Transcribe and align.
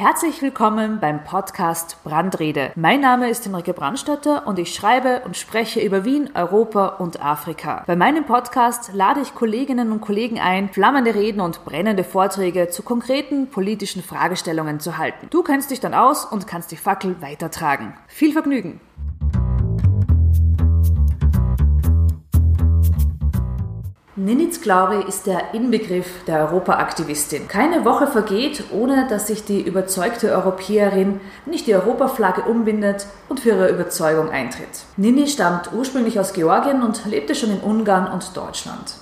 Herzlich 0.00 0.40
willkommen 0.40 0.98
beim 0.98 1.24
Podcast 1.24 2.02
Brandrede. 2.04 2.72
Mein 2.74 3.02
Name 3.02 3.28
ist 3.28 3.44
Henrike 3.44 3.74
Brandstatter 3.74 4.46
und 4.46 4.58
ich 4.58 4.74
schreibe 4.74 5.20
und 5.26 5.36
spreche 5.36 5.80
über 5.80 6.06
Wien, 6.06 6.30
Europa 6.32 6.86
und 6.86 7.22
Afrika. 7.22 7.84
Bei 7.86 7.96
meinem 7.96 8.24
Podcast 8.24 8.92
lade 8.94 9.20
ich 9.20 9.34
Kolleginnen 9.34 9.92
und 9.92 10.00
Kollegen 10.00 10.40
ein, 10.40 10.70
flammende 10.70 11.14
Reden 11.14 11.42
und 11.42 11.66
brennende 11.66 12.02
Vorträge 12.02 12.70
zu 12.70 12.82
konkreten 12.82 13.48
politischen 13.48 14.02
Fragestellungen 14.02 14.80
zu 14.80 14.96
halten. 14.96 15.26
Du 15.28 15.42
kennst 15.42 15.70
dich 15.70 15.80
dann 15.80 15.92
aus 15.92 16.24
und 16.24 16.46
kannst 16.46 16.72
die 16.72 16.78
Fackel 16.78 17.20
weitertragen. 17.20 17.92
Viel 18.08 18.32
Vergnügen! 18.32 18.80
Ninitz 24.22 24.60
Glaube 24.60 24.96
ist 25.08 25.26
der 25.26 25.54
Inbegriff 25.54 26.24
der 26.26 26.40
Europaaktivistin. 26.40 27.48
Keine 27.48 27.86
Woche 27.86 28.06
vergeht, 28.06 28.64
ohne 28.70 29.06
dass 29.08 29.28
sich 29.28 29.46
die 29.46 29.62
überzeugte 29.62 30.30
Europäerin 30.32 31.20
nicht 31.46 31.66
die 31.66 31.74
Europaflagge 31.74 32.42
umbindet 32.42 33.06
und 33.30 33.40
für 33.40 33.48
ihre 33.48 33.70
Überzeugung 33.70 34.28
eintritt. 34.28 34.84
Nini 34.98 35.26
stammt 35.26 35.72
ursprünglich 35.72 36.20
aus 36.20 36.34
Georgien 36.34 36.82
und 36.82 37.06
lebte 37.06 37.34
schon 37.34 37.50
in 37.50 37.60
Ungarn 37.60 38.12
und 38.12 38.36
Deutschland. 38.36 38.92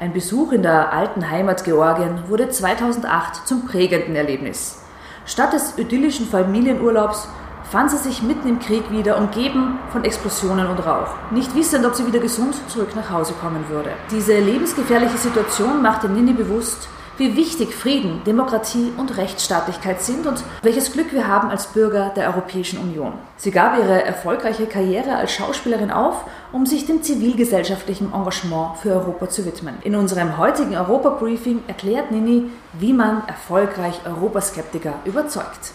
Ein 0.00 0.14
Besuch 0.14 0.52
in 0.52 0.62
der 0.62 0.94
alten 0.94 1.30
Heimat 1.30 1.64
Georgien 1.64 2.22
wurde 2.28 2.48
2008 2.48 3.46
zum 3.46 3.66
prägenden 3.66 4.16
Erlebnis. 4.16 4.78
Statt 5.26 5.52
des 5.52 5.76
idyllischen 5.76 6.26
Familienurlaubs 6.26 7.28
fand 7.70 7.90
sie 7.90 7.96
sich 7.96 8.22
mitten 8.22 8.48
im 8.48 8.58
Krieg 8.58 8.90
wieder, 8.90 9.18
umgeben 9.18 9.78
von 9.90 10.04
Explosionen 10.04 10.66
und 10.66 10.78
Rauch, 10.86 11.14
nicht 11.30 11.54
wissend, 11.54 11.84
ob 11.86 11.94
sie 11.94 12.06
wieder 12.06 12.20
gesund 12.20 12.54
zurück 12.68 12.94
nach 12.94 13.10
Hause 13.10 13.34
kommen 13.40 13.64
würde. 13.68 13.90
Diese 14.10 14.38
lebensgefährliche 14.38 15.18
Situation 15.18 15.82
machte 15.82 16.08
Nini 16.08 16.32
bewusst, 16.32 16.88
wie 17.16 17.36
wichtig 17.36 17.74
Frieden, 17.74 18.22
Demokratie 18.24 18.92
und 18.96 19.16
Rechtsstaatlichkeit 19.16 20.02
sind 20.02 20.26
und 20.26 20.42
welches 20.62 20.92
Glück 20.92 21.12
wir 21.12 21.28
haben 21.28 21.48
als 21.48 21.68
Bürger 21.68 22.10
der 22.16 22.26
Europäischen 22.28 22.78
Union. 22.78 23.12
Sie 23.36 23.52
gab 23.52 23.78
ihre 23.78 24.04
erfolgreiche 24.04 24.66
Karriere 24.66 25.16
als 25.16 25.32
Schauspielerin 25.32 25.92
auf, 25.92 26.24
um 26.52 26.66
sich 26.66 26.86
dem 26.86 27.02
zivilgesellschaftlichen 27.02 28.12
Engagement 28.12 28.78
für 28.78 28.94
Europa 28.94 29.28
zu 29.28 29.46
widmen. 29.46 29.76
In 29.82 29.94
unserem 29.94 30.38
heutigen 30.38 30.76
Europa-Briefing 30.76 31.62
erklärt 31.68 32.10
Nini, 32.10 32.50
wie 32.72 32.92
man 32.92 33.22
erfolgreich 33.28 34.00
Europaskeptiker 34.04 34.94
überzeugt. 35.04 35.72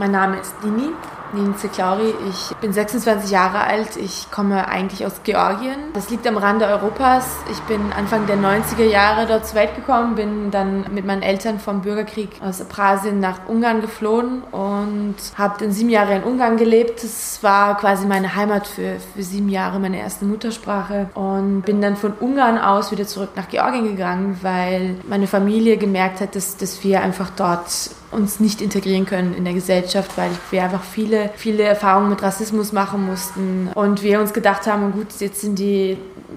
Mein 0.00 0.12
Name 0.12 0.38
ist 0.38 0.54
Dini, 0.64 0.88
Nini 1.34 1.54
Zeklauri. 1.56 2.14
Ich 2.30 2.56
bin 2.56 2.72
26 2.72 3.30
Jahre 3.30 3.60
alt. 3.60 3.98
Ich 3.98 4.30
komme 4.30 4.66
eigentlich 4.66 5.04
aus 5.04 5.20
Georgien. 5.24 5.76
Das 5.92 6.08
liegt 6.08 6.26
am 6.26 6.38
Rande 6.38 6.64
Europas. 6.68 7.26
Ich 7.52 7.60
bin 7.64 7.92
Anfang 7.92 8.26
der 8.26 8.38
90er 8.38 8.84
Jahre 8.84 9.26
dort 9.26 9.46
zur 9.46 9.56
Welt 9.56 9.76
gekommen, 9.76 10.14
bin 10.14 10.50
dann 10.50 10.86
mit 10.94 11.04
meinen 11.04 11.20
Eltern 11.20 11.58
vom 11.58 11.82
Bürgerkrieg 11.82 12.30
aus 12.40 12.64
Prasien 12.64 13.20
nach 13.20 13.46
Ungarn 13.46 13.82
geflohen 13.82 14.42
und 14.52 15.16
habe 15.36 15.56
dann 15.60 15.70
sieben 15.70 15.90
Jahre 15.90 16.14
in 16.14 16.22
Ungarn 16.22 16.56
gelebt. 16.56 17.04
Das 17.04 17.42
war 17.42 17.76
quasi 17.76 18.06
meine 18.06 18.34
Heimat 18.34 18.66
für, 18.66 18.96
für 19.14 19.22
sieben 19.22 19.50
Jahre, 19.50 19.80
meine 19.80 20.00
erste 20.00 20.24
Muttersprache. 20.24 21.10
Und 21.12 21.60
bin 21.66 21.82
dann 21.82 21.96
von 21.96 22.14
Ungarn 22.14 22.56
aus 22.56 22.90
wieder 22.90 23.06
zurück 23.06 23.32
nach 23.36 23.50
Georgien 23.50 23.84
gegangen, 23.84 24.38
weil 24.40 24.96
meine 25.06 25.26
Familie 25.26 25.76
gemerkt 25.76 26.22
hat, 26.22 26.36
dass, 26.36 26.56
dass 26.56 26.82
wir 26.84 27.02
einfach 27.02 27.28
dort 27.36 27.90
uns 28.10 28.40
nicht 28.40 28.60
integrieren 28.60 29.06
können 29.06 29.34
in 29.34 29.44
der 29.44 29.54
Gesellschaft, 29.54 30.16
weil 30.16 30.30
wir 30.50 30.64
einfach 30.64 30.82
viele, 30.82 31.30
viele 31.36 31.62
Erfahrungen 31.62 32.10
mit 32.10 32.22
Rassismus 32.22 32.72
machen 32.72 33.06
mussten 33.06 33.70
und 33.74 34.02
wir 34.02 34.20
uns 34.20 34.32
gedacht 34.32 34.66
haben, 34.66 34.92
gut, 34.92 35.08
jetzt 35.20 35.40
sind 35.40 35.58
die 35.58 35.96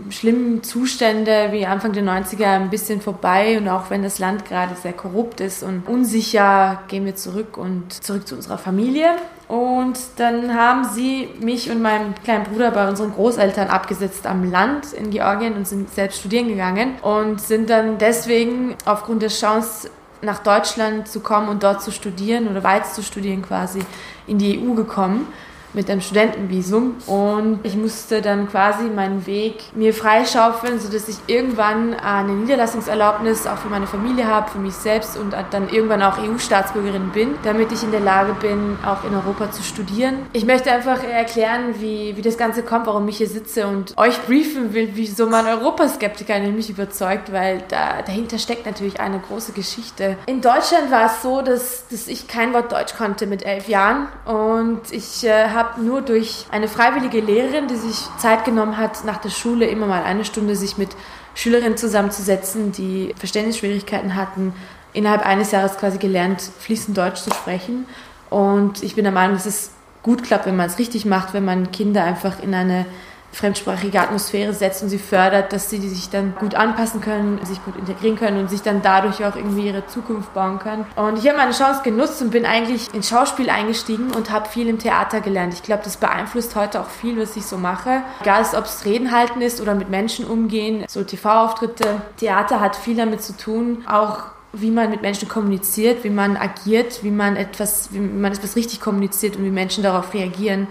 schlimmen 0.10 0.64
Zustände 0.64 1.50
wie 1.52 1.66
Anfang 1.66 1.94
der 1.94 2.04
90er 2.04 2.46
ein 2.46 2.70
bisschen 2.70 3.02
vorbei 3.02 3.58
und 3.58 3.68
auch 3.70 3.90
wenn 3.90 4.04
das 4.04 4.20
Land 4.20 4.46
gerade 4.46 4.76
sehr 4.76 4.94
korrupt 4.94 5.40
ist 5.40 5.64
und 5.64 5.88
unsicher, 5.88 6.84
gehen 6.88 7.06
wir 7.06 7.16
zurück 7.16 7.58
und 7.58 7.92
zurück 8.04 8.28
zu 8.28 8.36
unserer 8.36 8.58
Familie. 8.58 9.08
Und 9.48 10.00
dann 10.18 10.56
haben 10.56 10.86
sie 10.86 11.30
mich 11.40 11.70
und 11.70 11.82
meinen 11.82 12.16
kleinen 12.24 12.46
Bruder 12.46 12.72
bei 12.72 12.88
unseren 12.88 13.14
Großeltern 13.14 13.68
abgesetzt 13.68 14.26
am 14.26 14.50
Land 14.50 14.94
in 14.94 15.12
Georgien 15.12 15.54
und 15.54 15.68
sind 15.68 15.94
selbst 15.94 16.20
studieren 16.20 16.48
gegangen 16.48 16.96
und 17.02 17.42
sind 17.42 17.70
dann 17.70 17.98
deswegen 17.98 18.76
aufgrund 18.86 19.22
der 19.22 19.30
Chance 19.30 19.90
nach 20.24 20.40
Deutschland 20.40 21.08
zu 21.08 21.20
kommen 21.20 21.50
und 21.50 21.64
dort 21.64 21.82
zu 21.82 21.92
studieren 21.92 22.48
oder 22.48 22.64
weit 22.64 22.88
zu 22.88 23.04
studieren 23.04 23.42
quasi 23.42 23.80
in 24.28 24.38
die 24.38 24.60
EU 24.60 24.74
gekommen 24.74 25.28
mit 25.74 25.90
einem 25.90 26.02
Studentenvisum 26.02 26.96
und 27.08 27.60
ich 27.64 27.76
musste 27.76 28.22
dann 28.22 28.48
quasi 28.50 28.84
meinen 28.84 29.26
Weg 29.26 29.56
mir 29.76 29.94
freischaufeln, 29.94 30.80
sodass 30.80 31.08
ich 31.08 31.18
irgendwann 31.28 31.94
eine 31.94 32.34
Niederlassungserlaubnis 32.34 33.48
auch 33.48 33.58
für 33.58 33.70
meine 33.70 33.88
Familie 33.88 34.28
habe, 34.28 34.50
für 34.50 34.60
mich 34.60 34.74
selbst 34.74 35.18
und 35.18 35.36
dann 35.52 35.70
irgendwann 35.70 36.02
auch 36.02 36.18
EU-Staatsbürgerin 36.18 37.10
bin, 37.10 37.36
damit 37.44 37.72
ich 37.72 37.84
in 37.84 37.92
der 37.92 38.00
Lage 38.00 38.34
bin, 38.40 38.78
auch 38.86 39.04
in 39.04 39.16
Europa 39.16 39.52
zu 39.52 39.64
studieren. 39.64 40.26
Ich 40.34 40.46
möchte 40.46 40.72
einfach 40.72 41.04
erklären, 41.04 41.76
wie, 41.80 42.16
wie 42.16 42.22
das 42.22 42.38
Ganze 42.38 42.64
kommt, 42.64 42.88
warum 42.88 43.08
ich 43.08 43.18
hier 43.18 43.28
sitze 43.28 43.68
und 43.68 43.98
euch 43.98 44.22
briefen 44.26 44.74
will, 44.74 44.92
wieso 44.94 45.28
man 45.28 45.48
Europaskeptiker 45.48 46.40
nämlich 46.40 46.70
überzeugt, 46.70 47.32
weil 47.32 47.64
da, 47.70 48.02
dahinter 48.02 48.38
steckt 48.38 48.66
natürlich 48.66 49.00
eine 49.00 49.20
große 49.20 49.54
Geschichte. 49.54 50.18
In 50.26 50.42
Deutschland 50.42 50.92
war 50.92 51.08
es 51.08 51.22
so, 51.22 51.42
dass, 51.42 51.88
dass 51.88 52.08
ich 52.08 52.28
kein 52.28 52.54
Wort 52.54 52.72
Deutsch 52.72 52.96
konnte 52.96 53.28
mit 53.28 53.46
elf 53.46 53.68
Jahren 53.68 54.08
und 54.26 54.82
ich 54.92 55.24
äh, 55.24 55.50
habe 55.50 55.63
habe 55.64 55.82
nur 55.82 56.02
durch 56.02 56.46
eine 56.52 56.68
freiwillige 56.68 57.20
Lehrerin, 57.20 57.68
die 57.68 57.76
sich 57.76 58.08
Zeit 58.18 58.46
genommen 58.46 58.78
hat, 58.78 59.06
nach 59.06 59.18
der 59.18 59.30
Schule 59.30 59.66
immer 59.66 59.86
mal 59.86 60.04
eine 60.04 60.26
Stunde 60.26 60.56
sich 60.56 60.78
mit 60.78 60.90
Schülerinnen 61.36 61.78
zusammenzusetzen, 61.78 62.72
die 62.72 63.14
Verständnisschwierigkeiten 63.18 64.16
hatten, 64.16 64.54
innerhalb 64.94 65.26
eines 65.26 65.52
Jahres 65.52 65.78
quasi 65.78 65.98
gelernt, 65.98 66.42
fließend 66.42 66.98
Deutsch 66.98 67.22
zu 67.22 67.32
sprechen. 67.32 67.86
Und 68.30 68.84
ich 68.84 68.96
bin 68.96 69.04
der 69.04 69.14
Meinung, 69.14 69.36
dass 69.36 69.46
es 69.46 69.72
gut 70.04 70.24
klappt, 70.24 70.46
wenn 70.46 70.56
man 70.56 70.68
es 70.68 70.80
richtig 70.80 71.06
macht, 71.06 71.34
wenn 71.34 71.46
man 71.46 71.72
Kinder 71.72 72.04
einfach 72.04 72.42
in 72.42 72.54
eine 72.54 72.86
fremdsprachige 73.34 74.00
Atmosphäre 74.00 74.54
setzt 74.54 74.84
und 74.84 74.90
sie 74.90 75.00
fördert, 75.00 75.52
dass 75.54 75.70
sie 75.70 75.80
sich 75.80 76.10
dann 76.10 76.36
gut 76.36 76.54
anpassen 76.54 77.02
können, 77.02 77.44
sich 77.44 77.64
gut 77.66 77.76
integrieren 77.76 78.16
können 78.16 78.38
und 78.38 78.50
sich 78.50 78.62
dann 78.62 78.82
dadurch 78.82 79.26
auch 79.26 79.36
irgendwie 79.36 79.68
ihre 79.68 79.86
Zukunft 79.88 80.34
bauen 80.34 80.60
können. 80.60 80.86
Und 80.96 81.18
ich 81.18 81.28
habe 81.28 81.38
meine 81.38 81.52
Chance 81.52 81.82
genutzt 81.84 82.22
und 82.22 82.30
bin 82.30 82.46
eigentlich 82.46 82.94
ins 82.94 83.10
Schauspiel 83.10 83.50
eingestiegen 83.50 84.12
und 84.12 84.30
habe 84.30 84.48
viel 84.48 84.68
im 84.68 84.78
Theater 84.78 85.20
gelernt. 85.20 85.54
Ich 85.54 85.64
glaube, 85.64 85.82
das 85.84 85.98
beeinflusst 85.98 86.56
heute 86.56 86.80
auch 86.80 86.90
viel, 86.90 87.20
was 87.20 87.36
ich 87.36 87.46
so 87.46 87.58
mache. 87.58 88.04
Egal, 88.22 88.46
ob 88.56 88.66
es 88.66 88.86
Reden 88.86 89.12
halten 89.12 89.42
ist 89.42 89.60
oder 89.60 89.74
mit 89.74 89.90
Menschen 89.90 90.26
umgehen, 90.26 90.86
so 90.88 91.04
TV-Auftritte. 91.04 92.02
Theater 92.18 92.60
hat 92.60 92.76
viel 92.76 92.96
damit 92.96 93.24
zu 93.24 93.36
tun, 93.36 93.84
auch 93.88 94.20
wie 94.56 94.70
man 94.70 94.92
mit 94.92 95.02
Menschen 95.02 95.28
kommuniziert, 95.28 96.04
wie 96.04 96.12
man 96.12 96.38
agiert, 96.38 97.04
wie 97.04 97.10
man 97.10 97.36
etwas, 97.36 97.92
wie 97.92 98.00
man 98.00 98.32
etwas 98.32 98.56
richtig 98.56 98.80
kommuniziert 98.80 99.36
und 99.36 99.44
wie 99.44 99.50
Menschen 99.50 99.82
darauf 99.84 100.14
reagieren 100.14 100.68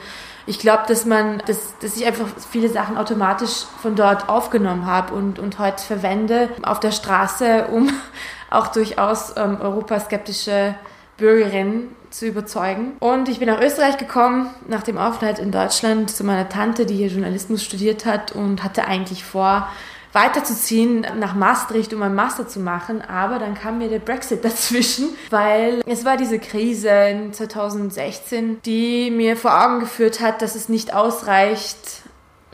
ich 0.47 0.59
glaube, 0.59 0.85
dass 0.89 1.07
man, 1.07 1.43
dass, 1.47 1.79
dass 1.79 1.97
ich 1.97 2.07
einfach 2.07 2.27
viele 2.51 2.69
Sachen 2.69 2.97
automatisch 2.97 3.65
von 3.81 3.95
dort 3.95 4.29
aufgenommen 4.29 4.87
habe 4.87 5.15
und, 5.15 5.39
und 5.39 5.59
heute 5.59 5.83
verwende 5.83 6.49
auf 6.63 6.81
der 6.81 6.93
Straße, 6.93 7.67
um 7.71 7.91
auch 8.51 8.69
durchaus 8.69 9.35
ähm, 9.37 9.59
europaskeptische 9.61 10.75
Bürgerinnen 11.17 11.95
zu 12.11 12.27
überzeugen. 12.27 12.93
Und 12.99 13.29
ich 13.29 13.39
bin 13.39 13.49
nach 13.49 13.61
Österreich 13.61 13.97
gekommen, 13.97 14.51
nach 14.69 14.83
dem 14.83 14.99
Aufenthalt 14.99 15.39
in 15.39 15.51
Deutschland, 15.51 16.11
zu 16.11 16.25
meiner 16.25 16.49
Tante, 16.49 16.85
die 16.85 16.97
hier 16.97 17.09
Journalismus 17.09 17.63
studiert 17.63 18.05
hat 18.05 18.33
und 18.33 18.63
hatte 18.63 18.87
eigentlich 18.87 19.25
vor, 19.25 19.69
weiterzuziehen 20.13 21.07
nach 21.19 21.35
Maastricht, 21.35 21.93
um 21.95 22.03
einen 22.03 22.15
Master 22.15 22.47
zu 22.47 22.61
machen. 22.61 23.03
Aber 23.03 23.39
dann 23.39 23.55
kam 23.55 23.79
mir 23.79 23.89
der 23.89 23.99
Brexit 23.99 24.45
dazwischen, 24.45 25.11
weil 25.31 25.83
es 25.87 26.05
war 26.05 26.17
diese 26.17 26.39
Krise 26.39 26.91
in 26.91 27.33
2016, 27.33 28.61
die 28.65 29.11
mir 29.11 29.37
vor 29.37 29.63
Augen 29.63 29.81
geführt 29.81 30.21
hat, 30.21 30.43
dass 30.43 30.55
es 30.55 30.69
nicht 30.69 30.95
ausreicht, 30.95 32.03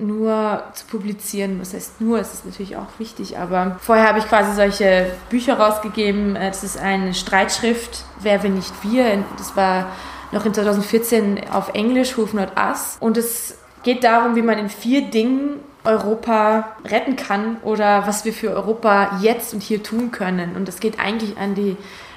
nur 0.00 0.62
zu 0.74 0.86
publizieren. 0.86 1.60
Was 1.60 1.74
heißt 1.74 2.00
nur, 2.00 2.20
es 2.20 2.32
ist 2.32 2.46
natürlich 2.46 2.76
auch 2.76 2.86
wichtig, 2.98 3.36
aber 3.38 3.78
vorher 3.80 4.08
habe 4.08 4.20
ich 4.20 4.26
quasi 4.26 4.54
solche 4.54 5.10
Bücher 5.28 5.58
rausgegeben. 5.58 6.34
Das 6.34 6.62
ist 6.62 6.78
eine 6.78 7.14
Streitschrift, 7.14 8.04
Wer, 8.20 8.42
wenn 8.42 8.54
nicht 8.54 8.72
wir. 8.82 9.24
Das 9.36 9.56
war 9.56 9.92
noch 10.32 10.44
in 10.46 10.54
2014 10.54 11.50
auf 11.50 11.74
Englisch, 11.74 12.16
Who 12.16 12.28
Not 12.32 12.52
Us. 12.56 12.96
Und 13.00 13.16
es 13.16 13.58
geht 13.82 14.04
darum, 14.04 14.36
wie 14.36 14.42
man 14.42 14.58
in 14.58 14.68
vier 14.68 15.02
Dingen 15.02 15.60
Europa 15.84 16.76
retten 16.84 17.16
kann 17.16 17.58
oder 17.62 18.06
was 18.06 18.24
wir 18.24 18.32
für 18.32 18.50
Europa 18.50 19.18
jetzt 19.20 19.54
und 19.54 19.62
hier 19.62 19.82
tun 19.82 20.10
können. 20.10 20.56
Und 20.56 20.68
das 20.68 20.80
geht 20.80 21.00
eigentlich 21.00 21.38
an 21.38 21.54
die 21.54 21.76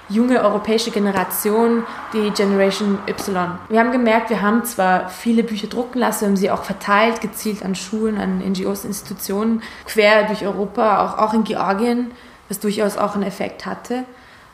junge 0.10 0.42
europäische 0.42 0.92
Generation, 0.92 1.84
die 2.14 2.32
Generation 2.32 3.00
Y. 3.08 3.60
Wir 3.70 3.80
haben 3.80 3.92
gemerkt, 3.92 4.30
wir 4.30 4.42
haben 4.42 4.66
zwar 4.66 5.10
viele 5.10 5.44
Bücher 5.44 5.68
drucken 5.68 6.00
lassen, 6.00 6.22
wir 6.22 6.28
haben 6.28 6.36
sie 6.36 6.52
auch 6.52 6.64
verteilt, 6.64 7.22
gezielt 7.22 7.64
an 7.64 7.76
Schulen, 7.76 8.18
an 8.18 8.40
NGOs, 8.40 8.84
Institutionen, 8.84 9.62
quer 9.86 10.26
durch 10.28 10.46
Europa, 10.46 11.06
auch, 11.06 11.18
auch 11.18 11.34
in 11.34 11.44
Georgien, 11.44 12.12
was 12.50 12.60
durchaus 12.60 12.98
auch 12.98 13.16
einen 13.16 13.24
Effekt 13.24 13.66
hatte. 13.66 14.04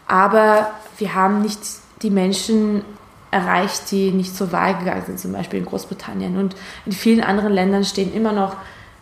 Aber 0.08 0.72
wir 0.98 1.16
haben 1.16 1.42
nicht 1.42 1.60
die 2.02 2.12
Menschen 2.12 2.84
erreicht, 3.32 3.92
die 3.92 4.12
nicht 4.12 4.36
zur 4.36 4.52
Wahl 4.52 4.78
gegangen 4.78 5.04
sind, 5.06 5.20
zum 5.20 5.34
Beispiel 5.34 5.60
in 5.60 5.66
Großbritannien. 5.66 6.38
Und 6.38 6.56
in 6.86 6.92
vielen 6.92 7.24
anderen 7.24 7.52
Ländern 7.52 7.84
stehen 7.84 8.14
immer 8.14 8.32
noch 8.32 8.56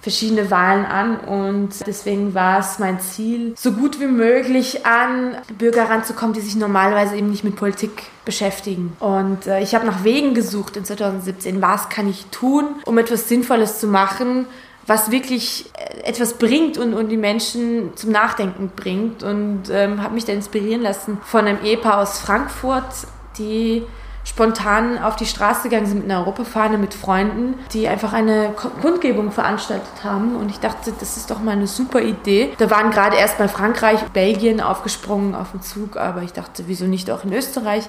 verschiedene 0.05 0.51
Wahlen 0.51 0.85
an 0.85 1.19
und 1.19 1.69
deswegen 1.87 2.35
war 2.35 2.59
es 2.59 2.77
mein 2.77 2.99
Ziel, 2.99 3.55
so 3.57 3.71
gut 3.71 3.99
wie 3.99 4.05
möglich 4.05 4.85
an 4.85 5.35
Bürger 5.57 5.89
ranzukommen, 5.89 6.35
die 6.35 6.41
sich 6.41 6.55
normalerweise 6.55 7.15
eben 7.15 7.31
nicht 7.31 7.43
mit 7.43 7.55
Politik 7.55 8.03
beschäftigen. 8.23 8.95
Und 8.99 9.47
äh, 9.47 9.61
ich 9.61 9.73
habe 9.73 9.87
nach 9.87 10.03
Wegen 10.03 10.35
gesucht 10.35 10.77
in 10.77 10.85
2017. 10.85 11.59
Was 11.59 11.89
kann 11.89 12.07
ich 12.07 12.27
tun, 12.27 12.65
um 12.85 12.99
etwas 12.99 13.27
Sinnvolles 13.29 13.79
zu 13.79 13.87
machen, 13.87 14.45
was 14.85 15.09
wirklich 15.09 15.71
äh, 15.73 16.01
etwas 16.01 16.35
bringt 16.35 16.77
und, 16.77 16.93
und 16.93 17.09
die 17.09 17.17
Menschen 17.17 17.97
zum 17.97 18.11
Nachdenken 18.11 18.73
bringt. 18.75 19.23
Und 19.23 19.71
ähm, 19.71 20.03
habe 20.03 20.13
mich 20.13 20.25
da 20.25 20.33
inspirieren 20.33 20.83
lassen 20.83 21.17
von 21.23 21.47
einem 21.47 21.63
Ehepaar 21.63 21.97
aus 21.97 22.19
Frankfurt, 22.19 22.93
die 23.39 23.81
spontan 24.25 24.97
auf 24.97 25.15
die 25.15 25.25
Straße 25.25 25.69
gegangen 25.69 25.85
sind 25.85 25.99
mit 26.01 26.11
einer 26.11 26.19
Europafahne 26.19 26.77
mit 26.77 26.93
Freunden, 26.93 27.53
die 27.71 27.87
einfach 27.87 28.11
eine 28.11 28.53
Kundgebung 28.81 29.31
veranstaltet 29.31 30.03
haben. 30.03 30.35
Und 30.35 30.49
ich 30.49 30.59
dachte, 30.59 30.91
das 30.99 31.15
ist 31.15 31.31
doch 31.31 31.39
mal 31.39 31.51
eine 31.51 31.67
super 31.67 32.01
Idee. 32.01 32.51
Da 32.57 32.69
waren 32.69 32.91
gerade 32.91 33.15
erst 33.15 33.39
mal 33.39 33.47
Frankreich, 33.47 34.01
Belgien 34.13 34.59
aufgesprungen 34.59 35.35
auf 35.35 35.51
den 35.51 35.61
Zug, 35.61 35.95
aber 35.95 36.23
ich 36.23 36.33
dachte, 36.33 36.63
wieso 36.67 36.85
nicht 36.85 37.09
auch 37.11 37.23
in 37.23 37.31
Österreich? 37.31 37.85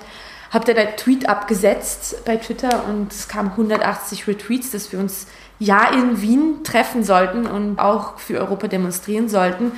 Hab 0.52 0.64
da 0.64 0.72
einen 0.74 0.96
Tweet 0.96 1.28
abgesetzt 1.28 2.24
bei 2.24 2.36
Twitter 2.36 2.84
und 2.88 3.12
es 3.12 3.26
kamen 3.26 3.50
180 3.50 4.28
Retweets, 4.28 4.70
dass 4.70 4.92
wir 4.92 5.00
uns 5.00 5.26
ja 5.58 5.90
in 5.92 6.20
Wien 6.20 6.62
treffen 6.62 7.02
sollten 7.02 7.46
und 7.46 7.78
auch 7.78 8.18
für 8.18 8.38
Europa 8.38 8.68
demonstrieren 8.68 9.28
sollten 9.28 9.72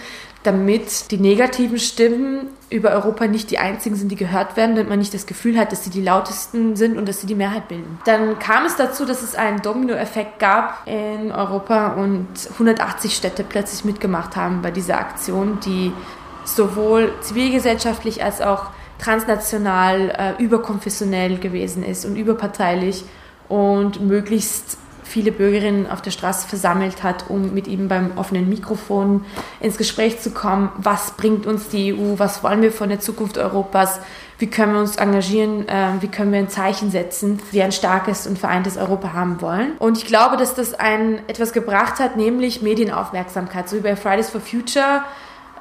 damit 0.44 1.10
die 1.10 1.18
negativen 1.18 1.78
Stimmen 1.78 2.48
über 2.70 2.90
Europa 2.90 3.26
nicht 3.26 3.50
die 3.50 3.58
einzigen 3.58 3.96
sind, 3.96 4.10
die 4.10 4.16
gehört 4.16 4.56
werden, 4.56 4.76
damit 4.76 4.88
man 4.88 4.98
nicht 4.98 5.12
das 5.14 5.26
Gefühl 5.26 5.58
hat, 5.58 5.72
dass 5.72 5.84
sie 5.84 5.90
die 5.90 6.02
lautesten 6.02 6.76
sind 6.76 6.96
und 6.96 7.08
dass 7.08 7.20
sie 7.20 7.26
die 7.26 7.34
Mehrheit 7.34 7.68
bilden. 7.68 7.98
Dann 8.04 8.38
kam 8.38 8.64
es 8.64 8.76
dazu, 8.76 9.04
dass 9.04 9.22
es 9.22 9.34
einen 9.34 9.62
Dominoeffekt 9.62 10.38
gab 10.38 10.86
in 10.86 11.32
Europa 11.32 11.94
und 11.94 12.28
180 12.52 13.16
Städte 13.16 13.42
plötzlich 13.42 13.84
mitgemacht 13.84 14.36
haben 14.36 14.62
bei 14.62 14.70
dieser 14.70 14.98
Aktion, 14.98 15.58
die 15.64 15.92
sowohl 16.44 17.12
zivilgesellschaftlich 17.20 18.22
als 18.22 18.40
auch 18.40 18.66
transnational, 18.98 20.10
äh, 20.38 20.42
überkonfessionell 20.42 21.38
gewesen 21.38 21.82
ist 21.82 22.04
und 22.04 22.16
überparteilich 22.16 23.04
und 23.48 24.00
möglichst 24.00 24.76
viele 25.08 25.32
Bürgerinnen 25.32 25.90
auf 25.90 26.02
der 26.02 26.10
Straße 26.10 26.46
versammelt 26.46 27.02
hat, 27.02 27.28
um 27.28 27.54
mit 27.54 27.66
ihm 27.66 27.88
beim 27.88 28.12
offenen 28.16 28.48
Mikrofon 28.48 29.24
ins 29.60 29.78
Gespräch 29.78 30.20
zu 30.20 30.30
kommen. 30.30 30.70
Was 30.76 31.12
bringt 31.12 31.46
uns 31.46 31.68
die 31.68 31.94
EU? 31.94 32.18
Was 32.18 32.42
wollen 32.42 32.62
wir 32.62 32.72
von 32.72 32.88
der 32.88 33.00
Zukunft 33.00 33.38
Europas? 33.38 34.00
Wie 34.38 34.46
können 34.46 34.74
wir 34.74 34.80
uns 34.80 34.96
engagieren? 34.96 35.64
Ähm, 35.68 36.00
wie 36.00 36.08
können 36.08 36.30
wir 36.30 36.38
ein 36.38 36.48
Zeichen 36.48 36.90
setzen, 36.90 37.40
wie 37.50 37.62
ein 37.62 37.72
starkes 37.72 38.26
und 38.26 38.38
vereintes 38.38 38.76
Europa 38.76 39.12
haben 39.12 39.40
wollen? 39.40 39.72
Und 39.78 39.98
ich 39.98 40.06
glaube, 40.06 40.36
dass 40.36 40.54
das 40.54 40.74
ein, 40.74 41.20
etwas 41.26 41.52
gebracht 41.52 41.98
hat, 41.98 42.16
nämlich 42.16 42.62
Medienaufmerksamkeit. 42.62 43.68
So 43.68 43.76
wie 43.76 43.80
bei 43.80 43.96
Fridays 43.96 44.30
for 44.30 44.40
Future, 44.40 45.02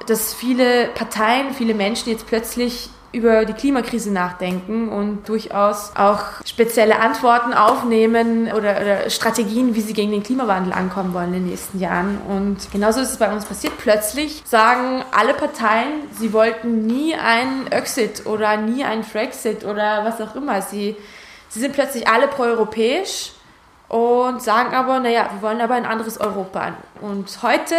dass 0.06 0.34
viele 0.34 0.90
Parteien, 0.94 1.54
viele 1.54 1.74
Menschen 1.74 2.12
jetzt 2.12 2.28
plötzlich 2.28 2.90
über 3.18 3.46
die 3.46 3.54
Klimakrise 3.54 4.12
nachdenken 4.12 4.90
und 4.90 5.28
durchaus 5.28 5.92
auch 5.96 6.22
spezielle 6.46 7.00
Antworten 7.00 7.54
aufnehmen 7.54 8.52
oder, 8.52 8.80
oder, 8.80 9.10
Strategien, 9.10 9.74
wie 9.74 9.82
sie 9.82 9.94
gegen 9.94 10.12
den 10.12 10.22
Klimawandel 10.22 10.72
ankommen 10.72 11.14
wollen 11.14 11.34
in 11.34 11.42
den 11.42 11.48
nächsten 11.48 11.80
Jahren. 11.80 12.20
Und 12.28 12.72
genauso 12.72 13.02
ist 13.02 13.10
es 13.10 13.18
bei 13.18 13.34
uns 13.34 13.46
passiert. 13.46 13.74
Plötzlich 13.80 14.44
sagen 14.46 15.04
alle 15.12 15.34
Parteien, 15.34 16.04
sie 16.18 16.32
wollten 16.32 16.86
nie 16.86 17.16
einen 17.16 17.68
Exit 17.68 18.26
oder 18.28 18.58
nie 18.58 18.84
einen 18.84 19.04
Frexit 19.04 19.66
oder 19.66 20.06
was 20.06 20.22
auch 20.22 20.36
immer. 20.36 20.62
Sie, 20.62 20.96
sie 21.50 21.60
sind 21.60 21.74
plötzlich 21.74 22.08
alle 22.08 22.28
proeuropäisch 22.28 23.32
und 23.88 24.44
sagen 24.44 24.76
aber, 24.76 25.00
naja, 25.00 25.30
wir 25.34 25.42
wollen 25.42 25.62
aber 25.62 25.74
ein 25.74 25.86
anderes 25.86 26.20
Europa. 26.20 26.74
Und 27.02 27.42
heute 27.42 27.76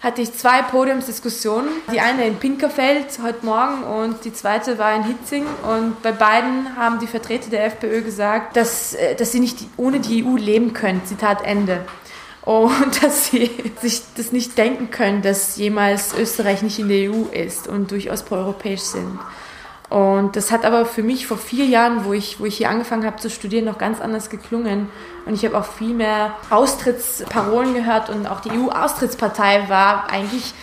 hatte 0.00 0.22
ich 0.22 0.32
zwei 0.32 0.62
Podiumsdiskussionen. 0.62 1.68
Die 1.92 2.00
eine 2.00 2.26
in 2.26 2.36
Pinkerfeld 2.36 3.18
heute 3.22 3.44
Morgen 3.44 3.82
und 3.82 4.24
die 4.24 4.32
zweite 4.32 4.78
war 4.78 4.94
in 4.96 5.04
Hitzing. 5.04 5.44
Und 5.62 6.02
bei 6.02 6.12
beiden 6.12 6.76
haben 6.76 6.98
die 6.98 7.06
Vertreter 7.06 7.50
der 7.50 7.66
FPÖ 7.66 8.02
gesagt, 8.02 8.56
dass, 8.56 8.94
äh, 8.94 9.14
dass 9.14 9.32
sie 9.32 9.40
nicht 9.40 9.58
ohne 9.76 10.00
die 10.00 10.24
EU 10.24 10.36
leben 10.36 10.72
können. 10.72 11.04
Zitat 11.04 11.44
Ende. 11.44 11.84
Und 12.42 13.02
dass 13.02 13.26
sie 13.26 13.50
sich 13.82 14.00
das 14.16 14.32
nicht 14.32 14.56
denken 14.56 14.90
können, 14.90 15.20
dass 15.20 15.56
jemals 15.56 16.14
Österreich 16.14 16.62
nicht 16.62 16.78
in 16.78 16.88
der 16.88 17.12
EU 17.12 17.24
ist 17.30 17.68
und 17.68 17.90
durchaus 17.90 18.22
proeuropäisch 18.22 18.80
sind. 18.80 19.18
Und 19.90 20.36
das 20.36 20.52
hat 20.52 20.64
aber 20.64 20.86
für 20.86 21.02
mich 21.02 21.26
vor 21.26 21.36
vier 21.36 21.66
Jahren, 21.66 22.04
wo 22.04 22.12
ich, 22.12 22.38
wo 22.38 22.44
ich 22.44 22.56
hier 22.56 22.70
angefangen 22.70 23.04
habe 23.04 23.16
zu 23.16 23.28
studieren, 23.28 23.64
noch 23.64 23.76
ganz 23.76 24.00
anders 24.00 24.30
geklungen. 24.30 24.88
Und 25.26 25.34
ich 25.34 25.44
habe 25.44 25.58
auch 25.58 25.64
viel 25.64 25.94
mehr 25.94 26.36
Austrittsparolen 26.48 27.74
gehört 27.74 28.08
und 28.08 28.28
auch 28.28 28.40
die 28.40 28.50
EU-Austrittspartei 28.50 29.68
war 29.68 30.08
eigentlich 30.08 30.54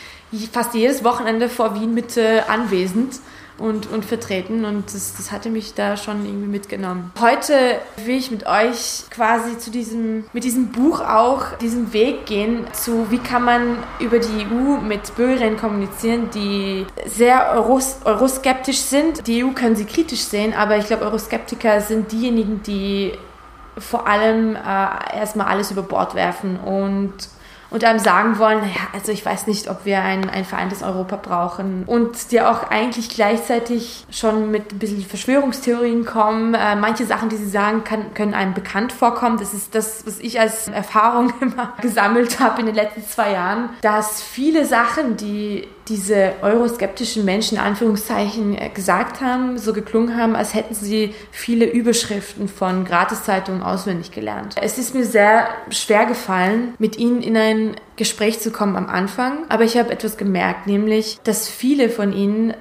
fast 0.53 0.73
jedes 0.73 1.03
Wochenende 1.03 1.49
vor 1.49 1.75
Wien 1.75 1.93
Mitte 1.93 2.49
anwesend 2.49 3.15
und, 3.57 3.89
und 3.91 4.05
vertreten 4.05 4.65
und 4.65 4.93
das, 4.93 5.15
das 5.15 5.31
hatte 5.31 5.49
mich 5.49 5.73
da 5.73 5.97
schon 5.97 6.25
irgendwie 6.25 6.47
mitgenommen. 6.47 7.11
Heute 7.19 7.79
will 8.05 8.17
ich 8.17 8.31
mit 8.31 8.45
euch 8.45 9.05
quasi 9.09 9.57
zu 9.57 9.71
diesem, 9.71 10.25
mit 10.33 10.43
diesem 10.43 10.71
Buch 10.71 11.01
auch 11.01 11.57
diesen 11.57 11.93
Weg 11.93 12.25
gehen 12.25 12.65
zu, 12.73 13.09
wie 13.11 13.19
kann 13.19 13.43
man 13.43 13.77
über 13.99 14.19
die 14.19 14.45
EU 14.45 14.79
mit 14.79 15.15
Bürgerinnen 15.15 15.57
kommunizieren, 15.57 16.29
die 16.33 16.85
sehr 17.05 17.51
Euros, 17.53 17.97
euroskeptisch 18.05 18.79
sind. 18.79 19.27
Die 19.27 19.43
EU 19.43 19.49
können 19.51 19.75
sie 19.75 19.85
kritisch 19.85 20.21
sehen, 20.21 20.53
aber 20.53 20.77
ich 20.77 20.85
glaube, 20.87 21.05
Euroskeptiker 21.05 21.81
sind 21.81 22.11
diejenigen, 22.11 22.61
die 22.63 23.13
vor 23.77 24.07
allem 24.07 24.55
äh, 24.55 25.17
erstmal 25.17 25.47
alles 25.47 25.71
über 25.71 25.83
Bord 25.83 26.15
werfen 26.15 26.59
und 26.59 27.13
und 27.69 27.83
einem 27.83 27.99
sagen 27.99 28.39
wollen, 28.39 28.59
naja, 28.59 28.87
also 28.93 29.11
ich 29.11 29.25
weiß 29.25 29.47
nicht, 29.47 29.69
ob 29.69 29.85
wir 29.85 30.01
ein, 30.01 30.29
ein 30.29 30.45
vereintes 30.45 30.83
Europa 30.83 31.17
brauchen 31.17 31.83
und 31.85 32.31
dir 32.31 32.49
auch 32.49 32.69
eigentlich 32.69 33.09
gleichzeitig 33.09 34.05
schon 34.09 34.51
mit 34.51 34.71
ein 34.71 34.79
bisschen 34.79 35.03
Verschwörungstheorien 35.03 36.05
kommen. 36.05 36.53
Äh, 36.53 36.75
manche 36.75 37.05
Sachen, 37.05 37.29
die 37.29 37.37
sie 37.37 37.49
sagen, 37.49 37.83
kann, 37.83 38.13
können 38.13 38.33
einem 38.33 38.53
bekannt 38.53 38.93
vorkommen. 38.93 39.37
Das 39.37 39.53
ist 39.53 39.75
das, 39.75 40.05
was 40.05 40.19
ich 40.19 40.39
als 40.39 40.67
Erfahrung 40.67 41.33
immer 41.41 41.73
gesammelt 41.81 42.39
habe 42.39 42.61
in 42.61 42.67
den 42.67 42.75
letzten 42.75 43.05
zwei 43.05 43.33
Jahren, 43.33 43.69
dass 43.81 44.21
viele 44.21 44.65
Sachen, 44.65 45.17
die 45.17 45.67
diese 45.87 46.33
euroskeptischen 46.41 47.23
Menschen, 47.25 47.57
in 47.57 47.63
Anführungszeichen, 47.63 48.57
äh, 48.57 48.69
gesagt 48.69 49.21
haben, 49.21 49.57
so 49.57 49.73
geklungen 49.73 50.17
haben, 50.17 50.35
als 50.35 50.53
hätten 50.53 50.75
sie 50.75 51.13
viele 51.31 51.65
Überschriften 51.65 52.47
von 52.47 52.85
Gratiszeitungen 52.85 53.61
auswendig 53.61 54.11
gelernt. 54.11 54.55
Es 54.61 54.77
ist 54.77 54.93
mir 54.93 55.05
sehr 55.05 55.47
schwer 55.69 56.05
gefallen, 56.05 56.73
mit 56.77 56.97
ihnen 56.97 57.21
in 57.21 57.37
ein 57.37 57.75
Gespräch 57.95 58.39
zu 58.39 58.51
kommen 58.51 58.75
am 58.75 58.87
Anfang, 58.87 59.45
aber 59.49 59.63
ich 59.63 59.77
habe 59.77 59.91
etwas 59.91 60.17
gemerkt, 60.17 60.67
nämlich, 60.67 61.19
dass 61.23 61.49
viele 61.49 61.89
von 61.89 62.13
ihnen 62.13 62.53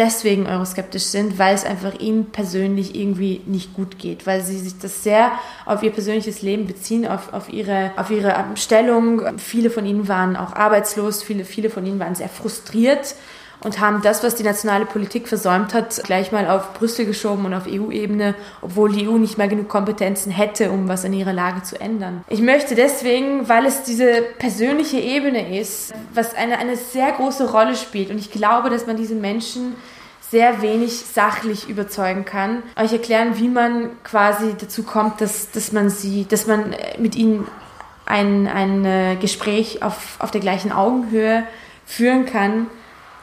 deswegen 0.00 0.46
euroskeptisch 0.46 1.04
sind, 1.04 1.38
weil 1.38 1.54
es 1.54 1.64
einfach 1.64 1.94
ihnen 2.00 2.30
persönlich 2.30 2.96
irgendwie 2.96 3.42
nicht 3.46 3.74
gut 3.74 3.98
geht, 3.98 4.26
weil 4.26 4.42
sie 4.42 4.58
sich 4.58 4.78
das 4.78 5.04
sehr 5.04 5.30
auf 5.66 5.82
ihr 5.82 5.92
persönliches 5.92 6.42
Leben 6.42 6.66
beziehen, 6.66 7.06
auf, 7.06 7.32
auf, 7.32 7.52
ihre, 7.52 7.92
auf 7.96 8.10
ihre 8.10 8.34
Stellung. 8.56 9.38
Viele 9.38 9.70
von 9.70 9.84
ihnen 9.86 10.08
waren 10.08 10.36
auch 10.36 10.54
arbeitslos, 10.54 11.22
viele, 11.22 11.44
viele 11.44 11.70
von 11.70 11.86
ihnen 11.86 12.00
waren 12.00 12.14
sehr 12.14 12.30
frustriert 12.30 13.14
und 13.62 13.80
haben 13.80 14.02
das, 14.02 14.22
was 14.22 14.34
die 14.34 14.42
nationale 14.42 14.86
Politik 14.86 15.28
versäumt 15.28 15.74
hat, 15.74 16.02
gleich 16.04 16.32
mal 16.32 16.48
auf 16.48 16.74
Brüssel 16.74 17.04
geschoben 17.04 17.44
und 17.44 17.54
auf 17.54 17.64
EU-Ebene, 17.66 18.34
obwohl 18.62 18.92
die 18.92 19.08
EU 19.08 19.18
nicht 19.18 19.38
mehr 19.38 19.48
genug 19.48 19.68
Kompetenzen 19.68 20.32
hätte, 20.32 20.70
um 20.70 20.88
was 20.88 21.04
an 21.04 21.12
ihrer 21.12 21.32
Lage 21.32 21.62
zu 21.62 21.80
ändern. 21.80 22.24
Ich 22.28 22.40
möchte 22.40 22.74
deswegen, 22.74 23.48
weil 23.48 23.66
es 23.66 23.82
diese 23.82 24.22
persönliche 24.38 24.98
Ebene 24.98 25.58
ist, 25.58 25.92
was 26.14 26.34
eine, 26.34 26.58
eine 26.58 26.76
sehr 26.76 27.12
große 27.12 27.50
Rolle 27.50 27.76
spielt 27.76 28.10
und 28.10 28.18
ich 28.18 28.30
glaube, 28.30 28.70
dass 28.70 28.86
man 28.86 28.96
diese 28.96 29.14
Menschen 29.14 29.74
sehr 30.30 30.62
wenig 30.62 30.92
sachlich 30.92 31.68
überzeugen 31.68 32.24
kann, 32.24 32.62
euch 32.76 32.92
erklären, 32.92 33.36
wie 33.38 33.48
man 33.48 33.90
quasi 34.04 34.54
dazu 34.58 34.84
kommt, 34.84 35.20
dass, 35.20 35.50
dass 35.50 35.72
man 35.72 35.90
sie, 35.90 36.24
dass 36.24 36.46
man 36.46 36.74
mit 36.98 37.16
ihnen 37.16 37.48
ein, 38.06 38.46
ein 38.46 38.84
äh, 38.84 39.16
Gespräch 39.20 39.82
auf, 39.82 40.16
auf 40.20 40.30
der 40.30 40.40
gleichen 40.40 40.72
Augenhöhe 40.72 41.44
führen 41.84 42.26
kann 42.26 42.68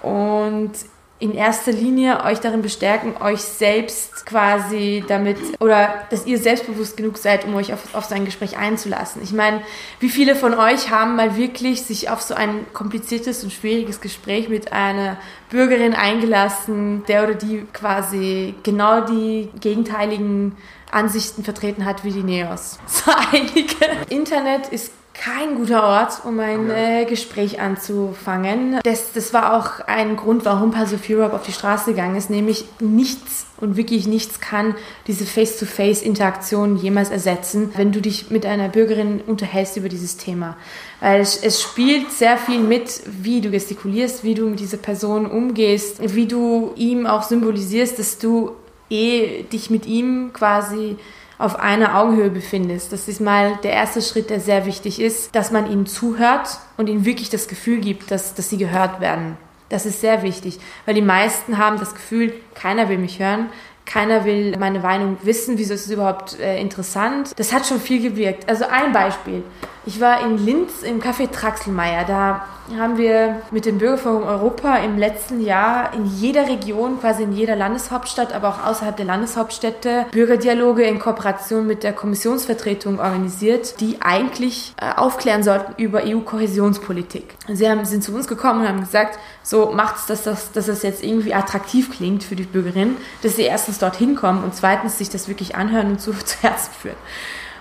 und 0.08 0.72
in 1.20 1.34
erster 1.34 1.72
Linie 1.72 2.24
euch 2.24 2.40
darin 2.40 2.62
bestärken, 2.62 3.16
euch 3.20 3.42
selbst 3.42 4.26
quasi 4.28 5.04
damit 5.08 5.38
oder 5.60 6.06
dass 6.12 6.28
ihr 6.28 6.38
selbstbewusst 6.38 6.96
genug 6.96 7.18
seid, 7.18 7.46
um 7.46 7.56
euch 7.56 7.74
auf, 7.74 7.96
auf 7.96 8.06
so 8.06 8.14
ein 8.14 8.26
Gespräch 8.26 8.58
einzulassen. 8.58 9.24
Ich 9.24 9.34
meine, 9.34 9.62
wie 10.00 10.10
viele 10.10 10.36
von 10.36 10.54
euch 10.54 10.92
haben 10.92 11.16
mal 11.16 11.36
wirklich 11.36 11.82
sich 11.82 12.12
auf 12.12 12.22
so 12.22 12.36
ein 12.36 12.68
kompliziertes 12.72 13.44
und 13.44 13.52
schwieriges 13.52 14.00
Gespräch 14.00 14.48
mit 14.48 14.72
einer 14.74 15.18
Bürgerin 15.50 15.96
eingelassen, 15.96 17.04
der 17.08 17.24
oder 17.24 17.34
die 17.34 17.66
quasi 17.74 18.54
genau 18.62 19.02
die 19.02 19.50
gegenteiligen 19.60 20.56
Ansichten 20.92 21.44
vertreten 21.44 21.84
hat 21.84 22.04
wie 22.04 22.12
die 22.12 22.24
Neos. 22.24 22.78
So 22.88 23.12
einige. 23.32 23.76
Internet 24.10 24.68
ist 24.68 24.92
kein 25.18 25.56
guter 25.56 25.84
Ort, 25.84 26.22
um 26.26 26.40
ein 26.40 26.70
äh, 26.70 27.06
Gespräch 27.06 27.60
anzufangen. 27.60 28.80
Das, 28.84 29.14
das 29.14 29.34
war 29.34 29.58
auch 29.58 29.86
ein 29.88 30.16
Grund, 30.16 30.46
warum 30.46 30.72
Pulse 30.72 30.96
of 30.96 31.10
Europe 31.10 31.36
auf 31.36 31.44
die 31.44 31.52
Straße 31.52 31.92
gegangen 31.92 32.16
ist, 32.16 32.30
nämlich 32.30 32.66
nichts 32.80 33.48
und 33.60 33.76
wirklich 33.76 34.06
nichts 34.06 34.40
kann 34.40 34.76
diese 35.08 35.26
Face-to-Face-Interaktion 35.26 36.78
jemals 36.78 37.10
ersetzen, 37.10 37.72
wenn 37.76 37.92
du 37.92 38.02
dich 38.02 38.30
mit 38.30 38.46
einer 38.46 38.70
Bürgerin 38.70 39.22
unterhältst 39.26 39.78
über 39.78 39.90
dieses 39.90 40.18
Thema. 40.18 40.56
Weil 41.00 41.22
es, 41.22 41.38
es 41.38 41.62
spielt 41.62 42.12
sehr 42.12 42.38
viel 42.38 42.60
mit, 42.60 43.02
wie 43.06 43.42
du 43.42 43.50
gestikulierst, 43.50 44.24
wie 44.24 44.36
du 44.36 44.46
mit 44.46 44.60
dieser 44.60 44.78
Person 44.78 45.26
umgehst, 45.26 46.16
wie 46.16 46.28
du 46.28 46.74
ihm 46.76 47.08
auch 47.08 47.24
symbolisierst, 47.24 47.98
dass 47.98 48.20
du 48.20 48.52
eh 48.90 49.44
dich 49.44 49.70
mit 49.70 49.86
ihm 49.88 50.32
quasi 50.34 50.98
auf 51.38 51.60
einer 51.60 51.98
Augenhöhe 51.98 52.30
befindest. 52.30 52.92
Das 52.92 53.08
ist 53.08 53.22
mal 53.22 53.58
der 53.64 53.74
erste 53.74 54.02
Schritt, 54.02 54.30
der 54.30 54.40
sehr 54.40 54.66
wichtig 54.66 55.00
ist, 55.00 55.36
dass 55.36 55.52
man 55.52 55.72
ihnen 55.72 55.86
zuhört 55.86 56.60
und 56.78 56.88
ihnen 56.88 57.06
wirklich 57.06 57.30
das 57.30 57.48
Gefühl 57.48 57.80
gibt, 57.80 58.12
dass, 58.12 58.34
dass 58.34 58.50
sie 58.50 58.58
gehört 58.58 59.00
werden. 59.00 59.38
Das 59.70 59.86
ist 59.86 60.02
sehr 60.02 60.24
wichtig, 60.24 60.60
weil 60.86 60.96
die 60.96 61.02
meisten 61.02 61.58
haben 61.58 61.78
das 61.78 61.94
Gefühl, 61.94 62.34
keiner 62.56 62.88
will 62.90 62.98
mich 62.98 63.20
hören, 63.20 63.50
keiner 63.86 64.26
will 64.26 64.58
meine 64.58 64.80
Meinung 64.80 65.18
wissen, 65.24 65.58
wieso 65.58 65.74
ist 65.74 65.86
es 65.86 65.92
überhaupt 65.92 66.40
äh, 66.40 66.60
interessant. 66.60 67.32
Das 67.38 67.54
hat 67.54 67.66
schon 67.66 67.80
viel 67.80 68.02
gewirkt. 68.02 68.48
Also 68.50 68.66
ein 68.70 68.92
Beispiel. 68.92 69.44
Ich 69.88 70.02
war 70.02 70.20
in 70.20 70.38
Linz 70.38 70.84
im 70.84 71.02
Café 71.02 71.32
Traxelmeier. 71.32 72.04
Da 72.04 72.46
haben 72.78 72.98
wir 72.98 73.42
mit 73.52 73.66
dem 73.66 73.78
Bürgerforum 73.78 74.24
Europa 74.24 74.76
im 74.80 74.98
letzten 74.98 75.40
Jahr 75.40 75.94
in 75.94 76.06
jeder 76.06 76.50
Region, 76.50 77.00
quasi 77.00 77.24
in 77.24 77.32
jeder 77.32 77.56
Landeshauptstadt, 77.56 78.34
aber 78.34 78.50
auch 78.50 78.66
außerhalb 78.66 78.98
der 78.98 79.06
Landeshauptstädte, 79.06 80.06
Bürgerdialoge 80.12 80.84
in 80.84 81.00
Kooperation 81.00 81.66
mit 81.66 81.84
der 81.84 81.94
Kommissionsvertretung 81.94 83.00
organisiert, 83.00 83.80
die 83.80 84.02
eigentlich 84.02 84.74
äh, 84.82 84.94
aufklären 84.94 85.42
sollten 85.42 85.82
über 85.82 86.02
EU-Kohäsionspolitik. 86.04 87.36
Sie 87.48 87.70
haben, 87.70 87.86
sind 87.86 88.04
zu 88.04 88.14
uns 88.14 88.28
gekommen 88.28 88.60
und 88.60 88.68
haben 88.68 88.82
gesagt, 88.82 89.18
so 89.42 89.72
macht 89.72 90.00
es, 90.00 90.06
dass 90.08 90.24
das, 90.24 90.52
dass 90.52 90.66
das 90.66 90.84
jetzt 90.84 91.02
irgendwie 91.02 91.34
attraktiv 91.34 91.96
klingt 91.96 92.26
für 92.26 92.36
die 92.36 92.44
Bürgerinnen, 92.44 92.98
dass 93.24 93.38
sie 93.38 93.44
erstens 93.44 93.80
dorthin 93.80 94.16
kommen 94.18 94.44
und 94.44 94.54
zweitens 94.54 94.98
sich 94.98 95.10
das 95.10 95.30
wirklich 95.30 95.56
anhören 95.56 95.92
und 95.92 96.02
zu, 96.02 96.12
zu 96.26 96.42
Herzen 96.42 96.74
führen. 96.74 96.98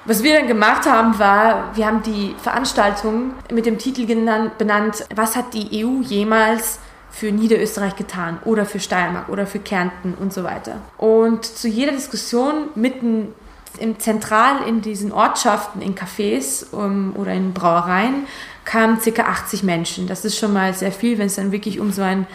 Was 0.06 0.22
wir 0.22 0.38
dann 0.38 0.46
gemacht 0.46 0.86
haben, 0.86 1.18
war, 1.18 1.76
wir 1.76 1.84
haben 1.84 2.00
die 2.04 2.36
Veranstaltung 2.40 3.32
mit 3.52 3.66
dem 3.66 3.76
Titel 3.76 4.06
genannt, 4.06 4.56
benannt, 4.56 5.04
was 5.12 5.34
hat 5.34 5.52
die 5.52 5.84
EU 5.84 6.00
jemals 6.00 6.78
für 7.10 7.32
Niederösterreich 7.32 7.96
getan 7.96 8.38
oder 8.44 8.66
für 8.66 8.78
Steiermark 8.78 9.28
oder 9.28 9.48
für 9.48 9.58
Kärnten 9.58 10.14
und 10.14 10.32
so 10.32 10.44
weiter. 10.44 10.80
Und 10.96 11.44
zu 11.44 11.66
jeder 11.66 11.90
Diskussion 11.90 12.68
mitten 12.76 13.34
im 13.80 13.98
Zentral 13.98 14.68
in 14.68 14.80
diesen 14.80 15.10
Ortschaften, 15.10 15.82
in 15.82 15.96
Cafés 15.96 16.70
um, 16.70 17.16
oder 17.16 17.32
in 17.32 17.52
Brauereien, 17.52 18.26
kamen 18.64 19.00
ca. 19.00 19.22
80 19.22 19.64
Menschen. 19.64 20.06
Das 20.06 20.24
ist 20.24 20.38
schon 20.38 20.52
mal 20.52 20.72
sehr 20.72 20.92
viel, 20.92 21.18
wenn 21.18 21.26
es 21.26 21.34
dann 21.34 21.50
wirklich 21.50 21.80
um 21.80 21.90
so 21.90 22.02
ein 22.02 22.28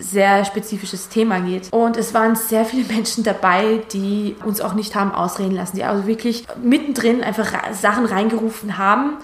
sehr 0.00 0.44
spezifisches 0.44 1.08
Thema 1.08 1.40
geht. 1.40 1.72
Und 1.72 1.96
es 1.96 2.14
waren 2.14 2.34
sehr 2.36 2.64
viele 2.64 2.84
Menschen 2.92 3.22
dabei, 3.22 3.82
die 3.92 4.36
uns 4.44 4.60
auch 4.60 4.74
nicht 4.74 4.94
haben 4.94 5.12
ausreden 5.12 5.54
lassen, 5.54 5.76
die 5.76 5.84
also 5.84 6.06
wirklich 6.06 6.44
mittendrin 6.62 7.22
einfach 7.22 7.52
Sachen 7.72 8.06
reingerufen 8.06 8.78
haben, 8.78 9.18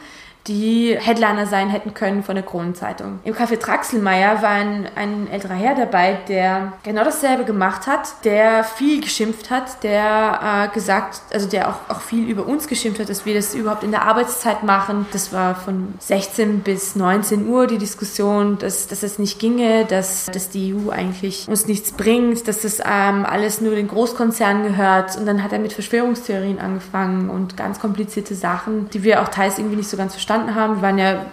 die 0.48 0.96
Headliner 0.98 1.46
sein 1.46 1.68
hätten 1.68 1.94
können 1.94 2.22
von 2.22 2.36
der 2.36 2.44
Kronenzeitung. 2.44 3.18
Im 3.24 3.34
Café 3.34 3.58
Traxelmeier 3.58 4.42
war 4.42 4.50
ein, 4.50 4.88
ein 4.94 5.28
älterer 5.30 5.54
Herr 5.54 5.74
dabei, 5.74 6.18
der 6.28 6.72
genau 6.82 7.04
dasselbe 7.04 7.44
gemacht 7.44 7.86
hat, 7.86 8.24
der 8.24 8.62
viel 8.64 9.00
geschimpft 9.00 9.50
hat, 9.50 9.82
der 9.82 10.68
äh, 10.70 10.74
gesagt, 10.74 11.20
also 11.32 11.48
der 11.48 11.68
auch, 11.68 11.88
auch 11.88 12.00
viel 12.00 12.28
über 12.28 12.46
uns 12.46 12.68
geschimpft 12.68 13.00
hat, 13.00 13.08
dass 13.08 13.26
wir 13.26 13.34
das 13.34 13.54
überhaupt 13.54 13.82
in 13.82 13.90
der 13.90 14.02
Arbeitszeit 14.02 14.62
machen. 14.62 15.06
Das 15.12 15.32
war 15.32 15.54
von 15.54 15.94
16 15.98 16.60
bis 16.60 16.94
19 16.94 17.48
Uhr 17.48 17.66
die 17.66 17.78
Diskussion, 17.78 18.58
dass, 18.58 18.86
dass 18.86 19.02
es 19.02 19.18
nicht 19.18 19.38
ginge, 19.38 19.84
dass, 19.84 20.26
dass 20.26 20.48
die 20.50 20.74
EU 20.74 20.90
eigentlich 20.90 21.48
uns 21.48 21.66
nichts 21.66 21.92
bringt, 21.92 22.46
dass 22.46 22.60
das 22.62 22.80
ähm, 22.80 23.26
alles 23.26 23.60
nur 23.60 23.74
den 23.74 23.88
Großkonzernen 23.88 24.62
gehört. 24.62 25.16
Und 25.16 25.26
dann 25.26 25.42
hat 25.42 25.52
er 25.52 25.58
mit 25.58 25.72
Verschwörungstheorien 25.72 26.58
angefangen 26.60 27.30
und 27.30 27.56
ganz 27.56 27.80
komplizierte 27.80 28.34
Sachen, 28.34 28.88
die 28.90 29.02
wir 29.02 29.22
auch 29.22 29.28
teils 29.28 29.58
irgendwie 29.58 29.76
nicht 29.76 29.90
so 29.90 29.96
ganz 29.96 30.12
verstanden 30.12 30.35
verstanden 30.36 30.54
haben. 30.54 30.76
Wir 30.76 30.82
waren 30.82 30.98
ja 30.98 31.26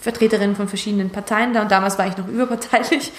Vertreterinnen 0.00 0.56
von 0.56 0.68
verschiedenen 0.68 1.10
Parteien 1.10 1.52
da 1.52 1.62
und 1.62 1.70
damals 1.70 1.98
war 1.98 2.06
ich 2.06 2.16
noch 2.16 2.28
überparteilich. 2.28 3.12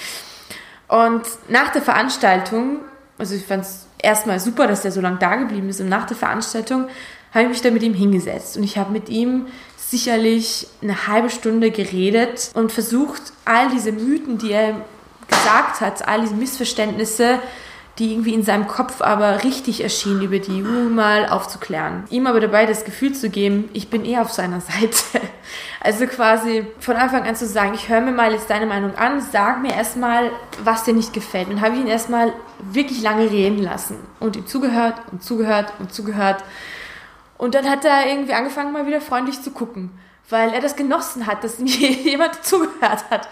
Und 0.87 1.23
nach 1.49 1.71
der 1.71 1.81
Veranstaltung, 1.81 2.79
also 3.17 3.35
ich 3.35 3.45
fand 3.45 3.63
es 3.63 3.87
erstmal 3.97 4.39
super, 4.39 4.67
dass 4.67 4.83
der 4.83 4.91
so 4.91 5.01
lange 5.01 5.17
da 5.17 5.35
geblieben 5.35 5.69
ist 5.69 5.81
und 5.81 5.89
nach 5.89 6.05
der 6.05 6.15
Veranstaltung 6.15 6.87
habe 7.33 7.43
ich 7.45 7.49
mich 7.49 7.61
da 7.61 7.71
mit 7.71 7.83
ihm 7.83 7.93
hingesetzt 7.93 8.55
und 8.55 8.63
ich 8.63 8.77
habe 8.77 8.91
mit 8.91 9.09
ihm 9.09 9.47
sicherlich 9.77 10.67
eine 10.81 11.07
halbe 11.07 11.29
Stunde 11.29 11.71
geredet 11.71 12.51
und 12.53 12.71
versucht, 12.71 13.21
all 13.45 13.69
diese 13.69 13.91
Mythen, 13.91 14.37
die 14.37 14.51
er 14.51 14.81
gesagt 15.27 15.81
hat, 15.81 16.07
all 16.07 16.21
diese 16.21 16.35
Missverständnisse 16.35 17.39
die 17.97 18.11
irgendwie 18.11 18.33
in 18.33 18.43
seinem 18.43 18.67
Kopf 18.67 19.01
aber 19.01 19.43
richtig 19.43 19.81
erschienen, 19.81 20.21
über 20.21 20.39
die 20.39 20.63
EU 20.63 20.89
mal 20.89 21.29
aufzuklären. 21.29 22.03
Ihm 22.09 22.27
aber 22.27 22.41
dabei 22.41 22.65
das 22.65 22.83
Gefühl 22.83 23.13
zu 23.13 23.29
geben, 23.29 23.69
ich 23.73 23.89
bin 23.89 24.03
eher 24.03 24.21
auf 24.21 24.31
seiner 24.31 24.61
Seite. 24.61 25.21
Also 25.79 26.07
quasi 26.07 26.65
von 26.79 26.95
Anfang 26.95 27.27
an 27.27 27.35
zu 27.35 27.45
sagen, 27.45 27.75
ich 27.75 27.89
höre 27.89 28.01
mir 28.01 28.11
mal 28.11 28.31
jetzt 28.31 28.49
deine 28.49 28.65
Meinung 28.65 28.95
an, 28.95 29.21
sag 29.21 29.61
mir 29.61 29.71
erstmal, 29.71 30.31
was 30.63 30.83
dir 30.83 30.95
nicht 30.95 31.13
gefällt. 31.13 31.47
Und 31.49 31.61
habe 31.61 31.75
ich 31.75 31.81
ihn 31.81 31.87
erstmal 31.87 32.33
wirklich 32.59 33.03
lange 33.03 33.29
reden 33.29 33.61
lassen 33.61 33.97
und 34.19 34.35
ihm 34.35 34.47
zugehört 34.47 34.95
und 35.11 35.23
zugehört 35.23 35.73
und 35.77 35.93
zugehört. 35.93 36.43
Und 37.37 37.53
dann 37.53 37.69
hat 37.69 37.85
er 37.85 38.07
irgendwie 38.07 38.33
angefangen, 38.33 38.73
mal 38.73 38.87
wieder 38.87 38.99
freundlich 38.99 39.39
zu 39.43 39.51
gucken, 39.51 39.91
weil 40.27 40.51
er 40.51 40.61
das 40.61 40.75
genossen 40.75 41.27
hat, 41.27 41.43
dass 41.43 41.59
mir 41.59 41.69
jemand 41.69 42.43
zugehört 42.43 43.05
hat. 43.11 43.29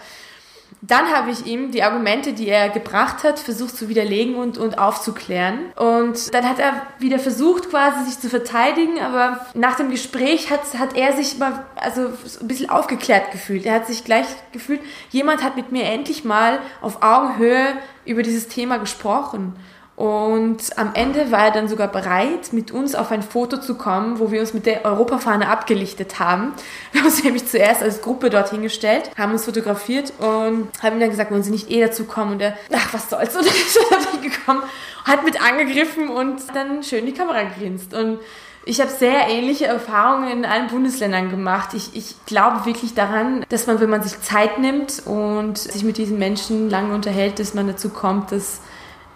Dann 0.86 1.06
habe 1.06 1.30
ich 1.30 1.46
ihm 1.46 1.70
die 1.70 1.82
Argumente, 1.82 2.34
die 2.34 2.48
er 2.48 2.68
gebracht 2.68 3.24
hat, 3.24 3.38
versucht 3.38 3.74
zu 3.76 3.88
widerlegen 3.88 4.34
und, 4.34 4.58
und 4.58 4.78
aufzuklären. 4.78 5.72
Und 5.76 6.34
dann 6.34 6.46
hat 6.46 6.58
er 6.58 6.82
wieder 6.98 7.18
versucht, 7.18 7.70
quasi 7.70 8.04
sich 8.04 8.18
zu 8.18 8.28
verteidigen, 8.28 9.00
aber 9.00 9.46
nach 9.54 9.76
dem 9.76 9.90
Gespräch 9.90 10.50
hat, 10.50 10.60
hat 10.78 10.94
er 10.94 11.14
sich 11.14 11.38
mal 11.38 11.64
also 11.76 12.12
ein 12.40 12.48
bisschen 12.48 12.68
aufgeklärt 12.68 13.32
gefühlt. 13.32 13.64
Er 13.64 13.74
hat 13.74 13.86
sich 13.86 14.04
gleich 14.04 14.26
gefühlt, 14.52 14.80
jemand 15.10 15.42
hat 15.42 15.56
mit 15.56 15.72
mir 15.72 15.84
endlich 15.84 16.24
mal 16.24 16.58
auf 16.82 17.02
Augenhöhe 17.02 17.78
über 18.04 18.22
dieses 18.22 18.48
Thema 18.48 18.76
gesprochen. 18.76 19.56
Und 19.96 20.76
am 20.76 20.90
Ende 20.94 21.30
war 21.30 21.46
er 21.46 21.50
dann 21.52 21.68
sogar 21.68 21.86
bereit, 21.86 22.52
mit 22.52 22.72
uns 22.72 22.96
auf 22.96 23.12
ein 23.12 23.22
Foto 23.22 23.58
zu 23.58 23.76
kommen, 23.76 24.18
wo 24.18 24.32
wir 24.32 24.40
uns 24.40 24.52
mit 24.52 24.66
der 24.66 24.84
Europafahne 24.84 25.48
abgelichtet 25.48 26.18
haben. 26.18 26.52
Wir 26.92 27.00
haben 27.00 27.06
uns 27.06 27.22
nämlich 27.22 27.46
zuerst 27.46 27.82
als 27.82 28.02
Gruppe 28.02 28.30
dorthin 28.30 28.62
gestellt, 28.62 29.10
haben 29.16 29.32
uns 29.32 29.44
fotografiert 29.44 30.12
und 30.18 30.68
haben 30.82 30.96
ihm 30.96 31.00
dann 31.00 31.10
gesagt, 31.10 31.30
wollen 31.30 31.42
Sie 31.42 31.50
nicht 31.50 31.70
eh 31.70 31.80
dazu 31.80 32.04
kommen? 32.04 32.32
Und 32.32 32.42
er, 32.42 32.56
ach, 32.74 32.92
was 32.92 33.10
soll's? 33.10 33.36
Und 33.36 33.46
dann 33.46 33.54
ist 33.54 33.76
er 33.76 33.96
dorthin 33.96 34.30
gekommen, 34.30 34.62
hat 35.04 35.24
mit 35.24 35.40
angegriffen 35.40 36.08
und 36.08 36.40
dann 36.54 36.82
schön 36.82 37.04
die 37.06 37.12
Kamera 37.12 37.42
gegrinst. 37.42 37.92
Und 37.94 38.18
ich 38.66 38.80
habe 38.80 38.90
sehr 38.90 39.28
ähnliche 39.28 39.66
Erfahrungen 39.66 40.30
in 40.30 40.44
allen 40.44 40.68
Bundesländern 40.68 41.30
gemacht. 41.30 41.74
Ich, 41.74 41.94
ich 41.94 42.14
glaube 42.26 42.64
wirklich 42.64 42.94
daran, 42.94 43.44
dass 43.50 43.66
man, 43.66 43.80
wenn 43.80 43.90
man 43.90 44.02
sich 44.02 44.20
Zeit 44.22 44.58
nimmt 44.58 45.02
und 45.04 45.58
sich 45.58 45.84
mit 45.84 45.98
diesen 45.98 46.18
Menschen 46.18 46.70
lange 46.70 46.94
unterhält, 46.94 47.38
dass 47.38 47.52
man 47.54 47.66
dazu 47.66 47.90
kommt, 47.90 48.32
dass 48.32 48.60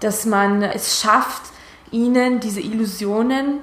dass 0.01 0.27
man 0.27 0.63
es 0.63 1.01
schafft, 1.01 1.43
ihnen 1.91 2.41
diese 2.41 2.61
Illusionen 2.61 3.61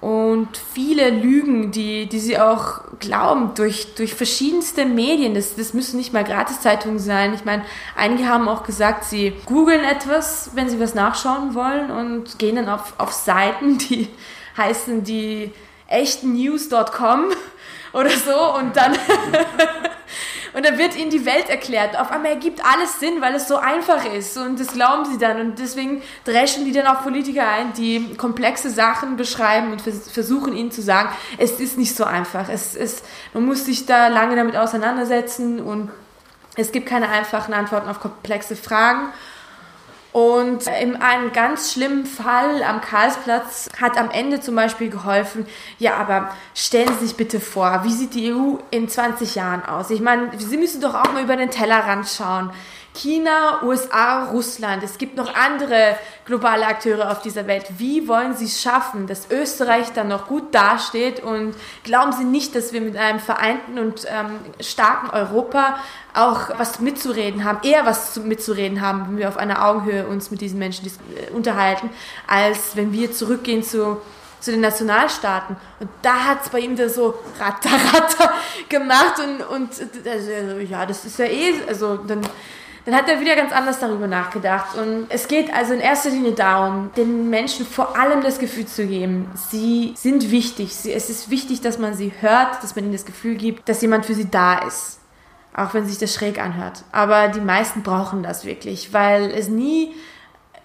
und 0.00 0.48
viele 0.56 1.10
Lügen, 1.10 1.72
die, 1.72 2.06
die 2.06 2.20
sie 2.20 2.38
auch 2.38 2.82
glauben, 3.00 3.52
durch, 3.56 3.94
durch 3.96 4.14
verschiedenste 4.14 4.84
Medien, 4.84 5.34
das, 5.34 5.56
das 5.56 5.74
müssen 5.74 5.96
nicht 5.96 6.12
mal 6.12 6.22
Gratiszeitungen 6.22 7.00
sein. 7.00 7.34
Ich 7.34 7.44
meine, 7.44 7.64
einige 7.96 8.28
haben 8.28 8.48
auch 8.48 8.62
gesagt, 8.62 9.04
sie 9.04 9.32
googeln 9.46 9.82
etwas, 9.82 10.50
wenn 10.54 10.68
sie 10.68 10.78
was 10.78 10.94
nachschauen 10.94 11.54
wollen 11.54 11.90
und 11.90 12.38
gehen 12.38 12.56
dann 12.56 12.68
auf, 12.68 12.94
auf 12.98 13.12
Seiten, 13.12 13.78
die 13.78 14.08
heißen 14.56 15.02
die 15.02 15.52
echtnews.com 15.88 17.24
oder 17.92 18.10
so 18.10 18.54
und 18.56 18.76
dann 18.76 18.92
Und 20.52 20.64
dann 20.64 20.78
wird 20.78 20.96
ihnen 20.96 21.10
die 21.10 21.24
Welt 21.26 21.48
erklärt. 21.48 21.98
Auf 21.98 22.10
einmal 22.10 22.32
ergibt 22.32 22.64
alles 22.64 22.98
Sinn, 23.00 23.20
weil 23.20 23.34
es 23.34 23.48
so 23.48 23.56
einfach 23.56 24.04
ist. 24.04 24.36
Und 24.36 24.58
das 24.58 24.68
glauben 24.68 25.04
sie 25.04 25.18
dann. 25.18 25.40
Und 25.40 25.58
deswegen 25.58 26.02
dreschen 26.24 26.64
die 26.64 26.72
dann 26.72 26.86
auch 26.86 27.02
Politiker 27.02 27.48
ein, 27.48 27.72
die 27.74 28.14
komplexe 28.16 28.70
Sachen 28.70 29.16
beschreiben 29.16 29.72
und 29.72 29.82
versuchen 29.82 30.54
ihnen 30.54 30.70
zu 30.70 30.82
sagen, 30.82 31.10
es 31.38 31.60
ist 31.60 31.78
nicht 31.78 31.94
so 31.94 32.04
einfach. 32.04 32.48
Es 32.48 32.74
ist, 32.74 33.04
man 33.34 33.44
muss 33.44 33.64
sich 33.64 33.86
da 33.86 34.08
lange 34.08 34.36
damit 34.36 34.56
auseinandersetzen 34.56 35.60
und 35.60 35.90
es 36.56 36.72
gibt 36.72 36.86
keine 36.86 37.08
einfachen 37.08 37.54
Antworten 37.54 37.88
auf 37.88 38.00
komplexe 38.00 38.56
Fragen. 38.56 39.12
Und 40.12 40.66
in 40.80 40.96
einem 40.96 41.32
ganz 41.32 41.72
schlimmen 41.72 42.06
Fall 42.06 42.62
am 42.62 42.80
Karlsplatz 42.80 43.68
hat 43.78 43.98
am 43.98 44.10
Ende 44.10 44.40
zum 44.40 44.54
Beispiel 44.54 44.88
geholfen, 44.88 45.46
ja, 45.78 45.96
aber 45.96 46.30
stellen 46.54 46.88
Sie 46.98 47.06
sich 47.06 47.16
bitte 47.16 47.40
vor, 47.40 47.80
wie 47.84 47.92
sieht 47.92 48.14
die 48.14 48.32
EU 48.32 48.56
in 48.70 48.88
20 48.88 49.34
Jahren 49.34 49.64
aus? 49.64 49.90
Ich 49.90 50.00
meine, 50.00 50.30
Sie 50.38 50.56
müssen 50.56 50.80
doch 50.80 50.94
auch 50.94 51.12
mal 51.12 51.22
über 51.22 51.36
den 51.36 51.50
Tellerrand 51.50 52.08
schauen. 52.08 52.50
China, 52.98 53.62
USA, 53.62 54.24
Russland. 54.24 54.82
Es 54.82 54.98
gibt 54.98 55.16
noch 55.16 55.32
andere 55.34 55.96
globale 56.24 56.66
Akteure 56.66 57.10
auf 57.10 57.22
dieser 57.22 57.46
Welt. 57.46 57.64
Wie 57.78 58.08
wollen 58.08 58.34
Sie 58.34 58.46
es 58.46 58.60
schaffen, 58.60 59.06
dass 59.06 59.30
Österreich 59.30 59.92
dann 59.94 60.08
noch 60.08 60.26
gut 60.26 60.52
dasteht? 60.52 61.22
Und 61.22 61.54
glauben 61.84 62.12
Sie 62.12 62.24
nicht, 62.24 62.56
dass 62.56 62.72
wir 62.72 62.80
mit 62.80 62.96
einem 62.96 63.20
vereinten 63.20 63.78
und 63.78 64.04
ähm, 64.08 64.40
starken 64.60 65.10
Europa 65.10 65.78
auch 66.12 66.58
was 66.58 66.80
mitzureden 66.80 67.44
haben, 67.44 67.60
eher 67.62 67.86
was 67.86 68.16
mitzureden 68.16 68.80
haben, 68.80 69.04
wenn 69.06 69.18
wir 69.18 69.28
auf 69.28 69.36
einer 69.36 69.64
Augenhöhe 69.64 70.06
uns 70.06 70.32
mit 70.32 70.40
diesen 70.40 70.58
Menschen 70.58 70.86
äh, 70.86 71.30
unterhalten, 71.30 71.90
als 72.26 72.74
wenn 72.74 72.92
wir 72.92 73.12
zurückgehen 73.12 73.62
zu 73.62 73.98
zu 74.40 74.52
den 74.52 74.60
Nationalstaaten. 74.60 75.56
Und 75.80 75.90
da 76.02 76.14
hat 76.26 76.44
es 76.44 76.50
bei 76.50 76.60
ihm 76.60 76.76
da 76.76 76.88
so 76.88 77.14
ratter, 77.40 77.70
ratter 77.92 78.32
gemacht 78.68 79.14
und, 79.18 79.42
und 79.42 79.70
also, 80.06 80.30
ja, 80.60 80.86
das 80.86 81.04
ist 81.04 81.18
ja 81.18 81.24
eh, 81.24 81.54
also 81.66 81.96
dann, 81.96 82.20
dann 82.88 82.96
hat 82.96 83.10
er 83.10 83.20
wieder 83.20 83.36
ganz 83.36 83.52
anders 83.52 83.80
darüber 83.80 84.06
nachgedacht. 84.06 84.74
Und 84.78 85.08
es 85.10 85.28
geht 85.28 85.52
also 85.52 85.74
in 85.74 85.80
erster 85.80 86.08
Linie 86.08 86.32
darum, 86.32 86.90
den 86.96 87.28
Menschen 87.28 87.66
vor 87.66 87.98
allem 87.98 88.22
das 88.22 88.38
Gefühl 88.38 88.64
zu 88.64 88.86
geben, 88.86 89.30
sie 89.34 89.92
sind 89.94 90.30
wichtig. 90.30 90.74
Sie, 90.74 90.90
es 90.90 91.10
ist 91.10 91.28
wichtig, 91.28 91.60
dass 91.60 91.78
man 91.78 91.92
sie 91.92 92.14
hört, 92.20 92.62
dass 92.62 92.76
man 92.76 92.86
ihnen 92.86 92.94
das 92.94 93.04
Gefühl 93.04 93.34
gibt, 93.34 93.68
dass 93.68 93.82
jemand 93.82 94.06
für 94.06 94.14
sie 94.14 94.30
da 94.30 94.60
ist. 94.60 95.00
Auch 95.54 95.74
wenn 95.74 95.84
sich 95.86 95.98
das 95.98 96.14
schräg 96.14 96.40
anhört. 96.42 96.82
Aber 96.90 97.28
die 97.28 97.42
meisten 97.42 97.82
brauchen 97.82 98.22
das 98.22 98.46
wirklich, 98.46 98.94
weil 98.94 99.32
es 99.32 99.48
nie 99.48 99.94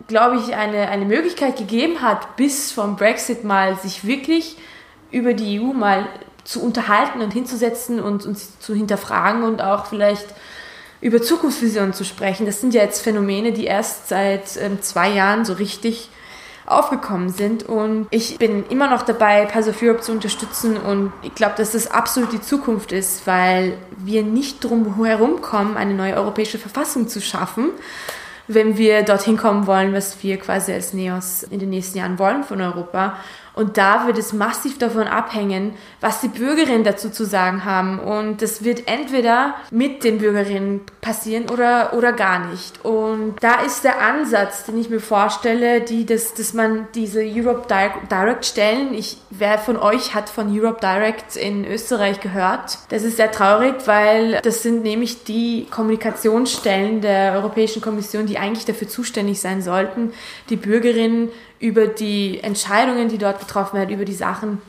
glaube 0.08 0.38
ich, 0.38 0.56
eine, 0.56 0.89
eine 0.89 1.06
Möglichkeit 1.06 1.58
gegeben 1.58 2.01
hat, 2.01 2.38
bis 2.38 2.72
vom 2.72 2.96
Brexit 2.96 3.44
mal 3.44 3.77
sich 3.77 4.06
wirklich 4.06 4.58
über 5.12 5.34
die 5.34 5.60
EU 5.60 5.74
mal 5.74 6.08
zu 6.44 6.62
unterhalten 6.62 7.22
und 7.22 7.32
hinzusetzen 7.32 8.01
und 8.01 8.25
uns 8.25 8.60
zu 8.60 8.74
hinterfragen 8.74 9.44
und 9.44 9.62
auch 9.62 9.86
vielleicht 9.88 10.27
über 11.03 11.22
Zukunftsvisionen 11.22 11.93
zu 11.93 12.05
sprechen. 12.05 12.45
Das 12.45 12.62
sind 12.62 12.74
ja 12.74 12.81
jetzt 12.81 13.01
Phänomene, 13.01 13.51
die 13.51 13.65
erst 13.65 14.07
seit 14.07 14.57
ähm, 14.57 14.81
zwei 14.81 15.10
Jahren 15.10 15.43
so 15.43 15.53
richtig 15.53 16.10
aufgekommen 16.65 17.29
sind. 17.29 17.63
Und 17.63 18.07
ich 18.10 18.38
bin 18.38 18.65
immer 18.69 18.89
noch 18.89 19.01
dabei, 19.01 19.45
Pass 19.45 19.67
of 19.67 19.81
Europe 19.81 20.00
zu 20.00 20.13
unterstützen. 20.13 20.77
Und 20.77 21.12
ich 21.22 21.36
glaube, 21.36 21.55
dass 21.57 21.74
das 21.74 21.91
absolut 21.91 22.31
die 22.31 22.41
Zukunft 22.41 22.93
ist, 22.93 23.27
weil 23.27 23.77
wir 23.98 24.24
nicht 24.24 24.63
drum 24.63 25.03
herum 25.03 25.41
kommen, 25.41 25.75
eine 25.75 25.93
neue 25.93 26.15
europäische 26.15 26.57
Verfassung 26.57 27.10
zu 27.10 27.19
schaffen 27.19 27.72
wenn 28.48 28.77
wir 28.77 29.03
dorthin 29.03 29.38
kommen 29.38 29.67
wollen, 29.67 29.93
was 29.93 30.22
wir 30.22 30.38
quasi 30.38 30.74
als 30.74 30.93
NEOS 30.93 31.43
in 31.43 31.60
den 31.60 31.69
nächsten 31.69 31.98
Jahren 31.98 32.19
wollen 32.19 32.43
von 32.43 32.62
Europa. 32.62 33.17
Und 33.55 33.77
da 33.77 34.07
wird 34.07 34.17
es 34.17 34.33
massiv 34.33 34.77
davon 34.79 35.07
abhängen, 35.07 35.74
was 36.01 36.22
die 36.22 36.27
Bürgerinnen 36.27 36.83
dazu 36.83 37.10
zu 37.10 37.25
sagen 37.25 37.65
haben. 37.65 38.00
Und 38.00 38.41
das 38.41 38.63
wird 38.63 38.88
entweder 38.88 39.55
mit 39.69 40.03
den 40.03 40.17
Bürgerinnen 40.17 40.81
passieren 41.01 41.50
oder, 41.51 41.93
oder 41.93 42.13
gar 42.13 42.48
nicht. 42.48 42.83
Und 42.83 43.36
da 43.41 43.62
ist 43.62 43.83
der 43.83 44.01
Ansatz, 44.01 44.65
den 44.65 44.79
ich 44.79 44.89
mir 44.89 45.00
vorstelle, 45.00 45.81
die, 45.81 46.05
dass, 46.05 46.33
dass 46.33 46.53
man 46.53 46.88
diese 46.95 47.22
Europe 47.22 47.67
Direct 47.67 48.45
Stellen, 48.45 48.93
ich, 48.93 49.17
wer 49.29 49.60
von 49.60 49.77
euch 49.77 50.15
hat 50.15 50.29
von 50.29 50.50
Europe 50.57 50.79
Direct 50.81 51.36
in 51.36 51.65
Österreich 51.65 52.19
gehört? 52.22 52.79
Das 52.89 53.03
ist 53.03 53.17
sehr 53.17 53.31
traurig, 53.31 53.75
weil 53.86 54.39
das 54.41 54.63
sind 54.63 54.83
nämlich 54.83 55.24
die 55.25 55.67
Kommunikationsstellen 55.69 57.01
der 57.01 57.33
Europäischen 57.33 57.81
Kommission, 57.81 58.25
die 58.25 58.38
eigentlich 58.38 58.65
dafür 58.65 58.88
zuständig 58.88 59.39
sein 59.39 59.62
sollten, 59.62 60.13
die 60.50 60.55
Bürgerinnen 60.55 61.29
über 61.63 61.88
die 61.88 62.41
Entscheidungen, 62.43 63.08
die 63.08 63.17
dort 63.17 63.39
getroffen 63.39 63.77
werden, 63.77 63.89
über 63.89 64.03
die 64.03 64.13
Sachen, 64.13 64.62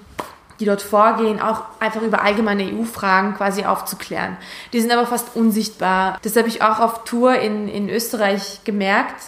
die 0.60 0.64
dort 0.64 0.80
vorgehen, 0.80 1.40
auch 1.40 1.62
einfach 1.80 2.00
über 2.02 2.22
allgemeine 2.22 2.62
EU-Fragen 2.72 3.34
quasi 3.34 3.64
aufzuklären. 3.64 4.36
Die 4.72 4.80
sind 4.80 4.92
aber 4.92 5.04
fast 5.04 5.34
unsichtbar. 5.34 6.20
Das 6.22 6.36
habe 6.36 6.46
ich 6.46 6.62
auch 6.62 6.78
auf 6.78 7.02
Tour 7.02 7.34
in, 7.34 7.66
in 7.66 7.90
Österreich 7.90 8.60
gemerkt. 8.62 9.24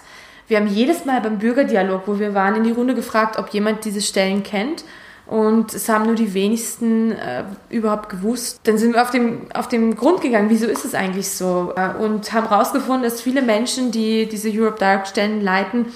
Wir 0.46 0.58
haben 0.58 0.68
jedes 0.68 1.06
Mal 1.06 1.20
beim 1.20 1.40
Bürgerdialog, 1.40 2.02
wo 2.06 2.20
wir 2.20 2.34
waren, 2.34 2.54
in 2.54 2.62
die 2.62 2.70
Runde 2.70 2.94
gefragt, 2.94 3.36
ob 3.36 3.48
jemand 3.48 3.84
diese 3.84 4.00
Stellen 4.00 4.44
kennt. 4.44 4.84
Und 5.26 5.74
es 5.74 5.88
haben 5.88 6.06
nur 6.06 6.14
die 6.14 6.34
wenigsten 6.34 7.10
äh, 7.10 7.42
überhaupt 7.68 8.10
gewusst. 8.10 8.60
Dann 8.62 8.78
sind 8.78 8.94
wir 8.94 9.02
auf 9.02 9.10
dem, 9.10 9.48
auf 9.52 9.66
dem 9.66 9.96
Grund 9.96 10.20
gegangen, 10.20 10.50
wieso 10.50 10.68
ist 10.68 10.84
es 10.84 10.94
eigentlich 10.94 11.28
so? 11.30 11.72
Äh, 11.74 12.00
und 12.00 12.32
haben 12.32 12.48
herausgefunden, 12.48 13.02
dass 13.02 13.20
viele 13.20 13.42
Menschen, 13.42 13.90
die 13.90 14.28
diese 14.28 14.50
Europe 14.50 14.78
Direct 14.78 15.08
Stellen 15.08 15.40
leiten, 15.40 15.86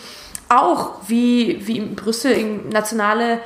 auch 0.50 0.96
wie, 1.06 1.66
wie 1.66 1.78
in 1.78 1.94
Brüssel 1.94 2.32
nationale 2.70 3.40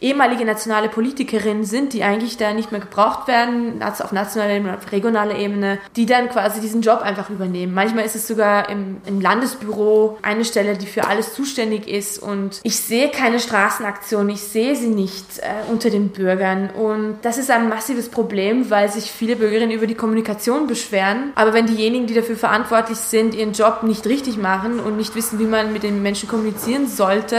ehemalige 0.00 0.44
nationale 0.44 0.88
Politikerinnen 0.88 1.64
sind, 1.64 1.92
die 1.92 2.02
eigentlich 2.02 2.36
da 2.36 2.52
nicht 2.52 2.72
mehr 2.72 2.80
gebraucht 2.80 3.28
werden, 3.28 3.82
auf 3.82 4.12
nationaler 4.12 4.54
Ebene, 4.54 4.76
auf 4.76 4.90
regionaler 4.92 5.36
Ebene, 5.36 5.78
die 5.96 6.06
dann 6.06 6.28
quasi 6.28 6.60
diesen 6.60 6.82
Job 6.82 7.00
einfach 7.02 7.30
übernehmen. 7.30 7.74
Manchmal 7.74 8.04
ist 8.04 8.16
es 8.16 8.26
sogar 8.26 8.68
im, 8.68 8.98
im 9.06 9.20
Landesbüro 9.20 10.18
eine 10.22 10.44
Stelle, 10.44 10.76
die 10.76 10.86
für 10.86 11.06
alles 11.06 11.34
zuständig 11.34 11.88
ist 11.88 12.18
und 12.18 12.60
ich 12.62 12.76
sehe 12.76 13.10
keine 13.10 13.40
Straßenaktion, 13.40 14.28
ich 14.30 14.40
sehe 14.40 14.74
sie 14.76 14.88
nicht 14.88 15.38
äh, 15.38 15.70
unter 15.70 15.90
den 15.90 16.08
Bürgern 16.08 16.70
und 16.70 17.18
das 17.22 17.38
ist 17.38 17.50
ein 17.50 17.68
massives 17.68 18.08
Problem, 18.08 18.70
weil 18.70 18.90
sich 18.90 19.10
viele 19.10 19.36
Bürgerinnen 19.36 19.70
über 19.70 19.86
die 19.86 19.94
Kommunikation 19.94 20.66
beschweren, 20.66 21.32
aber 21.34 21.52
wenn 21.52 21.66
diejenigen, 21.66 22.06
die 22.06 22.14
dafür 22.14 22.36
verantwortlich 22.36 22.98
sind, 22.98 23.34
ihren 23.34 23.52
Job 23.52 23.82
nicht 23.82 24.06
richtig 24.06 24.38
machen 24.38 24.80
und 24.80 24.96
nicht 24.96 25.14
wissen, 25.14 25.38
wie 25.38 25.44
man 25.44 25.72
mit 25.72 25.82
den 25.82 26.02
Menschen 26.02 26.28
kommunizieren 26.28 26.88
sollte, 26.88 27.36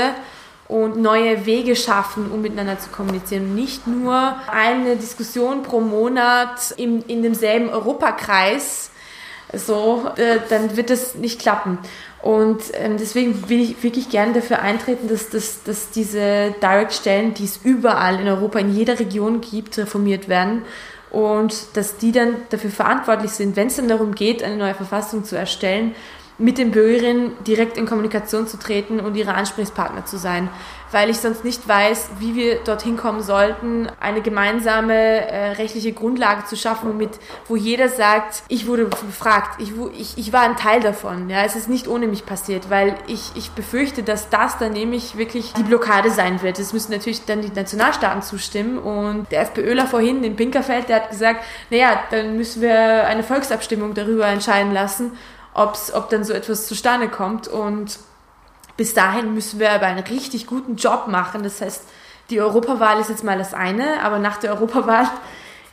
und 0.71 0.95
neue 0.95 1.45
Wege 1.45 1.75
schaffen, 1.75 2.31
um 2.31 2.41
miteinander 2.41 2.79
zu 2.79 2.89
kommunizieren. 2.91 3.55
Nicht 3.55 3.87
nur 3.87 4.35
eine 4.49 4.95
Diskussion 4.95 5.63
pro 5.63 5.81
Monat 5.81 6.71
in, 6.77 7.01
in 7.01 7.21
demselben 7.21 7.69
Europakreis, 7.69 8.89
so, 9.51 10.09
äh, 10.15 10.39
dann 10.47 10.77
wird 10.77 10.89
das 10.89 11.15
nicht 11.15 11.41
klappen. 11.41 11.77
Und 12.21 12.61
ähm, 12.75 12.95
deswegen 12.97 13.49
will 13.49 13.59
ich 13.59 13.83
wirklich 13.83 14.07
gerne 14.07 14.31
dafür 14.31 14.61
eintreten, 14.61 15.09
dass, 15.09 15.29
dass, 15.29 15.61
dass 15.63 15.89
diese 15.89 16.55
Direct-Stellen, 16.61 17.33
die 17.33 17.43
es 17.43 17.59
überall 17.65 18.21
in 18.21 18.29
Europa, 18.29 18.59
in 18.59 18.73
jeder 18.73 18.97
Region 18.97 19.41
gibt, 19.41 19.77
reformiert 19.77 20.29
werden 20.29 20.61
und 21.09 21.53
dass 21.75 21.97
die 21.97 22.13
dann 22.13 22.35
dafür 22.49 22.69
verantwortlich 22.69 23.31
sind, 23.31 23.57
wenn 23.57 23.67
es 23.67 23.75
dann 23.75 23.89
darum 23.89 24.15
geht, 24.15 24.41
eine 24.41 24.55
neue 24.55 24.75
Verfassung 24.75 25.25
zu 25.25 25.35
erstellen, 25.35 25.95
mit 26.41 26.57
den 26.57 26.71
Bürgerinnen 26.71 27.31
direkt 27.45 27.77
in 27.77 27.85
Kommunikation 27.85 28.47
zu 28.47 28.57
treten 28.57 28.99
und 28.99 29.15
ihre 29.15 29.35
Ansprechpartner 29.35 30.05
zu 30.05 30.17
sein, 30.17 30.49
weil 30.91 31.09
ich 31.09 31.19
sonst 31.19 31.45
nicht 31.45 31.67
weiß, 31.67 32.09
wie 32.19 32.35
wir 32.35 32.63
dorthin 32.63 32.97
kommen 32.97 33.21
sollten, 33.21 33.87
eine 33.99 34.21
gemeinsame 34.21 34.93
äh, 34.93 35.51
rechtliche 35.51 35.93
Grundlage 35.93 36.45
zu 36.45 36.57
schaffen, 36.57 36.89
womit, 36.89 37.11
wo 37.47 37.55
jeder 37.55 37.87
sagt, 37.87 38.43
ich 38.49 38.67
wurde 38.67 38.85
befragt, 38.85 39.61
ich, 39.61 39.71
ich, 39.97 40.17
ich 40.17 40.33
war 40.33 40.41
ein 40.41 40.57
Teil 40.57 40.81
davon. 40.81 41.29
Ja, 41.29 41.43
es 41.43 41.55
ist 41.55 41.69
nicht 41.69 41.87
ohne 41.87 42.07
mich 42.07 42.25
passiert, 42.25 42.69
weil 42.69 42.95
ich, 43.07 43.31
ich 43.35 43.51
befürchte, 43.51 44.03
dass 44.03 44.29
das 44.29 44.57
dann 44.57 44.73
nämlich 44.73 45.17
wirklich 45.17 45.53
die 45.53 45.63
Blockade 45.63 46.11
sein 46.11 46.41
wird. 46.41 46.59
Es 46.59 46.73
müssen 46.73 46.91
natürlich 46.91 47.23
dann 47.25 47.41
die 47.41 47.51
Nationalstaaten 47.51 48.21
zustimmen 48.21 48.77
und 48.77 49.31
der 49.31 49.41
FPÖler 49.41 49.85
vorhin 49.85 50.23
in 50.23 50.35
Pinkerfeld, 50.35 50.89
der 50.89 50.97
hat 50.97 51.09
gesagt, 51.09 51.43
naja, 51.69 52.03
dann 52.11 52.35
müssen 52.35 52.61
wir 52.61 53.05
eine 53.05 53.23
Volksabstimmung 53.23 53.93
darüber 53.93 54.27
entscheiden 54.27 54.73
lassen 54.73 55.13
ob's, 55.53 55.93
ob 55.93 56.09
dann 56.09 56.23
so 56.23 56.33
etwas 56.33 56.67
zustande 56.67 57.09
kommt. 57.09 57.47
Und 57.47 57.99
bis 58.77 58.93
dahin 58.93 59.33
müssen 59.33 59.59
wir 59.59 59.71
aber 59.71 59.85
einen 59.85 60.03
richtig 60.03 60.47
guten 60.47 60.75
Job 60.75 61.07
machen. 61.07 61.43
Das 61.43 61.61
heißt, 61.61 61.83
die 62.29 62.41
Europawahl 62.41 62.99
ist 62.99 63.09
jetzt 63.09 63.23
mal 63.23 63.37
das 63.37 63.53
eine, 63.53 64.01
aber 64.03 64.19
nach 64.19 64.37
der 64.37 64.53
Europawahl 64.53 65.07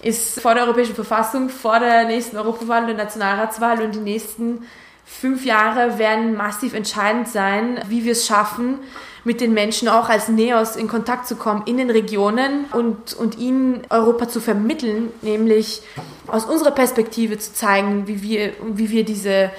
ist 0.02 0.40
vor 0.40 0.54
der 0.54 0.64
Europäischen 0.64 0.94
Verfassung, 0.94 1.48
vor 1.48 1.80
der 1.80 2.04
nächsten 2.04 2.36
Europawahl 2.36 2.86
der 2.86 2.96
Nationalratswahl 2.96 3.82
und 3.82 3.94
die 3.94 4.00
nächsten 4.00 4.66
fünf 5.08 5.44
Jahre 5.44 5.98
werden 5.98 6.36
massiv 6.36 6.74
entscheidend 6.74 7.28
sein, 7.28 7.80
wie 7.88 8.04
wir 8.04 8.12
es 8.12 8.26
schaffen, 8.26 8.78
mit 9.24 9.40
den 9.40 9.52
Menschen 9.52 9.88
auch 9.88 10.08
als 10.08 10.28
Neos 10.28 10.76
in 10.76 10.86
Kontakt 10.86 11.26
zu 11.26 11.36
kommen 11.36 11.62
in 11.66 11.76
den 11.76 11.90
Regionen 11.90 12.66
und, 12.72 13.14
und 13.14 13.38
ihnen 13.38 13.82
Europa 13.90 14.28
zu 14.28 14.40
vermitteln, 14.40 15.10
nämlich 15.22 15.82
aus 16.28 16.44
unserer 16.44 16.70
Perspektive 16.70 17.38
zu 17.38 17.52
zeigen, 17.52 18.06
wie 18.06 18.22
wir, 18.22 18.52
wie 18.74 18.90
wir 18.90 19.04
diese 19.04 19.50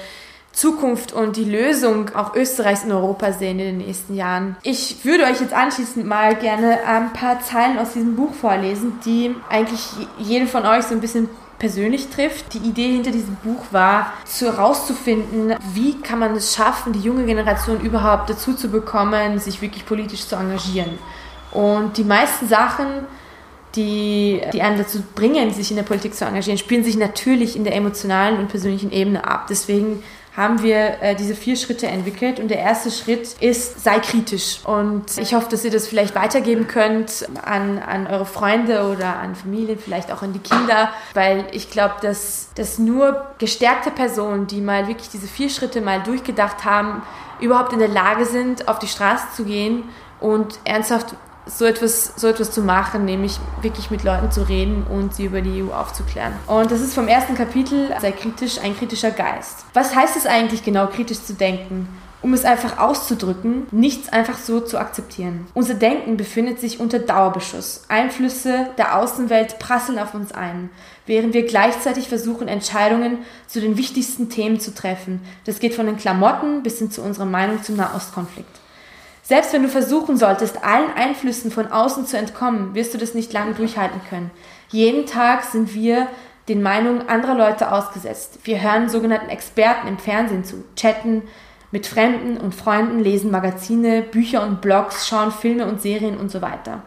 Zukunft 0.51 1.13
und 1.13 1.35
die 1.35 1.45
Lösung 1.45 2.09
auch 2.15 2.35
Österreichs 2.35 2.83
in 2.83 2.91
Europa 2.91 3.33
sehen 3.33 3.59
in 3.59 3.77
den 3.77 3.77
nächsten 3.77 4.15
Jahren. 4.15 4.55
Ich 4.63 5.03
würde 5.03 5.25
euch 5.25 5.39
jetzt 5.39 5.53
anschließend 5.53 6.05
mal 6.05 6.35
gerne 6.35 6.79
ein 6.85 7.13
paar 7.13 7.41
Zeilen 7.41 7.77
aus 7.77 7.93
diesem 7.93 8.15
Buch 8.15 8.33
vorlesen, 8.33 8.99
die 9.05 9.35
eigentlich 9.49 9.88
jede 10.17 10.47
von 10.47 10.65
euch 10.65 10.85
so 10.85 10.93
ein 10.93 11.01
bisschen 11.01 11.29
persönlich 11.60 12.10
trifft. 12.10 12.54
Die 12.54 12.60
Idee 12.60 12.93
hinter 12.93 13.12
diesem 13.12 13.36
Buch 13.36 13.65
war, 13.72 14.13
herauszufinden, 14.39 15.56
wie 15.74 16.00
kann 16.02 16.19
man 16.19 16.36
es 16.36 16.56
schaffen, 16.56 16.93
die 16.93 17.00
junge 17.00 17.26
Generation 17.26 17.82
überhaupt 17.82 18.30
dazu 18.30 18.54
zu 18.54 18.69
bekommen, 18.69 19.39
sich 19.39 19.62
wirklich 19.62 19.86
politisch 19.86 20.26
zu 20.26 20.36
engagieren. 20.36 20.98
Und 21.52 21.98
die 21.98 22.04
meisten 22.04 22.48
Sachen, 22.48 22.88
die, 23.76 24.41
die 24.54 24.62
einen 24.62 24.78
dazu 24.78 25.04
bringen, 25.15 25.54
sich 25.54 25.69
in 25.69 25.78
der 25.78 25.84
Politik 25.84 26.15
zu 26.15 26.26
engagieren, 26.26 26.58
spielen 26.58 26.84
sich 26.84 26.98
natürlich 26.98 27.56
in 27.56 27.63
der 27.63 27.76
emotionalen 27.76 28.39
und 28.39 28.48
persönlichen 28.48 28.91
Ebene 28.91 29.26
ab. 29.26 29.45
Deswegen 29.50 30.02
haben 30.35 30.61
wir 30.61 31.01
äh, 31.01 31.15
diese 31.15 31.35
vier 31.35 31.55
Schritte 31.55 31.87
entwickelt. 31.87 32.39
Und 32.39 32.49
der 32.49 32.59
erste 32.59 32.91
Schritt 32.91 33.35
ist, 33.41 33.83
sei 33.83 33.99
kritisch. 33.99 34.59
Und 34.63 35.17
ich 35.17 35.33
hoffe, 35.33 35.47
dass 35.49 35.65
ihr 35.65 35.71
das 35.71 35.87
vielleicht 35.87 36.15
weitergeben 36.15 36.67
könnt 36.67 37.27
an, 37.43 37.79
an 37.79 38.07
eure 38.07 38.25
Freunde 38.25 38.87
oder 38.89 39.17
an 39.17 39.35
Familie, 39.35 39.77
vielleicht 39.77 40.11
auch 40.11 40.21
an 40.21 40.33
die 40.33 40.39
Kinder, 40.39 40.89
weil 41.13 41.45
ich 41.51 41.69
glaube, 41.69 41.95
dass, 42.01 42.49
dass 42.55 42.77
nur 42.77 43.25
gestärkte 43.37 43.91
Personen, 43.91 44.47
die 44.47 44.61
mal 44.61 44.87
wirklich 44.87 45.09
diese 45.09 45.27
vier 45.27 45.49
Schritte 45.49 45.81
mal 45.81 46.01
durchgedacht 46.03 46.63
haben, 46.63 47.01
überhaupt 47.41 47.73
in 47.73 47.79
der 47.79 47.87
Lage 47.87 48.25
sind, 48.25 48.67
auf 48.67 48.79
die 48.79 48.87
Straße 48.87 49.27
zu 49.35 49.45
gehen 49.45 49.83
und 50.19 50.59
ernsthaft 50.65 51.15
so 51.49 51.65
etwas, 51.65 52.13
so 52.15 52.27
etwas 52.27 52.51
zu 52.51 52.62
machen, 52.62 53.05
nämlich 53.05 53.39
wirklich 53.62 53.91
mit 53.91 54.03
Leuten 54.03 54.31
zu 54.31 54.47
reden 54.47 54.85
und 54.89 55.15
sie 55.15 55.25
über 55.25 55.41
die 55.41 55.63
EU 55.63 55.73
aufzuklären. 55.73 56.33
Und 56.47 56.71
das 56.71 56.81
ist 56.81 56.93
vom 56.93 57.07
ersten 57.07 57.35
Kapitel 57.35 57.89
sehr 57.99 58.12
kritisch, 58.12 58.59
ein 58.59 58.77
kritischer 58.77 59.12
Geist. 59.12 59.65
Was 59.73 59.95
heißt 59.95 60.15
es 60.15 60.25
eigentlich 60.25 60.63
genau, 60.63 60.88
kritisch 60.88 61.23
zu 61.23 61.33
denken? 61.33 61.88
Um 62.21 62.33
es 62.33 62.43
einfach 62.43 62.79
auszudrücken, 62.79 63.67
nichts 63.71 64.09
einfach 64.09 64.38
so 64.38 64.59
zu 64.59 64.77
akzeptieren. 64.77 65.47
Unser 65.53 65.75
Denken 65.75 66.17
befindet 66.17 66.59
sich 66.59 66.81
unter 66.81 66.99
Dauerbeschuss. 66.99 67.83
Einflüsse 67.88 68.67
der 68.77 68.97
Außenwelt 68.97 69.57
prasseln 69.57 69.97
auf 69.97 70.13
uns 70.13 70.33
ein, 70.33 70.69
während 71.05 71.33
wir 71.33 71.45
gleichzeitig 71.45 72.09
versuchen, 72.09 72.49
Entscheidungen 72.49 73.19
zu 73.47 73.62
den 73.62 73.77
wichtigsten 73.77 74.29
Themen 74.29 74.59
zu 74.59 74.75
treffen. 74.75 75.21
Das 75.45 75.59
geht 75.59 75.73
von 75.73 75.85
den 75.85 75.95
Klamotten 75.95 76.62
bis 76.62 76.79
hin 76.79 76.91
zu 76.91 77.01
unserer 77.01 77.25
Meinung 77.25 77.63
zum 77.63 77.77
Nahostkonflikt. 77.77 78.59
Selbst 79.29 79.53
wenn 79.53 79.61
du 79.61 79.69
versuchen 79.69 80.17
solltest, 80.17 80.63
allen 80.63 80.91
Einflüssen 80.91 81.51
von 81.51 81.67
außen 81.67 82.07
zu 82.07 82.17
entkommen, 82.17 82.73
wirst 82.73 82.95
du 82.95 82.97
das 82.97 83.13
nicht 83.13 83.31
lange 83.31 83.53
durchhalten 83.53 84.01
können. 84.09 84.31
Jeden 84.69 85.05
Tag 85.05 85.43
sind 85.43 85.75
wir 85.75 86.07
den 86.47 86.63
Meinungen 86.63 87.07
anderer 87.07 87.35
Leute 87.35 87.71
ausgesetzt. 87.71 88.39
Wir 88.45 88.59
hören 88.59 88.89
sogenannten 88.89 89.29
Experten 89.29 89.87
im 89.87 89.99
Fernsehen 89.99 90.45
zu, 90.45 90.63
chatten 90.75 91.21
mit 91.69 91.85
Fremden 91.85 92.37
und 92.37 92.55
Freunden, 92.55 93.01
lesen 93.01 93.29
Magazine, 93.29 94.01
Bücher 94.01 94.41
und 94.41 94.61
Blogs, 94.61 95.07
schauen 95.07 95.31
Filme 95.31 95.67
und 95.67 95.79
Serien 95.79 96.17
und 96.17 96.31
so 96.31 96.41
weiter. 96.41 96.81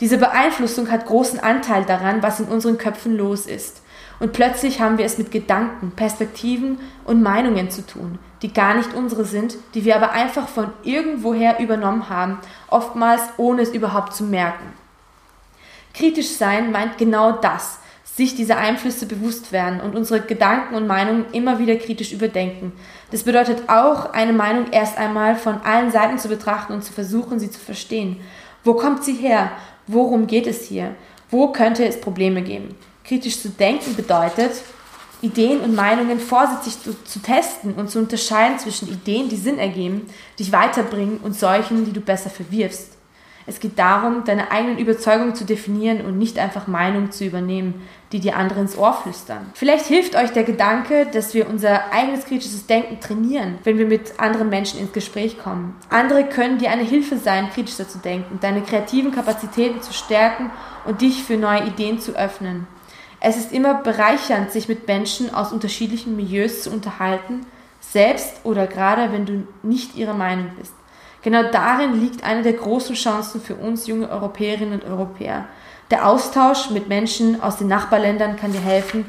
Diese 0.00 0.18
Beeinflussung 0.18 0.90
hat 0.90 1.06
großen 1.06 1.38
Anteil 1.38 1.84
daran, 1.84 2.20
was 2.20 2.40
in 2.40 2.46
unseren 2.46 2.78
Köpfen 2.78 3.16
los 3.16 3.46
ist. 3.46 3.82
Und 4.20 4.34
plötzlich 4.34 4.80
haben 4.80 4.98
wir 4.98 5.06
es 5.06 5.18
mit 5.18 5.30
Gedanken, 5.30 5.92
Perspektiven 5.92 6.78
und 7.04 7.22
Meinungen 7.22 7.70
zu 7.70 7.84
tun, 7.86 8.18
die 8.42 8.52
gar 8.52 8.74
nicht 8.74 8.92
unsere 8.94 9.24
sind, 9.24 9.56
die 9.74 9.86
wir 9.86 9.96
aber 9.96 10.12
einfach 10.12 10.46
von 10.46 10.70
irgendwoher 10.84 11.58
übernommen 11.58 12.10
haben, 12.10 12.38
oftmals 12.68 13.22
ohne 13.38 13.62
es 13.62 13.70
überhaupt 13.70 14.14
zu 14.14 14.24
merken. 14.24 14.74
Kritisch 15.94 16.28
sein 16.28 16.70
meint 16.70 16.98
genau 16.98 17.32
das, 17.32 17.78
sich 18.04 18.34
dieser 18.34 18.58
Einflüsse 18.58 19.06
bewusst 19.06 19.52
werden 19.52 19.80
und 19.80 19.96
unsere 19.96 20.20
Gedanken 20.20 20.74
und 20.74 20.86
Meinungen 20.86 21.24
immer 21.32 21.58
wieder 21.58 21.76
kritisch 21.76 22.12
überdenken. 22.12 22.72
Das 23.10 23.22
bedeutet 23.22 23.70
auch, 23.70 24.12
eine 24.12 24.34
Meinung 24.34 24.66
erst 24.72 24.98
einmal 24.98 25.36
von 25.36 25.62
allen 25.62 25.90
Seiten 25.90 26.18
zu 26.18 26.28
betrachten 26.28 26.74
und 26.74 26.84
zu 26.84 26.92
versuchen, 26.92 27.38
sie 27.38 27.50
zu 27.50 27.60
verstehen. 27.60 28.20
Wo 28.62 28.74
kommt 28.74 29.02
sie 29.04 29.14
her? 29.14 29.52
Worum 29.86 30.26
geht 30.26 30.46
es 30.46 30.66
hier? 30.66 30.94
Wo 31.30 31.48
könnte 31.52 31.86
es 31.86 32.00
Probleme 32.00 32.42
geben? 32.42 32.76
Kritisch 33.10 33.40
zu 33.40 33.48
denken 33.48 33.96
bedeutet, 33.96 34.52
Ideen 35.20 35.62
und 35.62 35.74
Meinungen 35.74 36.20
vorsichtig 36.20 36.80
zu, 36.80 36.94
zu, 37.02 37.18
testen 37.18 37.74
und 37.74 37.90
zu 37.90 37.98
unterscheiden 37.98 38.60
zwischen 38.60 38.86
Ideen, 38.88 39.28
die 39.28 39.34
Sinn 39.34 39.58
ergeben, 39.58 40.06
dich 40.38 40.52
weiterbringen 40.52 41.18
und 41.18 41.36
solchen, 41.36 41.84
die 41.84 41.92
du 41.92 42.00
besser 42.00 42.30
verwirfst. 42.30 42.92
Es 43.48 43.58
geht 43.58 43.80
darum, 43.80 44.22
deine 44.22 44.52
eigenen 44.52 44.78
Überzeugungen 44.78 45.34
zu 45.34 45.44
definieren 45.44 46.02
und 46.02 46.18
nicht 46.18 46.38
einfach 46.38 46.68
Meinungen 46.68 47.10
zu 47.10 47.24
übernehmen, 47.24 47.82
die 48.12 48.20
dir 48.20 48.36
andere 48.36 48.60
ins 48.60 48.78
Ohr 48.78 48.92
flüstern. 48.92 49.50
Vielleicht 49.54 49.86
hilft 49.86 50.14
euch 50.14 50.30
der 50.30 50.44
Gedanke, 50.44 51.08
dass 51.12 51.34
wir 51.34 51.48
unser 51.48 51.92
eigenes 51.92 52.26
kritisches 52.26 52.66
Denken 52.68 53.00
trainieren, 53.00 53.58
wenn 53.64 53.76
wir 53.76 53.86
mit 53.86 54.20
anderen 54.20 54.50
Menschen 54.50 54.78
ins 54.78 54.92
Gespräch 54.92 55.36
kommen. 55.36 55.74
Andere 55.88 56.28
können 56.28 56.58
dir 56.58 56.70
eine 56.70 56.84
Hilfe 56.84 57.18
sein, 57.18 57.50
kritischer 57.50 57.88
zu 57.88 57.98
denken, 57.98 58.38
deine 58.40 58.62
kreativen 58.62 59.10
Kapazitäten 59.10 59.82
zu 59.82 59.92
stärken 59.92 60.52
und 60.84 61.00
dich 61.00 61.24
für 61.24 61.36
neue 61.36 61.66
Ideen 61.66 61.98
zu 61.98 62.12
öffnen. 62.12 62.68
Es 63.20 63.36
ist 63.36 63.52
immer 63.52 63.74
bereichernd, 63.74 64.50
sich 64.50 64.66
mit 64.68 64.86
Menschen 64.88 65.32
aus 65.34 65.52
unterschiedlichen 65.52 66.16
Milieus 66.16 66.62
zu 66.62 66.70
unterhalten, 66.70 67.46
selbst 67.80 68.40
oder 68.44 68.66
gerade 68.66 69.12
wenn 69.12 69.26
du 69.26 69.46
nicht 69.62 69.94
ihrer 69.94 70.14
Meinung 70.14 70.50
bist. 70.58 70.72
Genau 71.22 71.42
darin 71.42 72.00
liegt 72.00 72.24
eine 72.24 72.42
der 72.42 72.54
großen 72.54 72.94
Chancen 72.94 73.42
für 73.42 73.56
uns 73.56 73.86
junge 73.86 74.08
Europäerinnen 74.08 74.80
und 74.80 74.84
Europäer. 74.84 75.46
Der 75.90 76.06
Austausch 76.06 76.70
mit 76.70 76.88
Menschen 76.88 77.42
aus 77.42 77.58
den 77.58 77.68
Nachbarländern 77.68 78.36
kann 78.36 78.52
dir 78.52 78.60
helfen, 78.60 79.04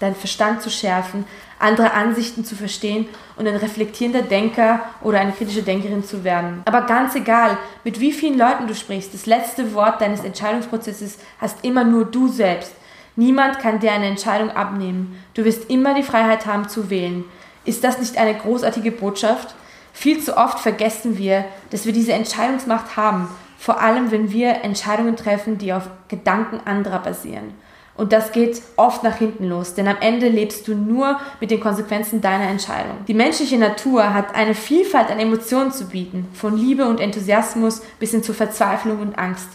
deinen 0.00 0.16
Verstand 0.16 0.60
zu 0.60 0.70
schärfen, 0.70 1.24
andere 1.58 1.92
Ansichten 1.92 2.44
zu 2.44 2.54
verstehen 2.54 3.08
und 3.36 3.46
ein 3.46 3.56
reflektierender 3.56 4.22
Denker 4.22 4.80
oder 5.02 5.20
eine 5.20 5.32
kritische 5.32 5.62
Denkerin 5.62 6.04
zu 6.04 6.24
werden. 6.24 6.62
Aber 6.64 6.82
ganz 6.82 7.14
egal, 7.14 7.56
mit 7.84 8.00
wie 8.00 8.12
vielen 8.12 8.38
Leuten 8.38 8.66
du 8.66 8.74
sprichst, 8.74 9.14
das 9.14 9.26
letzte 9.26 9.72
Wort 9.72 10.00
deines 10.00 10.24
Entscheidungsprozesses 10.24 11.18
hast 11.40 11.64
immer 11.64 11.84
nur 11.84 12.04
du 12.04 12.28
selbst. 12.28 12.72
Niemand 13.16 13.58
kann 13.58 13.80
dir 13.80 13.92
eine 13.92 14.06
Entscheidung 14.06 14.50
abnehmen. 14.50 15.18
Du 15.34 15.44
wirst 15.44 15.70
immer 15.70 15.94
die 15.94 16.02
Freiheit 16.02 16.46
haben 16.46 16.68
zu 16.68 16.90
wählen. 16.90 17.24
Ist 17.64 17.82
das 17.82 17.98
nicht 17.98 18.18
eine 18.18 18.34
großartige 18.34 18.92
Botschaft? 18.92 19.54
Viel 19.92 20.22
zu 20.22 20.36
oft 20.36 20.60
vergessen 20.60 21.16
wir, 21.16 21.46
dass 21.70 21.86
wir 21.86 21.94
diese 21.94 22.12
Entscheidungsmacht 22.12 22.96
haben, 22.98 23.28
vor 23.58 23.80
allem 23.80 24.10
wenn 24.10 24.30
wir 24.30 24.62
Entscheidungen 24.62 25.16
treffen, 25.16 25.56
die 25.56 25.72
auf 25.72 25.88
Gedanken 26.08 26.60
anderer 26.66 26.98
basieren. 26.98 27.54
Und 27.96 28.12
das 28.12 28.32
geht 28.32 28.60
oft 28.76 29.02
nach 29.02 29.16
hinten 29.16 29.48
los, 29.48 29.72
denn 29.72 29.88
am 29.88 29.96
Ende 30.00 30.28
lebst 30.28 30.68
du 30.68 30.74
nur 30.74 31.18
mit 31.40 31.50
den 31.50 31.60
Konsequenzen 31.60 32.20
deiner 32.20 32.50
Entscheidung. 32.50 32.98
Die 33.08 33.14
menschliche 33.14 33.56
Natur 33.56 34.12
hat 34.12 34.34
eine 34.34 34.54
Vielfalt 34.54 35.10
an 35.10 35.18
Emotionen 35.18 35.72
zu 35.72 35.86
bieten, 35.88 36.28
von 36.34 36.58
Liebe 36.58 36.86
und 36.86 37.00
Enthusiasmus 37.00 37.80
bis 37.98 38.10
hin 38.10 38.22
zu 38.22 38.34
Verzweiflung 38.34 39.00
und 39.00 39.18
Angst. 39.18 39.48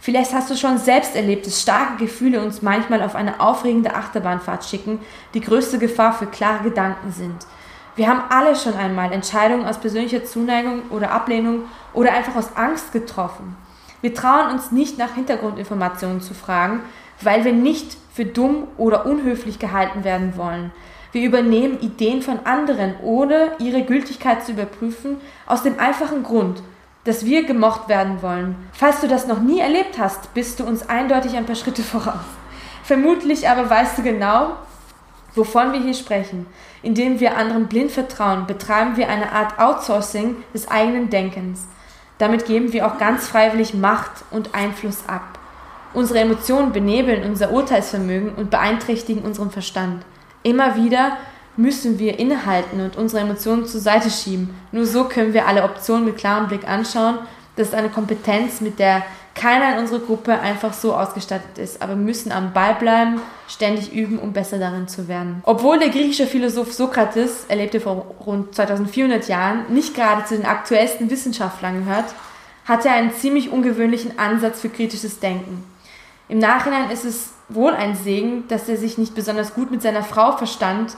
Vielleicht 0.00 0.32
hast 0.32 0.48
du 0.48 0.56
schon 0.56 0.78
selbst 0.78 1.16
erlebt, 1.16 1.46
dass 1.46 1.60
starke 1.60 2.04
Gefühle 2.04 2.42
uns 2.42 2.62
manchmal 2.62 3.02
auf 3.02 3.14
eine 3.14 3.40
aufregende 3.40 3.94
Achterbahnfahrt 3.94 4.64
schicken, 4.64 5.00
die 5.34 5.40
größte 5.40 5.78
Gefahr 5.78 6.12
für 6.12 6.26
klare 6.26 6.62
Gedanken 6.64 7.12
sind. 7.12 7.46
Wir 7.96 8.08
haben 8.08 8.22
alle 8.30 8.54
schon 8.54 8.74
einmal 8.74 9.12
Entscheidungen 9.12 9.66
aus 9.66 9.80
persönlicher 9.80 10.24
Zuneigung 10.24 10.82
oder 10.90 11.10
Ablehnung 11.10 11.64
oder 11.92 12.12
einfach 12.12 12.36
aus 12.36 12.56
Angst 12.56 12.92
getroffen. 12.92 13.56
Wir 14.00 14.14
trauen 14.14 14.52
uns 14.52 14.70
nicht 14.70 14.98
nach 14.98 15.14
Hintergrundinformationen 15.14 16.20
zu 16.20 16.32
fragen, 16.32 16.82
weil 17.20 17.44
wir 17.44 17.52
nicht 17.52 17.96
für 18.14 18.24
dumm 18.24 18.68
oder 18.76 19.04
unhöflich 19.06 19.58
gehalten 19.58 20.04
werden 20.04 20.36
wollen. 20.36 20.70
Wir 21.10 21.26
übernehmen 21.26 21.80
Ideen 21.80 22.22
von 22.22 22.38
anderen, 22.44 22.94
ohne 23.02 23.52
ihre 23.58 23.82
Gültigkeit 23.82 24.44
zu 24.44 24.52
überprüfen, 24.52 25.16
aus 25.46 25.64
dem 25.64 25.80
einfachen 25.80 26.22
Grund, 26.22 26.62
dass 27.08 27.24
wir 27.24 27.46
gemocht 27.46 27.88
werden 27.88 28.20
wollen. 28.20 28.54
Falls 28.72 29.00
du 29.00 29.08
das 29.08 29.26
noch 29.26 29.40
nie 29.40 29.60
erlebt 29.60 29.98
hast, 29.98 30.34
bist 30.34 30.60
du 30.60 30.64
uns 30.64 30.90
eindeutig 30.90 31.38
ein 31.38 31.46
paar 31.46 31.54
Schritte 31.54 31.82
voraus. 31.94 32.20
Vermutlich 32.84 33.48
aber 33.48 33.70
weißt 33.70 33.96
du 33.96 34.02
genau, 34.02 34.56
wovon 35.34 35.72
wir 35.72 35.80
hier 35.80 35.94
sprechen. 35.94 36.44
Indem 36.82 37.18
wir 37.18 37.38
anderen 37.38 37.66
blind 37.66 37.92
vertrauen, 37.92 38.46
betreiben 38.46 38.98
wir 38.98 39.08
eine 39.08 39.32
Art 39.32 39.58
Outsourcing 39.58 40.36
des 40.52 40.70
eigenen 40.70 41.08
Denkens. 41.08 41.66
Damit 42.18 42.44
geben 42.44 42.74
wir 42.74 42.86
auch 42.86 42.98
ganz 42.98 43.26
freiwillig 43.26 43.72
Macht 43.72 44.24
und 44.30 44.54
Einfluss 44.54 45.04
ab. 45.06 45.38
Unsere 45.94 46.18
Emotionen 46.18 46.72
benebeln 46.72 47.24
unser 47.24 47.52
Urteilsvermögen 47.52 48.34
und 48.34 48.50
beeinträchtigen 48.50 49.22
unseren 49.22 49.50
Verstand. 49.50 50.04
Immer 50.42 50.76
wieder 50.76 51.16
müssen 51.58 51.98
wir 51.98 52.18
innehalten 52.18 52.80
und 52.80 52.96
unsere 52.96 53.20
Emotionen 53.20 53.66
zur 53.66 53.80
Seite 53.80 54.10
schieben. 54.10 54.54
Nur 54.70 54.86
so 54.86 55.04
können 55.04 55.34
wir 55.34 55.46
alle 55.46 55.64
Optionen 55.64 56.04
mit 56.04 56.16
klarem 56.16 56.46
Blick 56.46 56.66
anschauen. 56.66 57.18
Das 57.56 57.68
ist 57.68 57.74
eine 57.74 57.88
Kompetenz, 57.88 58.60
mit 58.60 58.78
der 58.78 59.02
keiner 59.34 59.74
in 59.74 59.80
unserer 59.80 59.98
Gruppe 59.98 60.38
einfach 60.38 60.72
so 60.72 60.94
ausgestattet 60.94 61.58
ist, 61.58 61.82
aber 61.82 61.96
müssen 61.96 62.32
am 62.32 62.52
Ball 62.52 62.74
bleiben, 62.74 63.20
ständig 63.48 63.92
üben, 63.92 64.18
um 64.18 64.32
besser 64.32 64.58
darin 64.58 64.88
zu 64.88 65.08
werden. 65.08 65.42
Obwohl 65.44 65.78
der 65.78 65.90
griechische 65.90 66.26
Philosoph 66.26 66.72
Sokrates, 66.72 67.44
er 67.48 67.56
lebte 67.56 67.80
vor 67.80 68.14
rund 68.24 68.54
2400 68.54 69.28
Jahren, 69.28 69.72
nicht 69.72 69.94
gerade 69.94 70.24
zu 70.24 70.36
den 70.36 70.46
aktuellsten 70.46 71.10
Wissenschaftlern 71.10 71.84
gehört, 71.84 72.14
hatte 72.66 72.88
er 72.88 72.94
einen 72.94 73.12
ziemlich 73.12 73.50
ungewöhnlichen 73.50 74.18
Ansatz 74.18 74.60
für 74.60 74.68
kritisches 74.68 75.18
Denken. 75.18 75.64
Im 76.28 76.38
Nachhinein 76.38 76.90
ist 76.90 77.04
es 77.04 77.30
wohl 77.48 77.72
ein 77.72 77.96
Segen, 77.96 78.46
dass 78.48 78.68
er 78.68 78.76
sich 78.76 78.98
nicht 78.98 79.14
besonders 79.14 79.54
gut 79.54 79.70
mit 79.70 79.82
seiner 79.82 80.02
Frau 80.02 80.36
verstand, 80.36 80.96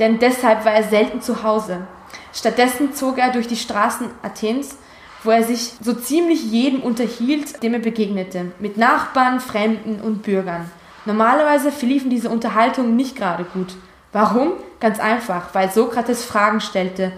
denn 0.00 0.18
deshalb 0.18 0.64
war 0.64 0.72
er 0.72 0.84
selten 0.84 1.20
zu 1.20 1.42
Hause. 1.42 1.86
Stattdessen 2.32 2.94
zog 2.94 3.18
er 3.18 3.30
durch 3.30 3.46
die 3.46 3.56
Straßen 3.56 4.08
Athens, 4.22 4.76
wo 5.22 5.30
er 5.30 5.44
sich 5.44 5.74
so 5.80 5.92
ziemlich 5.92 6.42
jedem 6.44 6.80
unterhielt, 6.80 7.62
dem 7.62 7.74
er 7.74 7.80
begegnete, 7.80 8.52
mit 8.58 8.76
Nachbarn, 8.76 9.40
Fremden 9.40 10.00
und 10.00 10.22
Bürgern. 10.22 10.70
Normalerweise 11.04 11.70
verliefen 11.70 12.10
diese 12.10 12.30
Unterhaltungen 12.30 12.96
nicht 12.96 13.16
gerade 13.16 13.44
gut. 13.44 13.74
Warum? 14.12 14.52
Ganz 14.80 14.98
einfach, 14.98 15.54
weil 15.54 15.70
Sokrates 15.70 16.24
Fragen 16.24 16.60
stellte, 16.60 17.12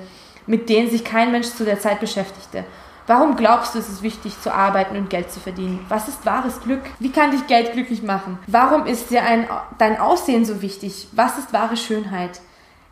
mit 0.47 0.68
denen 0.68 0.90
sich 0.90 1.05
kein 1.05 1.33
Mensch 1.33 1.49
zu 1.49 1.64
der 1.64 1.81
Zeit 1.81 2.01
beschäftigte. 2.01 2.64
Warum 3.07 3.37
glaubst 3.37 3.75
du, 3.75 3.79
es 3.79 3.88
ist 3.88 4.03
wichtig 4.03 4.40
zu 4.40 4.55
arbeiten 4.55 4.97
und 4.97 5.11
Geld 5.11 5.33
zu 5.33 5.40
verdienen? 5.40 5.85
Was 5.88 6.09
ist 6.09 6.25
wahres 6.25 6.61
Glück? 6.61 6.83
Wie 7.01 7.11
kann 7.11 7.33
dich 7.33 7.47
Geld 7.47 7.73
glücklich 7.73 8.03
machen? 8.03 8.38
Warum 8.47 8.87
ist 8.87 9.11
dir 9.11 9.25
ein, 9.25 9.49
dein 9.79 9.99
Aussehen 9.99 10.45
so 10.45 10.62
wichtig? 10.62 11.09
Was 11.12 11.38
ist 11.38 11.53
wahre 11.53 11.77
Schönheit? 11.77 12.40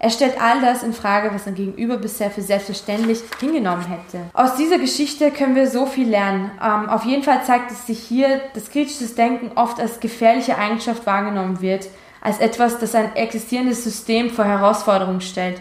Er 0.02 0.08
stellt 0.08 0.40
all 0.40 0.62
das 0.62 0.82
in 0.82 0.94
Frage, 0.94 1.30
was 1.30 1.44
sein 1.44 1.54
Gegenüber 1.54 1.98
bisher 1.98 2.30
für 2.30 2.40
selbstverständlich 2.40 3.20
hingenommen 3.38 3.84
hätte. 3.84 4.22
Aus 4.32 4.56
dieser 4.56 4.78
Geschichte 4.78 5.30
können 5.30 5.54
wir 5.54 5.68
so 5.68 5.84
viel 5.84 6.08
lernen. 6.08 6.50
Ähm, 6.58 6.88
auf 6.88 7.04
jeden 7.04 7.22
Fall 7.22 7.44
zeigt 7.44 7.70
es 7.70 7.86
sich 7.86 7.98
hier, 7.98 8.40
dass 8.54 8.70
kritisches 8.70 9.14
Denken 9.14 9.52
oft 9.56 9.78
als 9.78 10.00
gefährliche 10.00 10.56
Eigenschaft 10.56 11.04
wahrgenommen 11.04 11.60
wird, 11.60 11.86
als 12.22 12.38
etwas, 12.38 12.78
das 12.78 12.94
ein 12.94 13.14
existierendes 13.14 13.84
System 13.84 14.30
vor 14.30 14.46
Herausforderungen 14.46 15.20
stellt. 15.20 15.60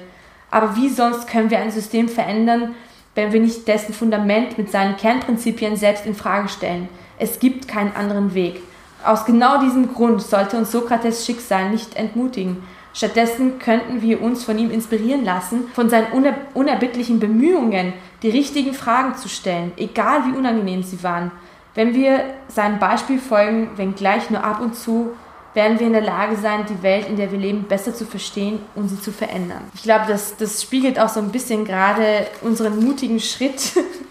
Aber 0.52 0.78
wie 0.78 0.88
sonst 0.88 1.28
können 1.28 1.50
wir 1.50 1.60
ein 1.60 1.72
System 1.72 2.08
verändern, 2.08 2.76
wenn 3.16 3.34
wir 3.34 3.42
nicht 3.42 3.68
dessen 3.68 3.94
Fundament 3.94 4.58
mit 4.58 4.72
seinen 4.72 4.96
Kernprinzipien 4.96 5.76
selbst 5.76 6.06
in 6.06 6.16
Frage 6.16 6.48
stellen? 6.48 6.88
Es 7.18 7.40
gibt 7.40 7.68
keinen 7.68 7.94
anderen 7.94 8.34
Weg. 8.34 8.62
Aus 9.04 9.26
genau 9.26 9.60
diesem 9.60 9.94
Grund 9.94 10.22
sollte 10.22 10.58
uns 10.58 10.72
Sokrates 10.72 11.26
Schicksal 11.26 11.72
nicht 11.72 11.98
entmutigen. 11.98 12.64
Stattdessen 12.94 13.60
könnten 13.60 14.02
wir 14.02 14.22
uns 14.22 14.44
von 14.44 14.58
ihm 14.58 14.72
inspirieren 14.72 15.24
lassen, 15.24 15.68
von 15.74 15.90
seinen 15.90 16.08
unerbittlichen 16.54 17.20
Bemühungen, 17.20 17.94
die 18.24 18.30
richtigen 18.30 18.74
Fragen 18.74 19.16
zu 19.16 19.30
stellen, 19.30 19.72
egal 19.78 20.26
wie 20.26 20.38
unangenehm 20.38 20.84
sie 20.84 21.04
waren. 21.04 21.32
Wenn 21.76 21.94
wir 21.94 22.24
seinem 22.48 22.80
Beispiel 22.80 23.20
folgen, 23.20 23.70
wenngleich 23.78 24.30
nur 24.30 24.44
ab 24.44 24.60
und 24.60 24.76
zu, 24.76 25.12
werden 25.54 25.80
wir 25.80 25.88
in 25.88 25.94
der 25.94 26.02
Lage 26.02 26.36
sein, 26.36 26.66
die 26.70 26.82
Welt, 26.84 27.08
in 27.08 27.16
der 27.16 27.32
wir 27.32 27.40
leben, 27.40 27.64
besser 27.64 27.94
zu 27.94 28.06
verstehen 28.06 28.60
und 28.76 28.90
sie 28.90 29.00
zu 29.00 29.12
verändern. 29.12 29.64
Ich 29.74 29.84
glaube, 29.84 30.06
das, 30.08 30.38
das 30.38 30.62
spiegelt 30.62 31.00
auch 31.00 31.10
so 31.10 31.20
ein 31.20 31.32
bisschen 31.32 31.66
gerade 31.66 32.28
unseren 32.42 32.84
mutigen 32.84 33.20
Schritt 33.20 33.74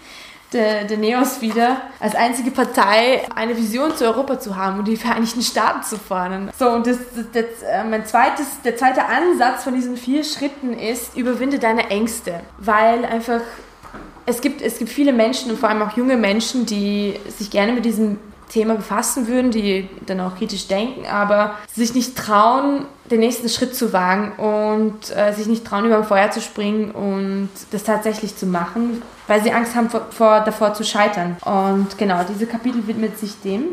der, 0.53 0.85
der 0.85 0.97
Neos 0.97 1.41
wieder, 1.41 1.77
als 1.99 2.15
einzige 2.15 2.51
Partei 2.51 3.21
eine 3.35 3.55
Vision 3.55 3.95
zu 3.95 4.05
Europa 4.05 4.39
zu 4.39 4.55
haben 4.55 4.79
und 4.79 4.87
die 4.87 4.97
Vereinigten 4.97 5.41
Staaten 5.41 5.83
zu 5.83 5.97
fordern. 5.97 6.49
So, 6.57 6.69
und 6.69 6.87
das, 6.87 6.97
das, 7.15 7.25
das, 7.33 7.63
äh, 7.63 7.83
mein 7.83 8.05
zweites, 8.05 8.47
der 8.63 8.75
zweite 8.75 9.05
Ansatz 9.05 9.63
von 9.63 9.75
diesen 9.75 9.97
vier 9.97 10.23
Schritten 10.23 10.73
ist, 10.73 11.15
überwinde 11.15 11.59
deine 11.59 11.89
Ängste, 11.89 12.39
weil 12.57 13.05
einfach 13.05 13.41
es 14.25 14.41
gibt, 14.41 14.61
es 14.61 14.77
gibt 14.77 14.91
viele 14.91 15.11
Menschen 15.11 15.51
und 15.51 15.59
vor 15.59 15.69
allem 15.69 15.81
auch 15.81 15.97
junge 15.97 16.15
Menschen, 16.15 16.65
die 16.65 17.19
sich 17.27 17.49
gerne 17.49 17.73
mit 17.73 17.85
diesem 17.85 18.19
Thema 18.49 18.75
befassen 18.75 19.27
würden, 19.27 19.51
die 19.51 19.87
dann 20.05 20.19
auch 20.19 20.35
kritisch 20.35 20.67
denken, 20.67 21.05
aber 21.05 21.55
sich 21.73 21.93
nicht 21.93 22.17
trauen, 22.17 22.85
den 23.09 23.21
nächsten 23.21 23.47
Schritt 23.47 23.75
zu 23.75 23.93
wagen 23.93 24.33
und 24.33 25.15
äh, 25.15 25.33
sich 25.33 25.47
nicht 25.47 25.65
trauen, 25.65 25.85
über 25.85 25.97
ein 25.97 26.03
Feuer 26.03 26.29
zu 26.31 26.41
springen 26.41 26.91
und 26.91 27.49
das 27.71 27.83
tatsächlich 27.83 28.35
zu 28.35 28.45
machen, 28.45 29.01
weil 29.27 29.41
sie 29.41 29.51
Angst 29.51 29.75
haben 29.75 29.89
vor, 29.89 30.07
vor, 30.11 30.41
davor 30.41 30.73
zu 30.73 30.83
scheitern. 30.83 31.37
Und 31.45 31.97
genau, 31.97 32.23
diese 32.27 32.45
Kapitel 32.45 32.85
widmet 32.87 33.17
sich 33.17 33.39
dem. 33.41 33.63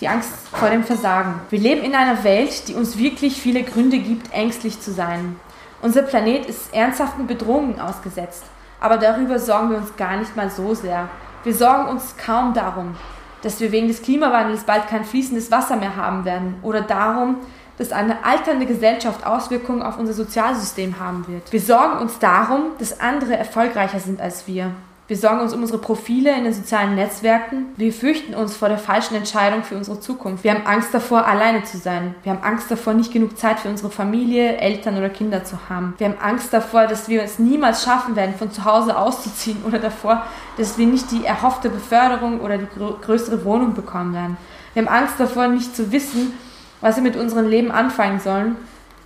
Die 0.00 0.08
Angst 0.08 0.30
vor 0.52 0.70
dem 0.70 0.82
Versagen. 0.82 1.40
Wir 1.50 1.58
leben 1.58 1.82
in 1.82 1.94
einer 1.94 2.24
Welt, 2.24 2.68
die 2.68 2.74
uns 2.74 2.96
wirklich 2.96 3.40
viele 3.40 3.62
Gründe 3.62 3.98
gibt, 3.98 4.32
ängstlich 4.32 4.80
zu 4.80 4.92
sein. 4.92 5.36
Unser 5.82 6.02
Planet 6.02 6.46
ist 6.46 6.72
ernsthaften 6.72 7.26
Bedrohungen 7.26 7.80
ausgesetzt, 7.80 8.44
aber 8.80 8.96
darüber 8.96 9.38
sorgen 9.38 9.70
wir 9.70 9.76
uns 9.78 9.96
gar 9.96 10.16
nicht 10.16 10.36
mal 10.36 10.50
so 10.50 10.74
sehr. 10.74 11.08
Wir 11.42 11.54
sorgen 11.54 11.88
uns 11.88 12.14
kaum 12.16 12.54
darum, 12.54 12.96
dass 13.42 13.60
wir 13.60 13.72
wegen 13.72 13.88
des 13.88 14.02
Klimawandels 14.02 14.64
bald 14.64 14.88
kein 14.88 15.04
fließendes 15.04 15.50
Wasser 15.50 15.76
mehr 15.76 15.96
haben 15.96 16.24
werden 16.24 16.56
oder 16.62 16.82
darum, 16.82 17.36
dass 17.78 17.92
eine 17.92 18.24
alternde 18.24 18.66
Gesellschaft 18.66 19.26
Auswirkungen 19.26 19.82
auf 19.82 19.98
unser 19.98 20.12
Sozialsystem 20.12 21.00
haben 21.00 21.26
wird. 21.28 21.50
Wir 21.50 21.60
sorgen 21.60 21.98
uns 21.98 22.18
darum, 22.18 22.72
dass 22.78 23.00
andere 23.00 23.36
erfolgreicher 23.36 24.00
sind 24.00 24.20
als 24.20 24.46
wir 24.46 24.72
wir 25.10 25.16
sorgen 25.16 25.40
uns 25.40 25.52
um 25.52 25.60
unsere 25.60 25.80
Profile 25.80 26.32
in 26.36 26.44
den 26.44 26.52
sozialen 26.52 26.94
Netzwerken. 26.94 27.66
Wir 27.76 27.92
fürchten 27.92 28.32
uns 28.32 28.56
vor 28.56 28.68
der 28.68 28.78
falschen 28.78 29.16
Entscheidung 29.16 29.64
für 29.64 29.76
unsere 29.76 29.98
Zukunft. 29.98 30.44
Wir 30.44 30.54
haben 30.54 30.64
Angst 30.64 30.94
davor, 30.94 31.26
alleine 31.26 31.64
zu 31.64 31.78
sein. 31.78 32.14
Wir 32.22 32.30
haben 32.30 32.44
Angst 32.44 32.70
davor, 32.70 32.94
nicht 32.94 33.12
genug 33.12 33.36
Zeit 33.36 33.58
für 33.58 33.68
unsere 33.68 33.90
Familie, 33.90 34.58
Eltern 34.58 34.96
oder 34.96 35.08
Kinder 35.08 35.42
zu 35.42 35.68
haben. 35.68 35.94
Wir 35.98 36.10
haben 36.10 36.18
Angst 36.22 36.52
davor, 36.52 36.86
dass 36.86 37.08
wir 37.08 37.24
es 37.24 37.40
niemals 37.40 37.82
schaffen 37.82 38.14
werden, 38.14 38.36
von 38.36 38.52
zu 38.52 38.64
Hause 38.64 38.96
auszuziehen 38.96 39.64
oder 39.66 39.80
davor, 39.80 40.24
dass 40.56 40.78
wir 40.78 40.86
nicht 40.86 41.10
die 41.10 41.24
erhoffte 41.24 41.70
Beförderung 41.70 42.38
oder 42.38 42.58
die 42.58 42.68
größere 43.02 43.44
Wohnung 43.44 43.74
bekommen 43.74 44.14
werden. 44.14 44.36
Wir 44.74 44.86
haben 44.86 44.94
Angst 44.94 45.14
davor, 45.18 45.48
nicht 45.48 45.74
zu 45.74 45.90
wissen, 45.90 46.34
was 46.80 46.94
wir 46.94 47.02
mit 47.02 47.16
unserem 47.16 47.48
Leben 47.48 47.72
anfangen 47.72 48.20
sollen 48.20 48.54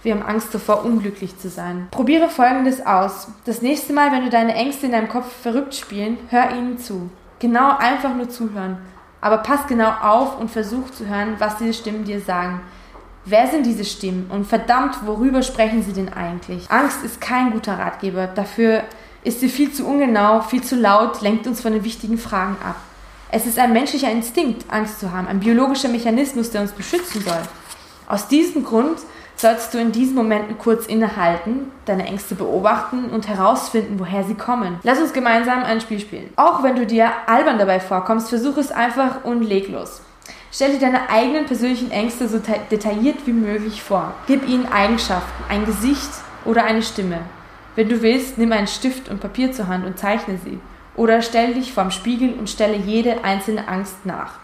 wir 0.04 0.14
haben 0.14 0.22
Angst 0.22 0.54
davor, 0.54 0.84
unglücklich 0.84 1.38
zu 1.38 1.48
sein. 1.48 1.88
Probiere 1.90 2.28
folgendes 2.28 2.84
aus. 2.84 3.28
Das 3.46 3.62
nächste 3.62 3.94
Mal, 3.94 4.12
wenn 4.12 4.24
du 4.24 4.30
deine 4.30 4.54
Ängste 4.54 4.86
in 4.86 4.92
deinem 4.92 5.08
Kopf 5.08 5.32
verrückt 5.42 5.74
spielen, 5.74 6.18
hör 6.28 6.50
ihnen 6.50 6.78
zu. 6.78 7.10
Genau 7.38 7.76
einfach 7.78 8.14
nur 8.14 8.28
zuhören. 8.28 8.76
Aber 9.22 9.38
pass 9.38 9.66
genau 9.66 9.90
auf 10.02 10.38
und 10.38 10.50
versuch 10.50 10.90
zu 10.90 11.08
hören, 11.08 11.36
was 11.38 11.56
diese 11.56 11.72
Stimmen 11.72 12.04
dir 12.04 12.20
sagen. 12.20 12.60
Wer 13.24 13.46
sind 13.46 13.64
diese 13.64 13.86
Stimmen 13.86 14.30
und 14.30 14.46
verdammt, 14.46 15.06
worüber 15.06 15.42
sprechen 15.42 15.82
sie 15.82 15.94
denn 15.94 16.12
eigentlich? 16.12 16.70
Angst 16.70 17.02
ist 17.02 17.22
kein 17.22 17.52
guter 17.52 17.78
Ratgeber. 17.78 18.26
Dafür 18.26 18.82
ist 19.22 19.40
sie 19.40 19.48
viel 19.48 19.72
zu 19.72 19.86
ungenau, 19.86 20.42
viel 20.42 20.62
zu 20.62 20.76
laut, 20.76 21.22
lenkt 21.22 21.46
uns 21.46 21.62
von 21.62 21.72
den 21.72 21.84
wichtigen 21.84 22.18
Fragen 22.18 22.58
ab. 22.62 22.76
Es 23.30 23.46
ist 23.46 23.58
ein 23.58 23.72
menschlicher 23.72 24.10
Instinkt, 24.10 24.70
Angst 24.70 25.00
zu 25.00 25.10
haben, 25.10 25.26
ein 25.26 25.40
biologischer 25.40 25.88
Mechanismus, 25.88 26.50
der 26.50 26.60
uns 26.60 26.72
beschützen 26.72 27.22
soll. 27.22 27.40
Aus 28.06 28.28
diesem 28.28 28.62
Grund 28.64 28.98
sollst 29.44 29.74
du 29.74 29.78
in 29.78 29.92
diesen 29.92 30.14
Momenten 30.14 30.56
kurz 30.56 30.86
innehalten, 30.86 31.70
deine 31.84 32.06
Ängste 32.06 32.34
beobachten 32.34 33.10
und 33.10 33.28
herausfinden, 33.28 33.98
woher 33.98 34.24
sie 34.24 34.36
kommen. 34.36 34.78
Lass 34.84 34.98
uns 34.98 35.12
gemeinsam 35.12 35.64
ein 35.64 35.82
Spiel 35.82 36.00
spielen. 36.00 36.32
Auch 36.36 36.62
wenn 36.62 36.76
du 36.76 36.86
dir 36.86 37.10
albern 37.26 37.58
dabei 37.58 37.78
vorkommst, 37.78 38.30
versuch 38.30 38.56
es 38.56 38.72
einfach 38.72 39.22
und 39.22 39.42
leg 39.42 39.68
los. 39.68 40.00
Stell 40.50 40.72
dir 40.72 40.80
deine 40.80 41.10
eigenen 41.10 41.44
persönlichen 41.44 41.90
Ängste 41.90 42.26
so 42.26 42.40
detailliert 42.70 43.26
wie 43.26 43.34
möglich 43.34 43.82
vor. 43.82 44.14
Gib 44.26 44.48
ihnen 44.48 44.64
Eigenschaften, 44.64 45.44
ein 45.50 45.66
Gesicht 45.66 46.10
oder 46.46 46.64
eine 46.64 46.82
Stimme. 46.82 47.18
Wenn 47.76 47.90
du 47.90 48.00
willst, 48.00 48.38
nimm 48.38 48.50
einen 48.50 48.66
Stift 48.66 49.10
und 49.10 49.20
Papier 49.20 49.52
zur 49.52 49.68
Hand 49.68 49.84
und 49.84 49.98
zeichne 49.98 50.38
sie. 50.42 50.58
Oder 50.96 51.20
stell 51.20 51.52
dich 51.52 51.74
vorm 51.74 51.90
Spiegel 51.90 52.32
und 52.32 52.48
stelle 52.48 52.76
jede 52.76 53.24
einzelne 53.24 53.68
Angst 53.68 54.06
nach. 54.06 54.38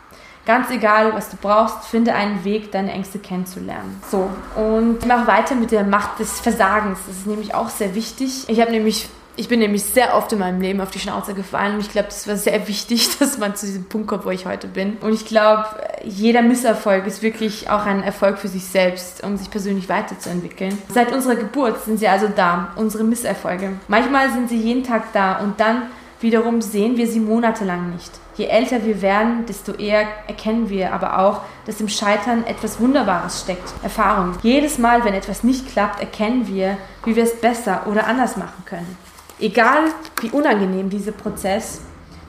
Ganz 0.51 0.69
egal, 0.73 1.15
was 1.15 1.31
du 1.31 1.37
brauchst, 1.41 1.85
finde 1.85 2.13
einen 2.13 2.43
Weg, 2.43 2.73
deine 2.73 2.91
Ängste 2.91 3.21
kennenzulernen. 3.21 4.03
So, 4.11 4.29
und 4.57 4.97
ich 5.01 5.07
mache 5.07 5.29
weiter 5.29 5.55
mit 5.55 5.71
der 5.71 5.85
Macht 5.85 6.19
des 6.19 6.41
Versagens. 6.41 6.99
Das 7.07 7.19
ist 7.19 7.29
nämlich 7.29 7.55
auch 7.55 7.69
sehr 7.69 7.95
wichtig. 7.95 8.49
Ich 8.49 8.61
habe 8.61 8.73
nämlich 8.73 9.09
ich 9.37 9.47
bin 9.47 9.61
nämlich 9.61 9.85
sehr 9.85 10.17
oft 10.17 10.33
in 10.33 10.41
meinem 10.41 10.61
Leben 10.61 10.81
auf 10.81 10.91
die 10.91 10.99
Schnauze 10.99 11.35
gefallen 11.35 11.75
und 11.75 11.81
ich 11.81 11.93
glaube, 11.93 12.09
das 12.09 12.27
war 12.27 12.37
sehr 12.37 12.67
wichtig, 12.69 13.17
dass 13.21 13.39
man 13.39 13.55
zu 13.55 13.67
diesem 13.67 13.85
Punkt 13.85 14.09
kommt, 14.09 14.25
wo 14.25 14.31
ich 14.31 14.45
heute 14.45 14.67
bin. 14.67 14.97
Und 15.03 15.13
ich 15.13 15.25
glaube, 15.25 15.67
jeder 16.03 16.43
Misserfolg 16.43 17.07
ist 17.07 17.23
wirklich 17.23 17.71
auch 17.71 17.87
ein 17.87 18.03
Erfolg 18.03 18.39
für 18.39 18.49
sich 18.49 18.65
selbst, 18.65 19.23
um 19.23 19.37
sich 19.37 19.53
persönlich 19.53 19.89
weiterzuentwickeln. 19.89 20.77
Seit 20.93 21.13
unserer 21.13 21.37
Geburt 21.37 21.85
sind 21.85 22.01
sie 22.01 22.09
also 22.09 22.27
da, 22.27 22.73
unsere 22.75 23.05
Misserfolge. 23.05 23.71
Manchmal 23.87 24.33
sind 24.33 24.49
sie 24.49 24.59
jeden 24.59 24.83
Tag 24.83 25.13
da 25.13 25.39
und 25.39 25.61
dann 25.61 25.83
wiederum 26.21 26.61
sehen 26.61 26.97
wir 26.97 27.07
sie 27.07 27.21
monatelang 27.21 27.91
nicht. 27.91 28.11
Je 28.37 28.47
älter 28.47 28.85
wir 28.85 29.03
werden, 29.03 29.45
desto 29.47 29.73
eher 29.73 30.07
erkennen 30.27 30.71
wir 30.71 30.95
aber 30.95 31.19
auch, 31.19 31.43
dass 31.67 31.81
im 31.81 31.89
Scheitern 31.89 32.45
etwas 32.47 32.81
Wunderbares 32.81 33.43
steckt. 33.43 33.73
Erfahrung. 33.83 34.33
Jedes 34.43 34.79
Mal, 34.79 35.05
wenn 35.05 35.15
etwas 35.15 35.45
nicht 35.45 35.71
klappt, 35.71 36.01
erkennen 36.01 36.47
wir, 36.47 36.79
wie 37.05 37.17
wir 37.17 37.25
es 37.25 37.41
besser 37.41 37.87
oder 37.87 38.07
anders 38.07 38.37
machen 38.37 38.65
können. 38.65 38.97
Egal 39.39 39.85
wie 40.21 40.31
unangenehm 40.31 40.91
dieser 40.91 41.13
Prozess 41.13 41.81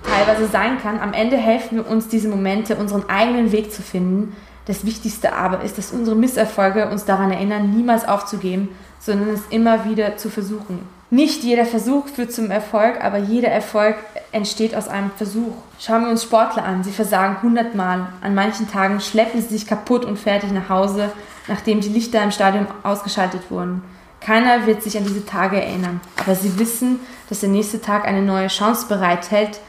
teilweise 0.03 0.47
sein 0.47 0.81
kann, 0.81 0.99
am 0.99 1.13
Ende 1.13 1.37
helfen 1.37 1.77
wir 1.77 1.89
uns 1.89 2.07
diese 2.07 2.29
Momente, 2.29 2.75
unseren 2.75 3.09
eigenen 3.09 3.51
Weg 3.51 3.71
zu 3.71 3.81
finden. 3.81 4.35
Das 4.65 4.85
Wichtigste 4.85 5.33
aber 5.33 5.61
ist, 5.61 5.77
dass 5.77 5.91
unsere 5.91 6.15
Misserfolge 6.15 6.89
uns 6.89 7.05
daran 7.05 7.31
erinnern, 7.31 7.71
niemals 7.75 8.07
aufzugeben, 8.07 8.69
sondern 8.99 9.29
es 9.29 9.41
immer 9.49 9.85
wieder 9.85 10.17
zu 10.17 10.29
versuchen. 10.29 10.87
Nicht 11.13 11.43
jeder 11.43 11.65
Versuch 11.65 12.07
führt 12.07 12.31
zum 12.31 12.51
Erfolg, 12.51 13.03
aber 13.03 13.17
jeder 13.17 13.49
Erfolg 13.49 13.97
entsteht 14.31 14.73
aus 14.73 14.87
einem 14.87 15.11
Versuch. 15.17 15.51
Schauen 15.77 16.05
wir 16.05 16.09
uns 16.09 16.23
Sportler 16.23 16.63
an. 16.63 16.85
Sie 16.85 16.93
versagen 16.93 17.41
hundertmal. 17.41 18.07
An 18.21 18.33
manchen 18.33 18.71
Tagen 18.71 19.01
schleppen 19.01 19.41
sie 19.41 19.49
sich 19.49 19.67
kaputt 19.67 20.05
und 20.05 20.17
fertig 20.17 20.53
nach 20.53 20.69
Hause, 20.69 21.11
nachdem 21.49 21.81
die 21.81 21.89
Lichter 21.89 22.23
im 22.23 22.31
Stadion 22.31 22.65
ausgeschaltet 22.83 23.51
wurden. 23.51 23.83
Keiner 24.21 24.65
wird 24.65 24.83
sich 24.83 24.97
an 24.97 25.03
diese 25.03 25.25
Tage 25.25 25.61
erinnern, 25.61 25.99
aber 26.15 26.33
sie 26.33 26.57
wissen, 26.57 27.01
dass 27.27 27.41
der 27.41 27.49
nächste 27.49 27.81
Tag 27.81 28.05
eine 28.05 28.21
neue 28.21 28.47
Chance 28.47 28.85
bereithält. 28.87 29.59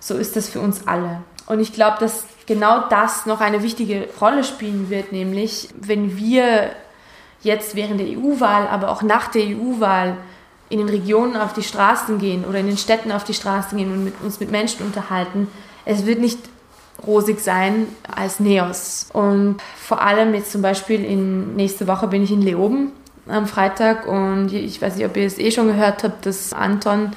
So 0.00 0.16
ist 0.16 0.36
das 0.36 0.50
für 0.50 0.60
uns 0.60 0.86
alle. 0.86 1.22
Und 1.46 1.60
ich 1.60 1.72
glaube, 1.72 1.96
dass 2.00 2.24
genau 2.44 2.88
das 2.90 3.24
noch 3.24 3.40
eine 3.40 3.62
wichtige 3.62 4.06
Rolle 4.20 4.44
spielen 4.44 4.90
wird, 4.90 5.12
nämlich 5.12 5.70
wenn 5.80 6.18
wir 6.18 6.72
jetzt 7.40 7.74
während 7.74 8.00
der 8.00 8.08
EU-Wahl, 8.08 8.68
aber 8.68 8.90
auch 8.90 9.00
nach 9.00 9.28
der 9.28 9.44
EU-Wahl 9.44 10.18
in 10.70 10.78
den 10.78 10.88
Regionen 10.88 11.36
auf 11.36 11.52
die 11.52 11.62
Straßen 11.62 12.18
gehen 12.18 12.44
oder 12.44 12.60
in 12.60 12.66
den 12.66 12.78
Städten 12.78 13.12
auf 13.12 13.24
die 13.24 13.34
Straßen 13.34 13.76
gehen 13.76 13.92
und 13.92 14.04
mit, 14.04 14.14
uns 14.22 14.40
mit 14.40 14.50
Menschen 14.50 14.86
unterhalten. 14.86 15.48
Es 15.84 16.06
wird 16.06 16.20
nicht 16.20 16.38
rosig 17.06 17.40
sein 17.40 17.88
als 18.14 18.40
Neos. 18.40 19.08
Und 19.12 19.56
vor 19.76 20.00
allem 20.00 20.32
jetzt 20.34 20.52
zum 20.52 20.62
Beispiel 20.62 21.04
in 21.04 21.56
nächste 21.56 21.86
Woche 21.86 22.06
bin 22.06 22.22
ich 22.22 22.30
in 22.30 22.40
Leoben 22.40 22.92
am 23.26 23.46
Freitag 23.46 24.06
und 24.06 24.52
ich 24.52 24.80
weiß 24.80 24.96
nicht, 24.96 25.06
ob 25.06 25.16
ihr 25.16 25.26
es 25.26 25.38
eh 25.38 25.50
schon 25.50 25.66
gehört 25.66 26.04
habt, 26.04 26.26
dass 26.26 26.52
Anton 26.52 27.12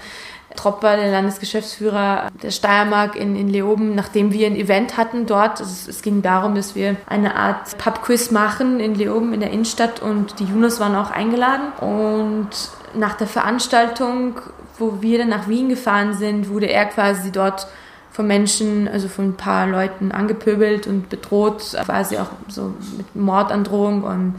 Tropper, 0.55 0.95
der 0.95 1.11
Landesgeschäftsführer 1.11 2.27
der 2.41 2.51
Steiermark 2.51 3.15
in, 3.15 3.35
in 3.35 3.49
Leoben, 3.49 3.95
nachdem 3.95 4.31
wir 4.31 4.47
ein 4.47 4.55
Event 4.55 4.97
hatten 4.97 5.25
dort. 5.25 5.59
Also 5.59 5.89
es 5.89 6.01
ging 6.01 6.21
darum, 6.21 6.55
dass 6.55 6.75
wir 6.75 6.95
eine 7.07 7.35
Art 7.35 7.77
Pubquiz 7.77 8.31
machen 8.31 8.79
in 8.79 8.95
Leoben 8.95 9.33
in 9.33 9.39
der 9.39 9.51
Innenstadt 9.51 10.01
und 10.01 10.39
die 10.39 10.45
Junos 10.45 10.79
waren 10.79 10.95
auch 10.95 11.11
eingeladen. 11.11 11.73
Und 11.79 12.49
nach 12.93 13.15
der 13.15 13.27
Veranstaltung, 13.27 14.39
wo 14.77 15.01
wir 15.01 15.19
dann 15.19 15.29
nach 15.29 15.47
Wien 15.47 15.69
gefahren 15.69 16.13
sind, 16.13 16.49
wurde 16.49 16.67
er 16.67 16.85
quasi 16.85 17.31
dort 17.31 17.67
von 18.11 18.27
Menschen, 18.27 18.87
also 18.87 19.07
von 19.07 19.29
ein 19.29 19.37
paar 19.37 19.65
Leuten 19.67 20.11
angepöbelt 20.11 20.85
und 20.85 21.09
bedroht, 21.09 21.75
quasi 21.83 22.17
auch 22.17 22.29
so 22.47 22.73
mit 22.95 23.15
Mordandrohung 23.15 24.03
und 24.03 24.35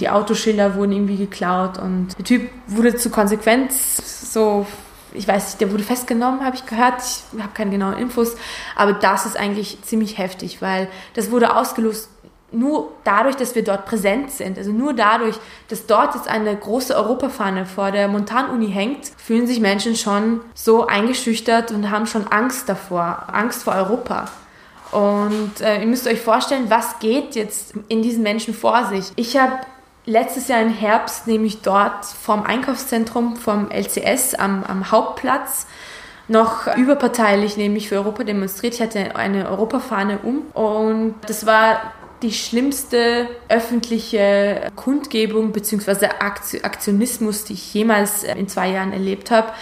die 0.00 0.08
Autoschilder 0.08 0.74
wurden 0.74 0.92
irgendwie 0.92 1.16
geklaut 1.16 1.78
und 1.78 2.18
der 2.18 2.24
Typ 2.24 2.50
wurde 2.66 2.96
zu 2.96 3.10
Konsequenz 3.10 4.32
so 4.32 4.66
ich 5.14 5.28
weiß 5.28 5.46
nicht, 5.46 5.60
der 5.60 5.72
wurde 5.72 5.82
festgenommen, 5.82 6.44
habe 6.44 6.56
ich 6.56 6.66
gehört. 6.66 7.00
Ich 7.00 7.42
habe 7.42 7.52
keine 7.54 7.70
genauen 7.70 7.98
Infos. 7.98 8.36
Aber 8.76 8.92
das 8.92 9.26
ist 9.26 9.36
eigentlich 9.36 9.82
ziemlich 9.82 10.18
heftig, 10.18 10.62
weil 10.62 10.88
das 11.14 11.30
wurde 11.30 11.56
ausgelöst 11.56 12.08
nur 12.52 12.92
dadurch, 13.04 13.36
dass 13.36 13.54
wir 13.54 13.64
dort 13.64 13.86
präsent 13.86 14.30
sind. 14.30 14.58
Also 14.58 14.72
nur 14.72 14.92
dadurch, 14.92 15.36
dass 15.68 15.86
dort 15.86 16.14
jetzt 16.14 16.28
eine 16.28 16.54
große 16.54 16.94
Europafahne 16.94 17.66
vor 17.66 17.90
der 17.90 18.08
Montanuni 18.08 18.70
hängt, 18.70 19.10
fühlen 19.16 19.46
sich 19.46 19.60
Menschen 19.60 19.96
schon 19.96 20.40
so 20.54 20.86
eingeschüchtert 20.86 21.70
und 21.70 21.90
haben 21.90 22.06
schon 22.06 22.26
Angst 22.28 22.68
davor, 22.68 23.24
Angst 23.32 23.64
vor 23.64 23.74
Europa. 23.74 24.26
Und 24.90 25.62
äh, 25.62 25.80
ihr 25.80 25.86
müsst 25.86 26.06
euch 26.06 26.20
vorstellen, 26.20 26.66
was 26.68 26.98
geht 26.98 27.34
jetzt 27.34 27.72
in 27.88 28.02
diesen 28.02 28.22
Menschen 28.22 28.52
vor 28.52 28.84
sich. 28.86 29.10
Ich 29.16 29.38
habe 29.38 29.54
letztes 30.04 30.48
Jahr 30.48 30.62
im 30.62 30.72
Herbst 30.72 31.26
nämlich 31.26 31.62
dort 31.62 32.04
vom 32.04 32.42
Einkaufszentrum 32.42 33.36
vom 33.36 33.70
LCS 33.70 34.34
am, 34.34 34.64
am 34.64 34.90
Hauptplatz 34.90 35.66
noch 36.28 36.74
überparteilich 36.76 37.56
nämlich 37.56 37.88
für 37.88 37.96
Europa 37.96 38.24
demonstriert. 38.24 38.74
Ich 38.74 38.80
hatte 38.80 39.16
eine 39.16 39.48
Europafahne 39.48 40.18
um 40.22 40.42
und 40.52 41.16
das 41.26 41.46
war 41.46 41.92
die 42.22 42.32
schlimmste 42.32 43.28
öffentliche 43.48 44.70
Kundgebung 44.76 45.52
bzw. 45.52 46.06
Aktionismus, 46.62 47.44
die 47.44 47.54
ich 47.54 47.74
jemals 47.74 48.22
in 48.22 48.48
zwei 48.48 48.70
Jahren 48.70 48.92
erlebt 48.92 49.30
habe 49.30 49.52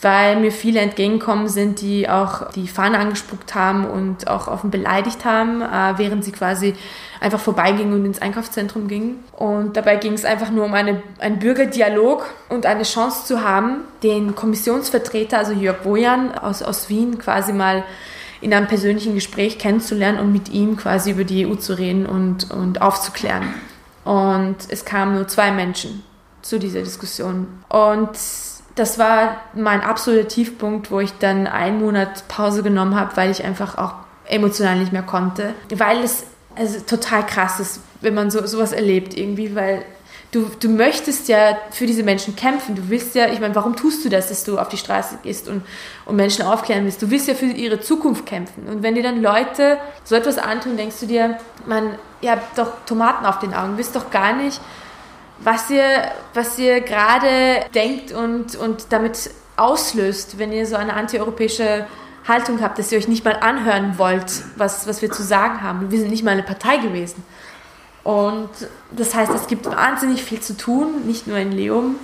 weil 0.00 0.36
mir 0.36 0.52
viele 0.52 0.80
entgegenkommen 0.80 1.48
sind, 1.48 1.80
die 1.80 2.08
auch 2.08 2.50
die 2.52 2.68
Fahne 2.68 2.98
angespuckt 2.98 3.54
haben 3.54 3.84
und 3.84 4.28
auch 4.28 4.46
offen 4.46 4.70
beleidigt 4.70 5.24
haben, 5.24 5.60
äh, 5.60 5.98
während 5.98 6.24
sie 6.24 6.32
quasi 6.32 6.74
einfach 7.20 7.40
vorbeigingen 7.40 7.92
und 7.94 8.04
ins 8.04 8.22
Einkaufszentrum 8.22 8.86
gingen. 8.86 9.24
Und 9.32 9.76
dabei 9.76 9.96
ging 9.96 10.12
es 10.12 10.24
einfach 10.24 10.50
nur 10.50 10.64
um 10.64 10.74
eine, 10.74 11.02
einen 11.18 11.40
Bürgerdialog 11.40 12.26
und 12.48 12.64
eine 12.64 12.84
Chance 12.84 13.26
zu 13.26 13.42
haben, 13.42 13.80
den 14.02 14.36
Kommissionsvertreter, 14.36 15.38
also 15.38 15.52
Jörg 15.52 15.78
Bojan 15.78 16.36
aus, 16.38 16.62
aus 16.62 16.88
Wien, 16.88 17.18
quasi 17.18 17.52
mal 17.52 17.84
in 18.40 18.54
einem 18.54 18.68
persönlichen 18.68 19.14
Gespräch 19.14 19.58
kennenzulernen 19.58 20.20
und 20.20 20.32
mit 20.32 20.48
ihm 20.48 20.76
quasi 20.76 21.10
über 21.10 21.24
die 21.24 21.44
EU 21.44 21.56
zu 21.56 21.76
reden 21.76 22.06
und, 22.06 22.52
und 22.52 22.80
aufzuklären. 22.80 23.52
Und 24.04 24.56
es 24.68 24.84
kamen 24.84 25.16
nur 25.16 25.26
zwei 25.26 25.50
Menschen 25.50 26.04
zu 26.40 26.60
dieser 26.60 26.82
Diskussion. 26.82 27.48
Und 27.68 28.10
das 28.78 28.98
war 28.98 29.40
mein 29.54 29.80
absoluter 29.80 30.28
Tiefpunkt, 30.28 30.90
wo 30.90 31.00
ich 31.00 31.12
dann 31.18 31.46
einen 31.46 31.80
Monat 31.80 32.28
Pause 32.28 32.62
genommen 32.62 32.94
habe, 32.94 33.16
weil 33.16 33.30
ich 33.30 33.44
einfach 33.44 33.76
auch 33.78 33.94
emotional 34.26 34.78
nicht 34.78 34.92
mehr 34.92 35.02
konnte. 35.02 35.54
Weil 35.74 36.02
es 36.04 36.24
also 36.54 36.80
total 36.80 37.24
krass 37.26 37.60
ist, 37.60 37.80
wenn 38.00 38.14
man 38.14 38.30
so, 38.30 38.46
sowas 38.46 38.72
erlebt 38.72 39.16
irgendwie, 39.16 39.54
weil 39.54 39.84
du, 40.32 40.50
du 40.60 40.68
möchtest 40.68 41.28
ja 41.28 41.58
für 41.70 41.86
diese 41.86 42.02
Menschen 42.02 42.36
kämpfen. 42.36 42.74
Du 42.74 42.88
willst 42.88 43.14
ja, 43.14 43.28
ich 43.28 43.40
meine, 43.40 43.54
warum 43.54 43.76
tust 43.76 44.04
du 44.04 44.08
das, 44.08 44.28
dass 44.28 44.44
du 44.44 44.58
auf 44.58 44.68
die 44.68 44.76
Straße 44.76 45.18
gehst 45.22 45.48
und, 45.48 45.62
und 46.04 46.16
Menschen 46.16 46.44
aufklären 46.44 46.84
willst? 46.84 47.00
Du 47.02 47.10
willst 47.10 47.28
ja 47.28 47.34
für 47.34 47.46
ihre 47.46 47.80
Zukunft 47.80 48.26
kämpfen. 48.26 48.66
Und 48.68 48.82
wenn 48.82 48.94
dir 48.94 49.02
dann 49.02 49.22
Leute 49.22 49.78
so 50.04 50.14
etwas 50.14 50.38
antun, 50.38 50.76
denkst 50.76 50.96
du 51.00 51.06
dir, 51.06 51.38
man, 51.66 51.94
ihr 52.20 52.32
habt 52.32 52.58
doch 52.58 52.72
Tomaten 52.86 53.24
auf 53.26 53.38
den 53.38 53.54
Augen, 53.54 53.76
wisst 53.78 53.96
doch 53.96 54.10
gar 54.10 54.34
nicht, 54.34 54.60
was 55.40 55.70
ihr, 55.70 56.10
was 56.34 56.58
ihr 56.58 56.80
gerade 56.80 57.64
denkt 57.74 58.12
und, 58.12 58.56
und 58.56 58.86
damit 58.90 59.30
auslöst, 59.56 60.38
wenn 60.38 60.52
ihr 60.52 60.66
so 60.66 60.76
eine 60.76 60.94
antieuropäische 60.94 61.86
Haltung 62.26 62.60
habt, 62.60 62.78
dass 62.78 62.92
ihr 62.92 62.98
euch 62.98 63.08
nicht 63.08 63.24
mal 63.24 63.36
anhören 63.36 63.98
wollt, 63.98 64.44
was, 64.56 64.86
was 64.86 65.02
wir 65.02 65.10
zu 65.10 65.22
sagen 65.22 65.62
haben. 65.62 65.90
Wir 65.90 65.98
sind 65.98 66.10
nicht 66.10 66.24
mal 66.24 66.32
eine 66.32 66.42
Partei 66.42 66.76
gewesen. 66.76 67.24
Und 68.04 68.50
das 68.90 69.14
heißt, 69.14 69.32
es 69.34 69.46
gibt 69.46 69.66
wahnsinnig 69.66 70.22
viel 70.22 70.40
zu 70.40 70.56
tun, 70.56 71.06
nicht 71.06 71.26
nur 71.26 71.38
in 71.38 71.52
Leum, 71.52 71.96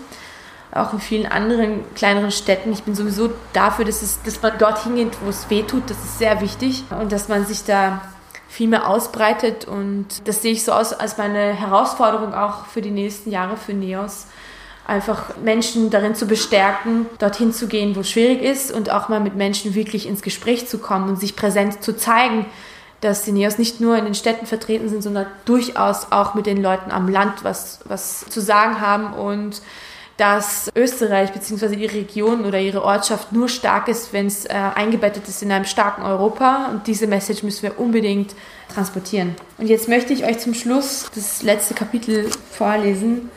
auch 0.73 0.93
in 0.93 1.01
vielen 1.01 1.27
anderen 1.27 1.85
kleineren 1.95 2.31
Städten. 2.31 2.73
Ich 2.73 2.83
bin 2.83 2.95
sowieso 2.95 3.31
dafür, 3.53 3.85
dass, 3.85 4.03
es, 4.03 4.21
dass 4.23 4.43
man 4.43 4.53
dort 4.59 4.83
hingeht, 4.83 5.13
wo 5.23 5.31
es 5.31 5.49
weh 5.51 5.63
tut. 5.63 5.89
Das 5.89 5.99
ist 5.99 6.19
sehr 6.19 6.41
wichtig. 6.41 6.85
Und 6.91 7.13
dass 7.13 7.29
man 7.29 7.47
sich 7.47 7.65
da 7.65 8.03
viel 8.55 8.69
mehr 8.69 8.89
ausbreitet. 8.89 9.67
Und 9.67 10.07
das 10.29 10.43
sehe 10.43 10.53
ich 10.53 10.65
so 10.65 10.71
aus 10.71 10.93
als 10.93 11.19
meine 11.19 11.53
Herausforderung 11.53 12.35
auch 12.35 12.67
für 12.67 12.83
die 12.83 12.93
nächsten 12.93 13.33
Jahre 13.33 13.57
für 13.57 13.75
NEOS. 13.75 14.29
Einfach 14.87 15.37
Menschen 15.43 15.91
darin 15.91 16.15
zu 16.15 16.27
bestärken, 16.27 17.07
dorthin 17.19 17.53
zu 17.53 17.67
gehen, 17.67 17.97
wo 17.97 18.01
es 18.01 18.11
schwierig 18.11 18.43
ist 18.43 18.71
und 18.71 18.91
auch 18.91 19.09
mal 19.09 19.19
mit 19.19 19.35
Menschen 19.35 19.75
wirklich 19.75 20.07
ins 20.07 20.23
Gespräch 20.23 20.69
zu 20.69 20.79
kommen 20.79 21.09
und 21.09 21.19
sich 21.19 21.35
präsent 21.35 21.83
zu 21.83 21.97
zeigen, 21.97 22.47
dass 23.01 23.25
die 23.25 23.33
NEOS 23.33 23.59
nicht 23.59 23.81
nur 23.81 23.97
in 23.97 24.05
den 24.05 24.15
Städten 24.15 24.47
vertreten 24.47 24.89
sind, 24.89 25.03
sondern 25.03 25.27
durchaus 25.47 26.13
auch 26.13 26.35
mit 26.35 26.47
den 26.47 26.63
Leuten 26.63 26.93
am 26.93 27.09
Land 27.09 27.43
was, 27.43 27.81
was 27.87 28.27
zu 28.29 28.41
sagen 28.41 28.81
haben 28.81 29.15
und 29.15 29.63
dass 30.17 30.71
Österreich 30.77 31.33
bzw. 31.33 31.75
ihre 31.75 31.95
Region 31.95 32.45
oder 32.45 32.61
ihre 32.61 32.85
Ortschaft 32.85 33.33
nur 33.33 33.49
stark 33.49 33.89
ist, 33.89 34.13
wenn 34.13 34.27
es 34.27 34.45
äh, 34.45 34.53
eingebettet 34.53 35.29
ist 35.29 35.43
in 35.43 35.51
einem 35.51 35.65
starken 35.65 36.03
Europa. 36.03 36.69
Und 36.71 36.87
diese 36.87 37.07
Message 37.07 37.43
müssen 37.43 37.63
wir 37.63 37.79
unbedingt 37.79 38.35
transportieren. 38.73 39.35
Und 39.59 39.67
jetzt 39.67 39.89
möchte 39.89 40.13
ich 40.13 40.25
euch 40.25 40.39
zum 40.39 40.55
Schluss 40.55 41.11
das 41.15 41.43
letzte 41.43 41.75
Kapitel 41.75 42.31
vorlesen. 42.51 43.31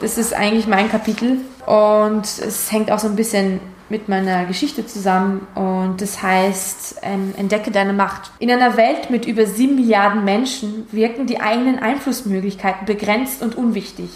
Das 0.00 0.18
ist 0.18 0.34
eigentlich 0.34 0.66
mein 0.66 0.90
Kapitel 0.90 1.38
und 1.64 2.24
es 2.24 2.70
hängt 2.70 2.90
auch 2.90 2.98
so 2.98 3.08
ein 3.08 3.16
bisschen 3.16 3.60
mit 3.88 4.08
meiner 4.08 4.44
Geschichte 4.44 4.84
zusammen 4.84 5.46
und 5.54 6.00
das 6.00 6.22
heißt, 6.22 6.96
ähm, 7.02 7.34
entdecke 7.36 7.70
deine 7.70 7.92
Macht. 7.92 8.32
In 8.40 8.50
einer 8.50 8.76
Welt 8.76 9.10
mit 9.10 9.26
über 9.26 9.46
sieben 9.46 9.76
Milliarden 9.76 10.24
Menschen 10.24 10.86
wirken 10.90 11.26
die 11.26 11.40
eigenen 11.40 11.78
Einflussmöglichkeiten 11.78 12.84
begrenzt 12.84 13.42
und 13.42 13.54
unwichtig. 13.54 14.10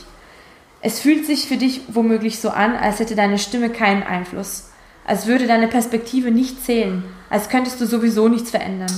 Es 0.82 1.00
fühlt 1.00 1.26
sich 1.26 1.46
für 1.46 1.58
dich 1.58 1.82
womöglich 1.88 2.40
so 2.40 2.48
an, 2.48 2.74
als 2.74 3.00
hätte 3.00 3.14
deine 3.14 3.38
Stimme 3.38 3.68
keinen 3.68 4.02
Einfluss, 4.02 4.70
als 5.06 5.26
würde 5.26 5.46
deine 5.46 5.68
Perspektive 5.68 6.30
nicht 6.30 6.64
zählen, 6.64 7.04
als 7.28 7.50
könntest 7.50 7.80
du 7.80 7.86
sowieso 7.86 8.28
nichts 8.28 8.50
verändern. 8.50 8.90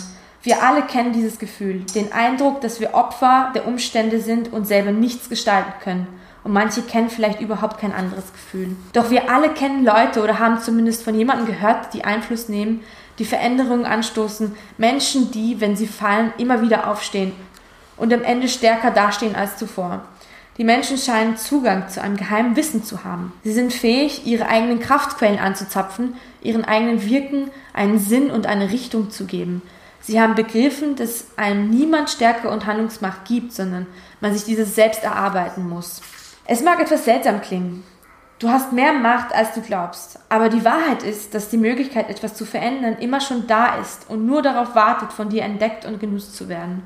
Wir 0.45 0.63
alle 0.63 0.83
kennen 0.83 1.13
dieses 1.13 1.39
Gefühl, 1.41 1.85
den 1.95 2.13
Eindruck, 2.13 2.61
dass 2.61 2.81
wir 2.81 2.95
Opfer 2.95 3.51
der 3.55 3.67
Umstände 3.67 4.21
sind 4.21 4.53
und 4.53 4.67
selber 4.67 4.93
nichts 4.93 5.29
gestalten 5.29 5.73
können. 5.83 6.07
Und 6.45 6.53
manche 6.53 6.83
kennen 6.83 7.11
vielleicht 7.11 7.41
überhaupt 7.41 7.79
kein 7.79 7.93
anderes 7.93 8.33
Gefühl. 8.33 8.77
Doch 8.93 9.11
wir 9.11 9.31
alle 9.31 9.51
kennen 9.51 9.85
Leute 9.85 10.23
oder 10.23 10.41
haben 10.41 10.61
zumindest 10.61 11.05
von 11.05 11.15
jemandem 11.17 11.47
gehört, 11.47 11.95
die 11.95 12.05
Einfluss 12.05 12.49
nehmen, 12.49 12.81
die 13.19 13.25
Veränderungen 13.25 13.87
anstoßen, 13.87 14.55
Menschen, 14.79 15.31
die, 15.31 15.61
wenn 15.61 15.77
sie 15.77 15.87
fallen, 15.87 16.33
immer 16.39 16.63
wieder 16.63 16.89
aufstehen 16.89 17.33
und 17.97 18.13
am 18.13 18.23
Ende 18.23 18.49
stärker 18.49 18.91
dastehen 18.91 19.37
als 19.37 19.57
zuvor. 19.57 20.03
Die 20.63 20.67
Menschen 20.67 20.97
scheinen 20.97 21.37
Zugang 21.37 21.89
zu 21.89 22.01
einem 22.01 22.17
geheimen 22.17 22.55
Wissen 22.55 22.85
zu 22.85 23.03
haben. 23.03 23.33
Sie 23.43 23.53
sind 23.53 23.73
fähig, 23.73 24.29
ihre 24.29 24.47
eigenen 24.47 24.79
Kraftquellen 24.79 25.41
anzuzapfen, 25.41 26.15
ihren 26.41 26.65
eigenen 26.65 27.05
Wirken 27.05 27.51
einen 27.73 27.99
Sinn 27.99 28.31
und 28.31 28.47
eine 28.47 28.71
Richtung 28.71 29.11
zu 29.11 29.25
geben. 29.27 29.63
Sie 30.03 30.21
haben 30.21 30.37
begriffen, 30.37 30.95
dass 30.95 31.27
einem 31.37 31.69
niemand 31.69 32.11
Stärke 32.11 32.49
und 32.49 32.65
Handlungsmacht 32.65 33.25
gibt, 33.25 33.53
sondern 33.53 33.89
man 34.21 34.35
sich 34.35 34.45
dieses 34.45 34.77
selbst 34.77 35.03
erarbeiten 35.03 35.69
muss. 35.69 36.01
Es 36.47 36.63
mag 36.63 36.79
etwas 36.79 37.07
seltsam 37.07 37.41
klingen. 37.41 37.83
Du 38.39 38.49
hast 38.49 38.73
mehr 38.73 38.93
Macht, 38.93 39.35
als 39.35 39.55
du 39.55 39.63
glaubst. 39.63 40.21
Aber 40.29 40.49
die 40.49 40.65
Wahrheit 40.65 41.03
ist, 41.03 41.35
dass 41.35 41.49
die 41.49 41.57
Möglichkeit, 41.57 42.09
etwas 42.09 42.35
zu 42.35 42.45
verändern, 42.45 42.99
immer 43.01 43.21
schon 43.21 43.49
da 43.49 43.81
ist 43.81 44.09
und 44.09 44.27
nur 44.27 44.43
darauf 44.43 44.77
wartet, 44.77 45.13
von 45.13 45.29
dir 45.29 45.43
entdeckt 45.43 45.85
und 45.85 45.99
genutzt 45.99 46.37
zu 46.37 46.49
werden. 46.49 46.85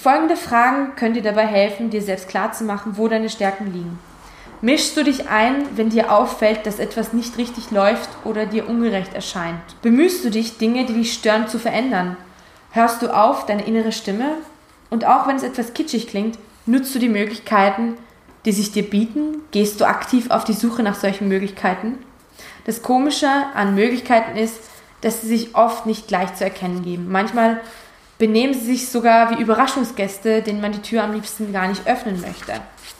Folgende 0.00 0.36
Fragen 0.36 0.94
können 0.94 1.14
dir 1.14 1.22
dabei 1.22 1.44
helfen, 1.44 1.90
dir 1.90 2.02
selbst 2.02 2.28
klarzumachen, 2.28 2.96
wo 2.96 3.08
deine 3.08 3.28
Stärken 3.28 3.72
liegen. 3.72 3.98
Mischst 4.60 4.96
du 4.96 5.02
dich 5.02 5.28
ein, 5.28 5.64
wenn 5.74 5.90
dir 5.90 6.12
auffällt, 6.12 6.66
dass 6.66 6.78
etwas 6.78 7.12
nicht 7.12 7.36
richtig 7.36 7.72
läuft 7.72 8.08
oder 8.22 8.46
dir 8.46 8.68
ungerecht 8.68 9.12
erscheint? 9.12 9.60
Bemühst 9.82 10.24
du 10.24 10.30
dich, 10.30 10.56
Dinge, 10.56 10.86
die 10.86 10.92
dich 10.92 11.12
stören, 11.12 11.48
zu 11.48 11.58
verändern? 11.58 12.16
Hörst 12.70 13.02
du 13.02 13.12
auf 13.12 13.44
deine 13.46 13.66
innere 13.66 13.90
Stimme? 13.90 14.34
Und 14.88 15.04
auch 15.04 15.26
wenn 15.26 15.34
es 15.34 15.42
etwas 15.42 15.74
kitschig 15.74 16.06
klingt, 16.06 16.38
nutzt 16.64 16.94
du 16.94 17.00
die 17.00 17.08
Möglichkeiten, 17.08 17.96
die 18.44 18.52
sich 18.52 18.70
dir 18.70 18.88
bieten? 18.88 19.42
Gehst 19.50 19.80
du 19.80 19.84
aktiv 19.84 20.30
auf 20.30 20.44
die 20.44 20.52
Suche 20.52 20.84
nach 20.84 20.94
solchen 20.94 21.26
Möglichkeiten? 21.26 21.98
Das 22.66 22.82
Komische 22.82 23.28
an 23.52 23.74
Möglichkeiten 23.74 24.36
ist, 24.36 24.60
dass 25.00 25.22
sie 25.22 25.26
sich 25.28 25.56
oft 25.56 25.86
nicht 25.86 26.06
gleich 26.06 26.36
zu 26.36 26.44
erkennen 26.44 26.84
geben. 26.84 27.10
Manchmal 27.10 27.60
benehmen 28.18 28.54
sie 28.54 28.66
sich 28.66 28.88
sogar 28.88 29.30
wie 29.30 29.42
Überraschungsgäste, 29.42 30.42
denen 30.42 30.60
man 30.60 30.72
die 30.72 30.82
Tür 30.82 31.04
am 31.04 31.12
liebsten 31.12 31.52
gar 31.52 31.68
nicht 31.68 31.86
öffnen 31.86 32.20
möchte. 32.20 32.54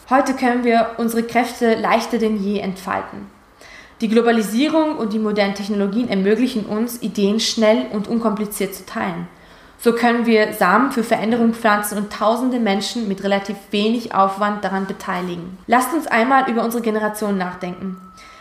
Heute 0.09 0.35
können 0.35 0.65
wir 0.65 0.93
unsere 0.97 1.25
Kräfte 1.25 1.75
leichter 1.75 2.19
denn 2.19 2.43
je 2.43 2.61
entfalten. 2.61 3.27
Die 4.01 4.09
Globalisierung 4.09 4.97
und 4.97 5.13
die 5.13 5.19
modernen 5.19 5.55
Technologien 5.55 6.09
ermöglichen 6.09 6.67
uns, 6.67 7.03
Ideen 7.03 7.41
schnell 7.41 7.87
und 7.93 8.07
unkompliziert 8.07 8.75
zu 8.75 8.87
teilen. 8.87 9.27
So 9.81 9.93
können 9.93 10.27
wir 10.27 10.55
Samen 10.55 10.93
für 10.93 11.05
Veränderung 11.05 11.53
pflanzen 11.53 11.99
und 11.99 12.13
tausende 12.13 12.59
Menschen 12.59 13.07
mit 13.09 13.23
relativ 13.23 13.57
wenig 13.71 14.15
Aufwand 14.15 14.65
daran 14.65 14.87
beteiligen. 14.87 15.59
Lasst 15.67 15.93
uns 15.93 16.07
einmal 16.07 16.49
über 16.51 16.65
unsere 16.65 16.83
Generation 16.83 17.39
nachdenken. 17.39 17.97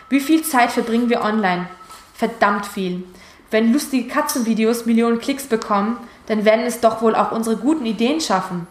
Wie 0.10 0.20
viel 0.20 0.44
Zeit 0.44 0.72
verbringen 0.72 1.10
wir 1.10 1.22
online? 1.22 1.68
Verdammt 2.14 2.66
viel. 2.66 3.04
Wenn 3.52 3.72
lustige 3.72 4.08
Katzenvideos 4.08 4.86
Millionen 4.86 5.20
Klicks 5.20 5.46
bekommen, 5.46 5.98
dann 6.28 6.46
werden 6.46 6.66
es 6.66 6.80
doch 6.80 7.02
wohl 7.02 7.16
auch 7.16 7.32
unsere 7.32 7.58
guten 7.58 7.86
Ideen 7.86 8.22
schaffen. 8.22 8.68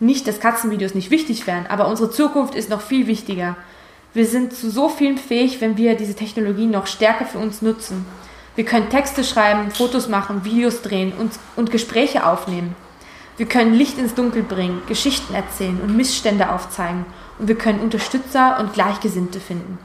Nicht, 0.00 0.28
dass 0.28 0.40
Katzenvideos 0.40 0.94
nicht 0.94 1.10
wichtig 1.10 1.46
wären, 1.46 1.66
aber 1.66 1.88
unsere 1.88 2.10
Zukunft 2.10 2.54
ist 2.54 2.70
noch 2.70 2.80
viel 2.80 3.06
wichtiger. 3.06 3.56
Wir 4.14 4.26
sind 4.26 4.52
zu 4.52 4.70
so 4.70 4.88
vielem 4.88 5.18
fähig, 5.18 5.60
wenn 5.60 5.76
wir 5.76 5.96
diese 5.96 6.14
Technologie 6.14 6.66
noch 6.66 6.86
stärker 6.86 7.24
für 7.24 7.38
uns 7.38 7.62
nutzen. 7.62 8.06
Wir 8.54 8.64
können 8.64 8.90
Texte 8.90 9.24
schreiben, 9.24 9.70
Fotos 9.70 10.08
machen, 10.08 10.44
Videos 10.44 10.82
drehen 10.82 11.12
und, 11.12 11.32
und 11.56 11.70
Gespräche 11.70 12.26
aufnehmen. 12.26 12.74
Wir 13.36 13.46
können 13.46 13.74
Licht 13.74 13.98
ins 13.98 14.14
Dunkel 14.14 14.42
bringen, 14.42 14.82
Geschichten 14.88 15.34
erzählen 15.34 15.80
und 15.80 15.96
Missstände 15.96 16.50
aufzeigen. 16.50 17.06
Und 17.38 17.46
wir 17.46 17.54
können 17.54 17.80
Unterstützer 17.80 18.58
und 18.58 18.72
Gleichgesinnte 18.72 19.38
finden. 19.38 19.78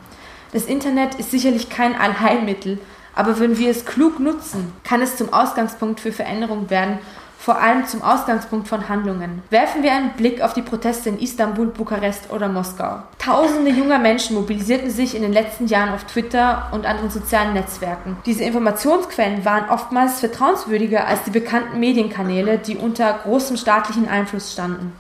Das 0.54 0.66
Internet 0.66 1.16
ist 1.16 1.32
sicherlich 1.32 1.70
kein 1.70 1.96
Allheilmittel, 1.96 2.80
aber 3.16 3.40
wenn 3.40 3.58
wir 3.58 3.70
es 3.70 3.86
klug 3.86 4.20
nutzen, 4.20 4.74
kann 4.84 5.02
es 5.02 5.18
zum 5.18 5.32
Ausgangspunkt 5.34 6.00
für 6.00 6.12
Veränderung 6.12 6.70
werden, 6.70 7.00
vor 7.44 7.60
allem 7.60 7.86
zum 7.86 8.02
Ausgangspunkt 8.02 8.70
von 8.70 8.88
Handlungen. 8.88 9.44
Werfen 9.50 9.84
wir 9.84 9.92
einen 9.92 10.12
Blick 10.12 10.42
auf 10.42 10.54
die 10.54 10.62
Proteste 10.62 11.10
in 11.10 11.20
Istanbul, 11.20 11.68
Bukarest 11.68 12.32
oder 12.32 12.48
Moskau. 12.48 13.00
Tausende 13.20 13.70
junger 13.70 14.00
Menschen 14.00 14.38
mobilisierten 14.38 14.90
sich 14.90 15.14
in 15.14 15.24
den 15.24 15.34
letzten 15.34 15.68
Jahren 15.68 15.94
auf 15.94 16.06
Twitter 16.06 16.70
und 16.72 16.86
anderen 16.86 17.10
sozialen 17.10 17.52
Netzwerken. 17.52 18.16
Diese 18.26 18.46
Informationsquellen 18.46 19.44
waren 19.44 19.70
oftmals 19.70 20.22
vertrauenswürdiger 20.22 21.06
als 21.06 21.24
die 21.24 21.32
bekannten 21.32 21.82
Medienkanäle, 21.82 22.60
die 22.60 22.78
unter 22.78 23.12
großem 23.12 23.58
staatlichen 23.58 24.08
Einfluss 24.08 24.54
standen. 24.54 24.94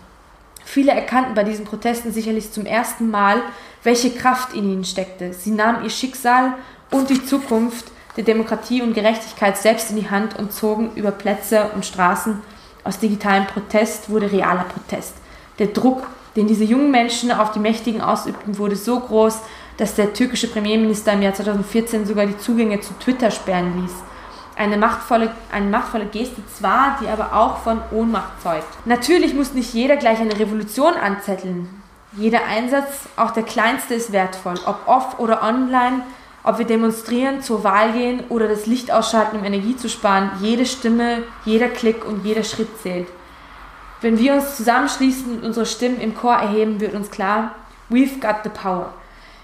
Viele 0.65 0.91
erkannten 0.91 1.35
bei 1.35 1.45
diesen 1.45 1.63
Protesten 1.63 2.11
sicherlich 2.11 2.51
zum 2.51 2.65
ersten 2.65 3.09
Mal, 3.09 3.41
welche 3.83 4.11
Kraft 4.11 4.53
in 4.53 4.69
ihnen 4.69 4.83
steckte. 4.83 5.31
Sie 5.31 5.51
nahmen 5.51 5.85
ihr 5.85 5.89
Schicksal 5.89 6.55
und 6.91 7.09
die 7.09 7.25
Zukunft 7.25 7.92
der 8.17 8.23
Demokratie 8.23 8.81
und 8.81 8.93
Gerechtigkeit 8.93 9.57
selbst 9.57 9.89
in 9.89 9.97
die 9.97 10.09
Hand 10.09 10.37
und 10.37 10.53
zogen 10.53 10.91
über 10.95 11.11
Plätze 11.11 11.71
und 11.75 11.85
Straßen. 11.85 12.41
Aus 12.83 12.99
digitalem 12.99 13.47
Protest 13.47 14.09
wurde 14.09 14.31
realer 14.31 14.65
Protest. 14.65 15.15
Der 15.59 15.67
Druck, 15.67 16.07
den 16.35 16.47
diese 16.47 16.63
jungen 16.63 16.91
Menschen 16.91 17.31
auf 17.31 17.51
die 17.51 17.59
Mächtigen 17.59 18.01
ausübten, 18.01 18.57
wurde 18.57 18.75
so 18.75 18.99
groß, 18.99 19.39
dass 19.77 19.95
der 19.95 20.13
türkische 20.13 20.47
Premierminister 20.47 21.13
im 21.13 21.21
Jahr 21.21 21.33
2014 21.33 22.05
sogar 22.05 22.25
die 22.25 22.37
Zugänge 22.37 22.79
zu 22.81 22.93
Twitter 22.99 23.31
sperren 23.31 23.81
ließ. 23.81 23.93
Eine 24.55 24.77
machtvolle, 24.77 25.31
eine 25.51 25.67
machtvolle 25.67 26.05
Geste 26.05 26.45
zwar, 26.55 26.97
die 27.01 27.07
aber 27.07 27.33
auch 27.33 27.57
von 27.57 27.81
Ohnmacht 27.91 28.41
zeugt. 28.43 28.67
Natürlich 28.85 29.33
muss 29.33 29.53
nicht 29.53 29.73
jeder 29.73 29.97
gleich 29.97 30.19
eine 30.19 30.37
Revolution 30.39 30.93
anzetteln. 30.93 31.81
Jeder 32.15 32.45
Einsatz, 32.45 33.07
auch 33.15 33.31
der 33.31 33.41
kleinste, 33.41 33.95
ist 33.95 34.11
wertvoll. 34.11 34.59
Ob 34.67 34.87
off 34.87 35.17
oder 35.17 35.41
online, 35.41 36.03
ob 36.43 36.57
wir 36.57 36.65
demonstrieren, 36.65 37.41
zur 37.41 37.63
Wahl 37.63 37.93
gehen 37.93 38.23
oder 38.29 38.47
das 38.47 38.65
Licht 38.65 38.91
ausschalten, 38.91 39.37
um 39.37 39.45
Energie 39.45 39.75
zu 39.75 39.89
sparen, 39.89 40.31
jede 40.41 40.65
Stimme, 40.65 41.23
jeder 41.45 41.69
Klick 41.69 42.05
und 42.05 42.25
jeder 42.25 42.43
Schritt 42.43 42.69
zählt. 42.81 43.07
Wenn 44.01 44.19
wir 44.19 44.33
uns 44.33 44.57
zusammenschließen 44.57 45.37
und 45.37 45.45
unsere 45.45 45.65
Stimmen 45.65 46.01
im 46.01 46.13
Chor 46.13 46.33
erheben, 46.33 46.81
wird 46.81 46.93
uns 46.93 47.09
klar, 47.09 47.55
we've 47.89 48.19
got 48.19 48.43
the 48.43 48.49
power. 48.49 48.93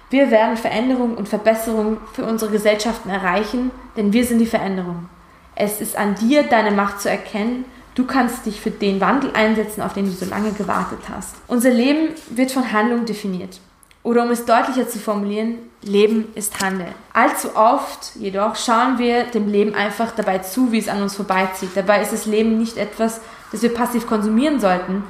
Wir 0.10 0.32
werden 0.32 0.58
Veränderung 0.58 1.16
und 1.16 1.30
Verbesserung 1.30 1.98
für 2.14 2.26
unsere 2.26 2.52
Gesellschaften 2.52 3.10
erreichen, 3.10 3.72
denn 3.96 4.12
wir 4.12 4.26
sind 4.26 4.40
die 4.40 4.46
Veränderung. 4.46 5.08
Es 5.56 5.82
ist 5.82 5.98
an 5.98 6.16
dir, 6.16 6.44
deine 6.44 6.72
Macht 6.72 7.00
zu 7.00 7.10
erkennen. 7.10 7.66
Du 7.96 8.06
kannst 8.06 8.46
dich 8.46 8.60
für 8.60 8.72
den 8.72 9.00
Wandel 9.02 9.32
einsetzen, 9.34 9.82
auf 9.82 9.94
den 9.94 10.06
du 10.06 10.12
so 10.12 10.26
lange 10.26 10.52
gewartet 10.52 11.00
hast. 11.10 11.36
Unser 11.48 11.70
Leben 11.70 12.10
wird 12.30 12.52
von 12.52 12.72
Handlung 12.72 13.06
definiert. 13.06 13.60
Oder 14.04 14.24
um 14.24 14.32
es 14.32 14.46
deutlicher 14.46 14.88
zu 14.88 14.98
formulieren, 14.98 15.58
Leben 15.82 16.30
ist 16.36 16.62
Handeln. 16.62 16.94
Allzu 17.14 17.56
oft 17.56 18.16
jedoch 18.16 18.56
schauen 18.56 18.98
wir 18.98 19.26
dem 19.26 19.50
Leben 19.50 19.76
einfach 19.76 20.12
dabei 20.12 20.40
zu, 20.40 20.72
wie 20.72 20.80
es 20.80 20.88
an 20.88 21.02
uns 21.02 21.16
vorbeizieht. 21.16 21.72
Dabei 21.76 22.02
ist 22.02 22.14
das 22.14 22.26
Leben 22.26 22.58
nicht 22.58 22.78
etwas, 22.78 23.22
das 23.52 23.62
wir 23.62 23.74
passiv 23.74 24.08
konsumieren 24.08 24.60
sollten. 24.60 25.04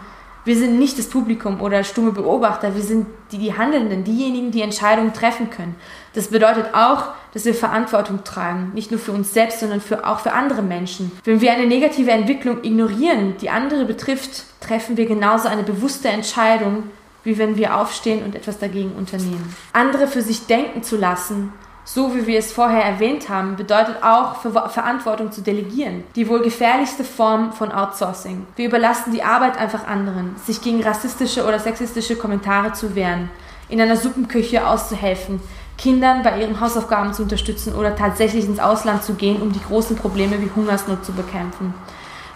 Wir 0.45 0.57
sind 0.57 0.79
nicht 0.79 0.97
das 0.97 1.07
Publikum 1.07 1.61
oder 1.61 1.83
stumme 1.83 2.11
Beobachter, 2.11 2.73
wir 2.73 2.81
sind 2.81 3.07
die, 3.31 3.37
die 3.37 3.55
Handelnden, 3.55 4.03
diejenigen, 4.03 4.51
die 4.51 4.61
Entscheidungen 4.61 5.13
treffen 5.13 5.49
können. 5.49 5.75
Das 6.13 6.29
bedeutet 6.29 6.73
auch, 6.73 7.09
dass 7.33 7.45
wir 7.45 7.53
Verantwortung 7.53 8.23
tragen, 8.23 8.71
nicht 8.73 8.89
nur 8.89 8.99
für 8.99 9.11
uns 9.11 9.33
selbst, 9.33 9.59
sondern 9.59 9.81
für, 9.81 10.07
auch 10.07 10.21
für 10.21 10.31
andere 10.31 10.61
Menschen. 10.61 11.11
Wenn 11.25 11.41
wir 11.41 11.51
eine 11.51 11.67
negative 11.67 12.09
Entwicklung 12.09 12.63
ignorieren, 12.63 13.35
die 13.41 13.49
andere 13.49 13.85
betrifft, 13.85 14.45
treffen 14.61 14.97
wir 14.97 15.05
genauso 15.05 15.49
eine 15.49 15.63
bewusste 15.63 16.07
Entscheidung, 16.07 16.83
wie 17.29 17.37
wenn 17.37 17.57
wir 17.57 17.77
aufstehen 17.77 18.23
und 18.23 18.33
etwas 18.33 18.57
dagegen 18.57 18.93
unternehmen. 18.93 19.55
Andere 19.71 20.07
für 20.07 20.23
sich 20.23 20.47
denken 20.47 20.81
zu 20.81 20.97
lassen, 20.97 21.53
so 21.85 22.15
wie 22.15 22.25
wir 22.25 22.39
es 22.39 22.51
vorher 22.51 22.83
erwähnt 22.83 23.29
haben, 23.29 23.55
bedeutet 23.55 24.03
auch 24.03 24.37
Ver 24.37 24.69
Verantwortung 24.69 25.31
zu 25.31 25.41
delegieren. 25.41 26.03
Die 26.15 26.27
wohl 26.27 26.41
gefährlichste 26.41 27.03
Form 27.03 27.53
von 27.53 27.71
Outsourcing. 27.71 28.47
Wir 28.55 28.65
überlassen 28.65 29.11
die 29.11 29.23
Arbeit 29.23 29.57
einfach 29.57 29.85
anderen, 29.85 30.35
sich 30.43 30.61
gegen 30.61 30.83
rassistische 30.83 31.45
oder 31.45 31.59
sexistische 31.59 32.15
Kommentare 32.15 32.73
zu 32.73 32.95
wehren, 32.95 33.29
in 33.69 33.79
einer 33.79 33.95
Suppenküche 33.95 34.67
auszuhelfen, 34.67 35.39
Kindern 35.77 36.23
bei 36.23 36.41
ihren 36.41 36.59
Hausaufgaben 36.59 37.13
zu 37.13 37.23
unterstützen 37.23 37.73
oder 37.73 37.95
tatsächlich 37.95 38.45
ins 38.45 38.59
Ausland 38.59 39.03
zu 39.03 39.13
gehen, 39.13 39.41
um 39.41 39.53
die 39.53 39.63
großen 39.63 39.95
Probleme 39.95 40.41
wie 40.41 40.51
Hungersnot 40.55 41.05
zu 41.05 41.13
bekämpfen. 41.13 41.73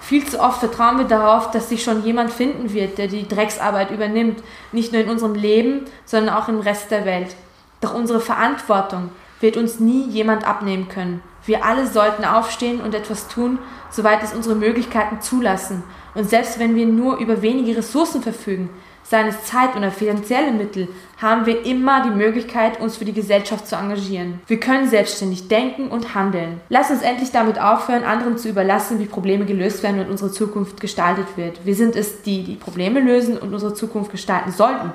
Viel 0.03 0.27
zu 0.27 0.41
oft 0.41 0.59
vertrauen 0.59 0.97
wir 0.97 1.05
darauf, 1.05 1.51
dass 1.51 1.69
sich 1.69 1.81
schon 1.81 2.03
jemand 2.03 2.29
finden 2.29 2.73
wird, 2.73 2.97
der 2.97 3.07
die 3.07 3.25
Drecksarbeit 3.25 3.89
übernimmt, 3.89 4.43
nicht 4.73 4.91
nur 4.91 5.01
in 5.01 5.09
unserem 5.09 5.33
Leben, 5.33 5.85
sondern 6.03 6.35
auch 6.35 6.49
im 6.49 6.59
Rest 6.59 6.91
der 6.91 7.05
Welt. 7.05 7.33
Doch 7.79 7.93
unsere 7.93 8.19
Verantwortung 8.19 9.11
wird 9.39 9.55
uns 9.55 9.79
nie 9.79 10.03
jemand 10.09 10.45
abnehmen 10.45 10.89
können. 10.89 11.23
Wir 11.45 11.63
alle 11.63 11.87
sollten 11.87 12.25
aufstehen 12.25 12.81
und 12.81 12.93
etwas 12.93 13.29
tun, 13.29 13.59
soweit 13.91 14.21
es 14.23 14.33
unsere 14.33 14.55
Möglichkeiten 14.55 15.21
zulassen. 15.21 15.83
Und 16.15 16.29
selbst 16.29 16.59
wenn 16.59 16.75
wir 16.75 16.85
nur 16.85 17.15
über 17.17 17.41
wenige 17.41 17.77
Ressourcen 17.77 18.21
verfügen, 18.21 18.69
seien 19.03 19.27
es 19.27 19.43
Zeit 19.43 19.75
oder 19.75 19.91
finanzielle 19.91 20.51
Mittel, 20.51 20.87
haben 21.21 21.45
wir 21.45 21.65
immer 21.65 22.03
die 22.03 22.15
Möglichkeit, 22.15 22.79
uns 22.79 22.97
für 22.97 23.05
die 23.05 23.13
Gesellschaft 23.13 23.67
zu 23.67 23.75
engagieren. 23.75 24.41
Wir 24.47 24.59
können 24.59 24.89
selbstständig 24.89 25.47
denken 25.47 25.89
und 25.89 26.15
handeln. 26.15 26.61
Lass 26.69 26.89
uns 26.89 27.01
endlich 27.01 27.31
damit 27.31 27.59
aufhören, 27.59 28.03
anderen 28.03 28.37
zu 28.37 28.49
überlassen, 28.49 28.99
wie 28.99 29.05
Probleme 29.05 29.45
gelöst 29.45 29.83
werden 29.83 29.99
und 29.99 30.09
unsere 30.09 30.31
Zukunft 30.31 30.81
gestaltet 30.81 31.27
wird. 31.35 31.65
Wir 31.65 31.75
sind 31.75 31.95
es, 31.95 32.23
die 32.23 32.43
die 32.43 32.55
Probleme 32.55 32.99
lösen 32.99 33.37
und 33.37 33.53
unsere 33.53 33.73
Zukunft 33.73 34.11
gestalten 34.11 34.51
sollten. 34.51 34.91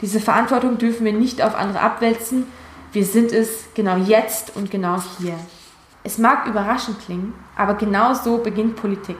Diese 0.00 0.18
Verantwortung 0.18 0.78
dürfen 0.78 1.04
wir 1.04 1.12
nicht 1.12 1.42
auf 1.42 1.54
andere 1.54 1.80
abwälzen. 1.80 2.46
Wir 2.92 3.04
sind 3.04 3.32
es 3.32 3.66
genau 3.74 3.96
jetzt 3.96 4.56
und 4.56 4.70
genau 4.70 5.00
hier. 5.18 5.34
Es 6.04 6.18
mag 6.18 6.48
überraschend 6.48 6.98
klingen, 7.04 7.32
aber 7.56 7.74
genau 7.74 8.12
so 8.12 8.38
beginnt 8.38 8.74
Politik. 8.74 9.18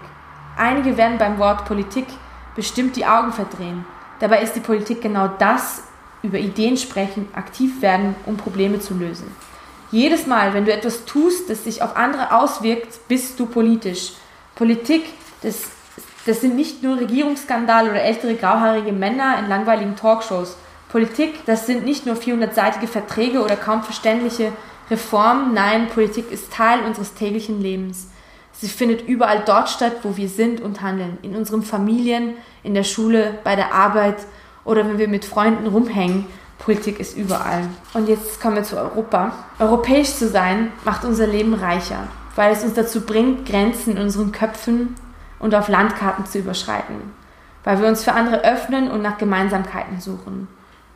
Einige 0.56 0.96
werden 0.96 1.18
beim 1.18 1.38
Wort 1.38 1.64
Politik 1.64 2.06
bestimmt 2.56 2.96
die 2.96 3.06
Augen 3.06 3.32
verdrehen. 3.32 3.84
Dabei 4.22 4.40
ist 4.40 4.54
die 4.54 4.60
Politik 4.60 5.02
genau 5.02 5.26
das, 5.26 5.82
über 6.22 6.38
Ideen 6.38 6.76
sprechen, 6.76 7.26
aktiv 7.32 7.82
werden, 7.82 8.14
um 8.24 8.36
Probleme 8.36 8.78
zu 8.78 8.94
lösen. 8.94 9.26
Jedes 9.90 10.28
Mal, 10.28 10.54
wenn 10.54 10.64
du 10.64 10.72
etwas 10.72 11.04
tust, 11.06 11.50
das 11.50 11.64
sich 11.64 11.82
auf 11.82 11.96
andere 11.96 12.32
auswirkt, 12.32 13.08
bist 13.08 13.40
du 13.40 13.46
politisch. 13.46 14.12
Politik, 14.54 15.06
das, 15.42 15.70
das 16.24 16.40
sind 16.40 16.54
nicht 16.54 16.84
nur 16.84 17.00
Regierungsskandale 17.00 17.90
oder 17.90 18.00
ältere 18.00 18.36
grauhaarige 18.36 18.92
Männer 18.92 19.40
in 19.40 19.48
langweiligen 19.48 19.96
Talkshows. 19.96 20.56
Politik, 20.88 21.44
das 21.46 21.66
sind 21.66 21.84
nicht 21.84 22.06
nur 22.06 22.14
400-seitige 22.14 22.86
Verträge 22.86 23.42
oder 23.42 23.56
kaum 23.56 23.82
verständliche 23.82 24.52
Reformen. 24.88 25.52
Nein, 25.52 25.88
Politik 25.88 26.30
ist 26.30 26.52
Teil 26.52 26.78
unseres 26.86 27.14
täglichen 27.14 27.60
Lebens. 27.60 28.06
Sie 28.52 28.68
findet 28.68 29.06
überall 29.08 29.42
dort 29.44 29.68
statt, 29.68 29.96
wo 30.02 30.16
wir 30.16 30.28
sind 30.28 30.60
und 30.60 30.82
handeln. 30.82 31.18
In 31.22 31.34
unseren 31.34 31.62
Familien, 31.62 32.34
in 32.62 32.74
der 32.74 32.84
Schule, 32.84 33.38
bei 33.44 33.56
der 33.56 33.74
Arbeit 33.74 34.16
oder 34.64 34.86
wenn 34.86 34.98
wir 34.98 35.08
mit 35.08 35.24
Freunden 35.24 35.66
rumhängen. 35.66 36.26
Politik 36.58 37.00
ist 37.00 37.16
überall. 37.16 37.68
Und 37.92 38.08
jetzt 38.08 38.40
kommen 38.40 38.56
wir 38.56 38.62
zu 38.62 38.76
Europa. 38.76 39.32
Europäisch 39.58 40.14
zu 40.14 40.28
sein 40.28 40.72
macht 40.84 41.04
unser 41.04 41.26
Leben 41.26 41.54
reicher, 41.54 42.06
weil 42.36 42.52
es 42.52 42.62
uns 42.62 42.74
dazu 42.74 43.00
bringt, 43.00 43.46
Grenzen 43.46 43.96
in 43.96 44.02
unseren 44.02 44.30
Köpfen 44.30 44.94
und 45.40 45.56
auf 45.56 45.68
Landkarten 45.68 46.24
zu 46.24 46.38
überschreiten. 46.38 47.12
Weil 47.64 47.80
wir 47.80 47.88
uns 47.88 48.04
für 48.04 48.12
andere 48.12 48.44
öffnen 48.44 48.90
und 48.90 49.02
nach 49.02 49.18
Gemeinsamkeiten 49.18 50.00
suchen. 50.00 50.46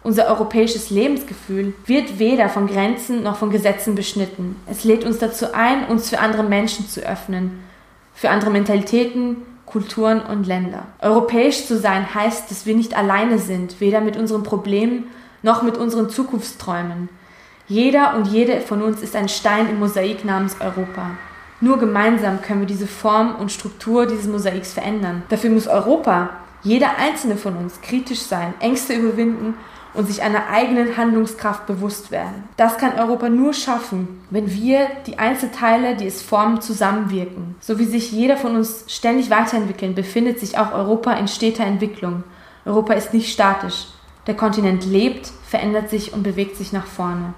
Unser 0.06 0.28
europäisches 0.28 0.90
Lebensgefühl 0.90 1.74
wird 1.84 2.20
weder 2.20 2.48
von 2.48 2.68
Grenzen 2.68 3.24
noch 3.24 3.38
von 3.38 3.50
Gesetzen 3.50 3.96
beschnitten. 3.96 4.54
Es 4.70 4.84
lädt 4.84 5.04
uns 5.04 5.18
dazu 5.18 5.52
ein, 5.52 5.88
uns 5.88 6.10
für 6.10 6.20
andere 6.20 6.44
Menschen 6.44 6.88
zu 6.88 7.00
öffnen, 7.00 7.64
für 8.14 8.30
andere 8.30 8.52
Mentalitäten, 8.52 9.38
Kulturen 9.66 10.20
und 10.20 10.46
Länder. 10.46 10.84
Europäisch 11.02 11.66
zu 11.66 11.76
sein 11.76 12.14
heißt, 12.14 12.48
dass 12.48 12.66
wir 12.66 12.76
nicht 12.76 12.96
alleine 12.96 13.40
sind, 13.40 13.80
weder 13.80 14.00
mit 14.00 14.16
unseren 14.16 14.44
Problemen 14.44 15.08
noch 15.42 15.64
mit 15.64 15.76
unseren 15.76 16.08
Zukunftsträumen. 16.08 17.08
Jeder 17.66 18.14
und 18.14 18.28
jede 18.28 18.60
von 18.60 18.82
uns 18.82 19.02
ist 19.02 19.16
ein 19.16 19.28
Stein 19.28 19.68
im 19.68 19.80
Mosaik 19.80 20.24
namens 20.24 20.54
Europa. 20.60 21.16
Nur 21.60 21.78
gemeinsam 21.78 22.42
können 22.42 22.60
wir 22.60 22.68
diese 22.68 22.86
Form 22.86 23.34
und 23.34 23.50
Struktur 23.50 24.06
dieses 24.06 24.28
Mosaiks 24.28 24.72
verändern. 24.72 25.24
Dafür 25.30 25.50
muss 25.50 25.66
Europa, 25.66 26.30
jeder 26.66 26.98
einzelne 26.98 27.36
von 27.36 27.56
uns, 27.56 27.80
kritisch 27.80 28.22
sein, 28.22 28.52
Ängste 28.58 28.94
überwinden 28.94 29.54
und 29.94 30.08
sich 30.08 30.22
einer 30.22 30.48
eigenen 30.48 30.96
Handlungskraft 30.96 31.64
bewusst 31.64 32.10
werden. 32.10 32.42
Das 32.56 32.76
kann 32.76 32.98
Europa 32.98 33.28
nur 33.28 33.54
schaffen, 33.54 34.20
wenn 34.30 34.52
wir 34.52 34.88
die 35.06 35.20
Einzelteile, 35.20 35.94
die 35.94 36.06
es 36.06 36.22
formen, 36.22 36.60
zusammenwirken. 36.60 37.54
So 37.60 37.78
wie 37.78 37.84
sich 37.84 38.10
jeder 38.10 38.36
von 38.36 38.56
uns 38.56 38.84
ständig 38.88 39.30
weiterentwickeln, 39.30 39.94
befindet 39.94 40.40
sich 40.40 40.58
auch 40.58 40.72
Europa 40.72 41.12
in 41.12 41.28
steter 41.28 41.64
Entwicklung. 41.64 42.24
Europa 42.64 42.94
ist 42.94 43.14
nicht 43.14 43.32
statisch. 43.32 43.86
Der 44.26 44.34
Kontinent 44.34 44.84
lebt, 44.84 45.30
verändert 45.48 45.88
sich 45.88 46.12
und 46.12 46.24
bewegt 46.24 46.56
sich 46.56 46.72
nach 46.72 46.86
vorne. 46.86 47.32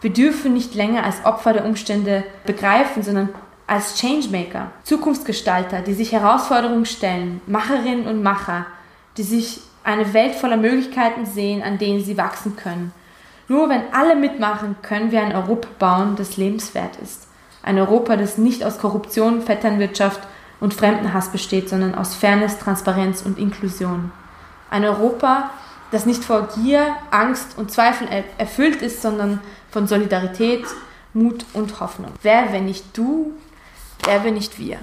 Wir 0.00 0.10
dürfen 0.10 0.54
nicht 0.54 0.74
länger 0.74 1.04
als 1.04 1.26
Opfer 1.26 1.52
der 1.52 1.66
Umstände 1.66 2.24
begreifen, 2.46 3.02
sondern 3.02 3.28
als 3.72 3.98
Changemaker, 3.98 4.70
Zukunftsgestalter, 4.84 5.80
die 5.80 5.94
sich 5.94 6.12
Herausforderungen 6.12 6.84
stellen, 6.84 7.40
Macherinnen 7.46 8.06
und 8.06 8.22
Macher, 8.22 8.66
die 9.16 9.22
sich 9.22 9.62
eine 9.82 10.12
Welt 10.12 10.34
voller 10.34 10.58
Möglichkeiten 10.58 11.24
sehen, 11.24 11.62
an 11.62 11.78
denen 11.78 12.04
sie 12.04 12.18
wachsen 12.18 12.54
können. 12.54 12.92
Nur 13.48 13.70
wenn 13.70 13.82
alle 13.92 14.14
mitmachen, 14.14 14.76
können 14.82 15.10
wir 15.10 15.22
ein 15.22 15.34
Europa 15.34 15.68
bauen, 15.78 16.16
das 16.16 16.36
lebenswert 16.36 16.96
ist. 17.02 17.26
Ein 17.62 17.78
Europa, 17.78 18.16
das 18.16 18.36
nicht 18.36 18.62
aus 18.62 18.76
Korruption, 18.76 19.40
Vetternwirtschaft 19.40 20.20
und 20.60 20.74
Fremdenhass 20.74 21.30
besteht, 21.30 21.70
sondern 21.70 21.94
aus 21.94 22.14
Fairness, 22.14 22.58
Transparenz 22.58 23.22
und 23.22 23.38
Inklusion. 23.38 24.12
Ein 24.70 24.84
Europa, 24.84 25.50
das 25.92 26.04
nicht 26.04 26.24
vor 26.24 26.48
Gier, 26.54 26.94
Angst 27.10 27.56
und 27.56 27.70
Zweifel 27.70 28.06
erfüllt 28.36 28.82
ist, 28.82 29.00
sondern 29.00 29.40
von 29.70 29.86
Solidarität, 29.86 30.66
Mut 31.14 31.46
und 31.54 31.80
Hoffnung. 31.80 32.12
Wer, 32.20 32.52
wenn 32.52 32.66
nicht 32.66 32.96
du, 32.96 33.32
wer, 34.04 34.24
wenn 34.24 34.34
nicht 34.34 34.58
wir? 34.58 34.78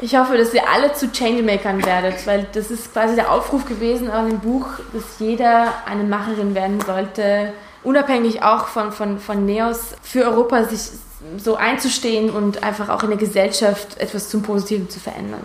Ich 0.00 0.16
hoffe, 0.16 0.36
dass 0.36 0.52
ihr 0.52 0.68
alle 0.68 0.92
zu 0.92 1.10
Changemakern 1.12 1.84
werdet, 1.86 2.26
weil 2.26 2.46
das 2.52 2.70
ist 2.70 2.92
quasi 2.92 3.14
der 3.14 3.30
Aufruf 3.30 3.64
gewesen 3.64 4.10
an 4.10 4.28
dem 4.28 4.40
Buch, 4.40 4.66
dass 4.92 5.18
jeder 5.18 5.72
eine 5.86 6.04
Macherin 6.04 6.54
werden 6.54 6.80
sollte, 6.80 7.52
unabhängig 7.82 8.42
auch 8.42 8.66
von, 8.66 8.92
von, 8.92 9.18
von 9.18 9.46
Neos, 9.46 9.94
für 10.02 10.24
Europa 10.24 10.64
sich 10.64 10.90
so 11.38 11.56
einzustehen 11.56 12.30
und 12.30 12.62
einfach 12.62 12.88
auch 12.88 13.02
in 13.02 13.10
der 13.10 13.18
Gesellschaft 13.18 13.98
etwas 13.98 14.28
zum 14.28 14.42
Positiven 14.42 14.90
zu 14.90 15.00
verändern. 15.00 15.42